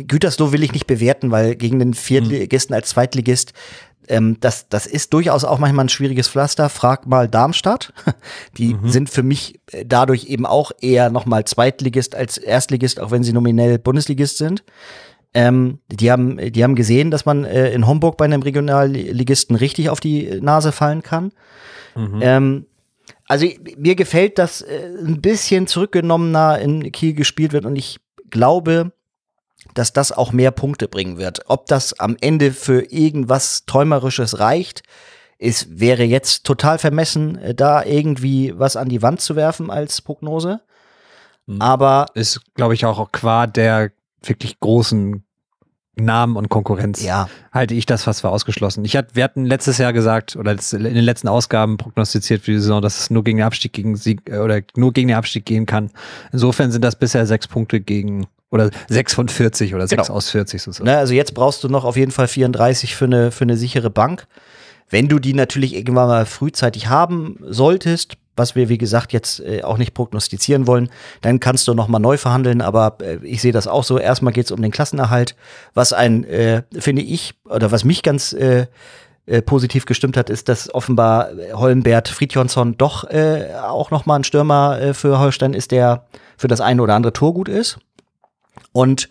[0.08, 3.54] Gütersloh will ich nicht bewerten, weil gegen den Viertligisten als Zweitligist,
[4.08, 6.70] ähm, das, das ist durchaus auch manchmal ein schwieriges Pflaster.
[6.70, 7.94] Frag mal Darmstadt.
[8.58, 13.24] Die sind für mich äh, dadurch eben auch eher nochmal Zweitligist als Erstligist, auch wenn
[13.24, 14.64] sie nominell Bundesligist sind.
[15.36, 19.90] Ähm, die haben, die haben gesehen, dass man äh, in Homburg bei einem Regionalligisten richtig
[19.90, 21.32] auf die Nase fallen kann.
[22.22, 22.68] Ähm,
[23.28, 23.48] also
[23.78, 28.00] mir gefällt, dass äh, ein bisschen zurückgenommener in Kiel gespielt wird und ich
[28.30, 28.92] glaube,
[29.74, 31.42] dass das auch mehr Punkte bringen wird.
[31.48, 34.84] Ob das am Ende für irgendwas Träumerisches reicht,
[35.38, 40.02] ist, wäre jetzt total vermessen, äh, da irgendwie was an die Wand zu werfen als
[40.02, 40.62] Prognose.
[41.60, 45.24] Aber Ist, glaube ich, auch qua der wirklich großen
[45.96, 48.84] Namen und Konkurrenz ja, halte ich das fast für ausgeschlossen.
[48.84, 52.60] Ich hatte, wir hatten letztes Jahr gesagt oder in den letzten Ausgaben prognostiziert für die
[52.60, 55.46] Saison, dass es nur gegen den Abstieg gegen Sieg äh, oder nur gegen den Abstieg
[55.46, 55.92] gehen kann.
[56.32, 60.18] Insofern sind das bisher sechs Punkte gegen oder sechs von 40 oder sechs Genau.
[60.18, 60.88] aus 40 sozusagen.
[60.90, 63.90] Ne, also jetzt brauchst du noch auf jeden Fall 34 für eine, für eine sichere
[63.90, 64.28] Bank.
[64.90, 69.64] Wenn du die natürlich irgendwann mal frühzeitig haben solltest, was wir wie gesagt jetzt äh,
[69.64, 70.90] auch nicht prognostizieren wollen,
[71.22, 72.62] dann kannst du noch mal neu verhandeln.
[72.62, 73.98] Aber äh, ich sehe das auch so.
[73.98, 75.36] Erstmal geht es um den Klassenerhalt,
[75.74, 78.68] was ein, äh, finde ich, oder was mich ganz äh,
[79.26, 84.24] äh, positiv gestimmt hat, ist, dass offenbar Holmbert Fridjonsson doch äh, auch noch mal ein
[84.24, 86.06] Stürmer äh, für Holstein ist, der
[86.38, 87.80] für das eine oder andere Tor gut ist.
[88.74, 89.08] Und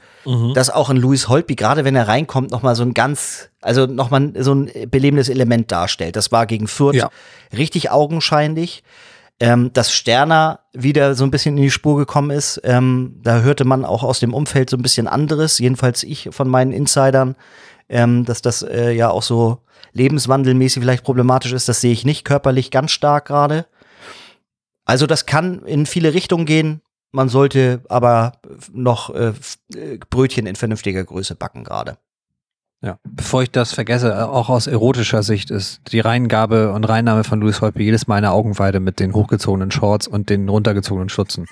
[0.55, 4.33] dass auch ein Louis Holtby, gerade wenn er reinkommt, nochmal so ein ganz, also nochmal
[4.39, 6.17] so ein belebendes Element darstellt.
[6.17, 7.11] Das war gegen Fürth Ja.
[7.57, 8.83] richtig augenscheinlich.
[9.41, 13.65] Ähm, dass Sterner wieder so ein bisschen in die Spur gekommen ist, ähm, da hörte
[13.65, 17.35] man auch aus dem Umfeld so ein bisschen anderes, jedenfalls ich von meinen Insidern,
[17.89, 19.59] ähm, dass das äh, ja auch so
[19.95, 21.69] lebenswandelmäßig vielleicht problematisch ist.
[21.69, 23.67] Das sehe ich nicht körperlich ganz stark gerade.
[24.85, 26.81] Also das kann in viele Richtungen gehen.
[27.13, 28.33] Man sollte aber
[28.73, 29.33] noch äh,
[29.75, 31.99] äh, Brötchen in vernünftiger Größe backen gerade.
[32.81, 32.99] Ja.
[33.05, 37.41] Bevor ich das vergesse, äh, auch aus erotischer Sicht ist die Reingabe und Reinnahme von
[37.41, 41.47] Louis Holpe jedes Mal eine Augenweide mit den hochgezogenen Shorts und den runtergezogenen Schutzen.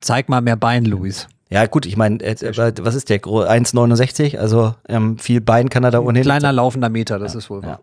[0.00, 1.28] Zeig mal mehr Bein, Louis.
[1.48, 2.34] Ja gut, ich meine, äh,
[2.82, 3.20] was ist der?
[3.20, 4.38] Gro- 1,69?
[4.38, 6.24] Also ähm, viel Bein kann er da ohnehin.
[6.24, 7.80] Kleiner laufender Meter, das ist wohl wahr.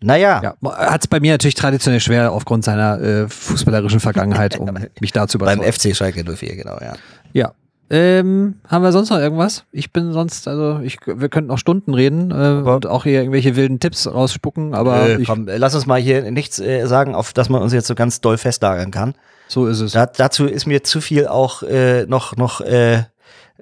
[0.00, 4.70] Naja, Ja, hat es bei mir natürlich traditionell schwer aufgrund seiner äh, fußballerischen Vergangenheit, um
[5.00, 5.92] mich da zu beim überzeugen.
[5.92, 6.94] FC Schalke 04, genau, ja.
[7.32, 7.52] Ja.
[7.90, 9.64] Ähm, haben wir sonst noch irgendwas?
[9.72, 13.56] Ich bin sonst, also ich, wir könnten noch Stunden reden äh, und auch hier irgendwelche
[13.56, 17.32] wilden Tipps rausspucken, aber Äh, ich, komm, lass uns mal hier nichts äh, sagen, auf
[17.32, 19.14] das man uns jetzt so ganz doll festlagern kann.
[19.48, 19.92] so ist es.
[19.92, 23.04] Da, dazu ist mir zu viel auch äh, noch, noch, äh,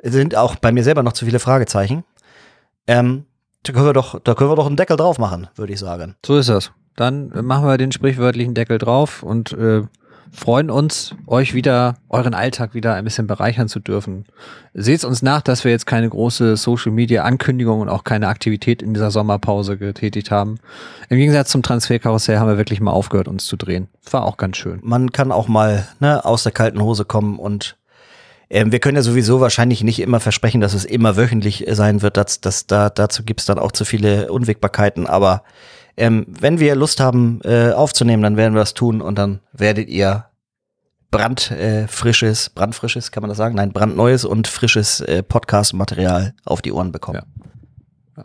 [0.03, 2.03] sind auch bei mir selber noch zu viele Fragezeichen.
[2.89, 3.27] Ähm,
[3.67, 6.15] da können wir doch, da können wir doch einen Deckel drauf machen, würde ich sagen.
[6.25, 6.71] So ist das.
[6.95, 9.83] Dann machen wir den sprichwörtlichen Deckel drauf und äh,
[10.33, 14.25] freuen uns, euch wieder, euren Alltag wieder ein bisschen bereichern zu dürfen.
[14.75, 18.83] Seht uns nach, dass wir jetzt keine große Social Media Ankündigung und auch keine Aktivität
[18.83, 20.59] in dieser Sommerpause getätigt haben.
[21.09, 23.89] Im Gegensatz zum Transferkarussell haben wir wirklich mal aufgehört, uns zu drehen.
[24.11, 24.81] War auch ganz schön.
[24.83, 27.77] Man kann auch mal ne, aus der kalten Hose kommen und
[28.49, 32.17] Ähm, wir können ja sowieso wahrscheinlich nicht immer versprechen, dass es immer wöchentlich sein wird.
[32.17, 35.07] Das, das, da, dazu gibt's dann auch zu viele Unwägbarkeiten.
[35.07, 35.43] Aber
[35.97, 39.89] ähm, wenn wir Lust haben äh, aufzunehmen, dann werden wir das tun und dann werdet
[39.89, 40.27] ihr
[41.11, 43.57] brandfrisches, äh, brandfrisches, kann man das sagen?
[43.57, 47.23] Nein, brandneues und frisches äh, Podcast-Material auf die Ohren bekommen.
[48.17, 48.25] Ja.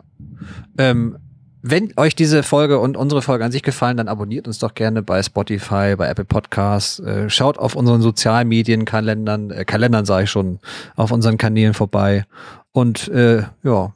[0.78, 1.18] Ähm,
[1.62, 5.00] wenn euch diese Folge und unsere Folge an sich gefallen, dann abonniert uns doch gerne
[5.00, 6.98] bei Spotify, bei Apple Podcasts.
[6.98, 10.58] Äh, schaut auf unseren Sozialmedienkalendern, äh, Kalendern sage ich schon,
[10.96, 12.26] auf unseren Kanälen vorbei.
[12.72, 13.94] Und äh, ja,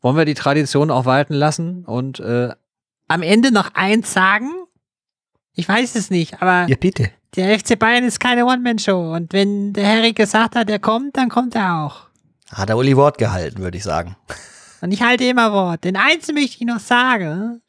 [0.00, 2.50] wollen wir die Tradition auch walten lassen und äh,
[3.06, 4.50] am Ende noch eins sagen?
[5.54, 7.10] Ich weiß es nicht, aber ja, bitte.
[7.36, 9.14] der FC Bayern ist keine One-Man-Show.
[9.14, 12.08] Und wenn der Harry gesagt hat, er kommt, dann kommt er auch.
[12.50, 14.16] Hat er Uli Wort gehalten, würde ich sagen.
[14.84, 15.84] Und ich halte immer Wort.
[15.84, 17.62] Denn eins möchte ich noch sagen.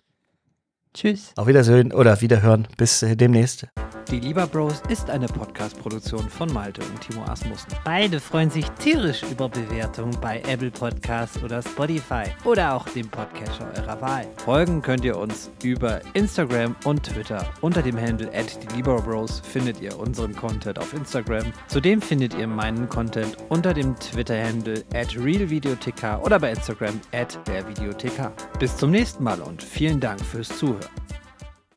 [0.94, 1.32] Tschüss.
[1.38, 2.68] Auf Wiedersehen oder Wiederhören.
[2.76, 3.68] Bis äh, demnächst.
[4.12, 7.72] Die Lieber Bros ist eine Podcast-Produktion von Malte und Timo Asmussen.
[7.84, 13.68] Beide freuen sich tierisch über Bewertungen bei Apple Podcasts oder Spotify oder auch dem Podcatcher
[13.76, 14.28] eurer Wahl.
[14.38, 17.52] Folgen könnt ihr uns über Instagram und Twitter.
[17.62, 21.52] Unter dem Handle at die Lieber Bros findet ihr unseren Content auf Instagram.
[21.68, 28.14] Zudem findet ihr meinen Content unter dem Twitter-Handle at realvideothek oder bei Instagram at dervideothek.
[28.60, 31.05] Bis zum nächsten Mal und vielen Dank fürs Zuhören.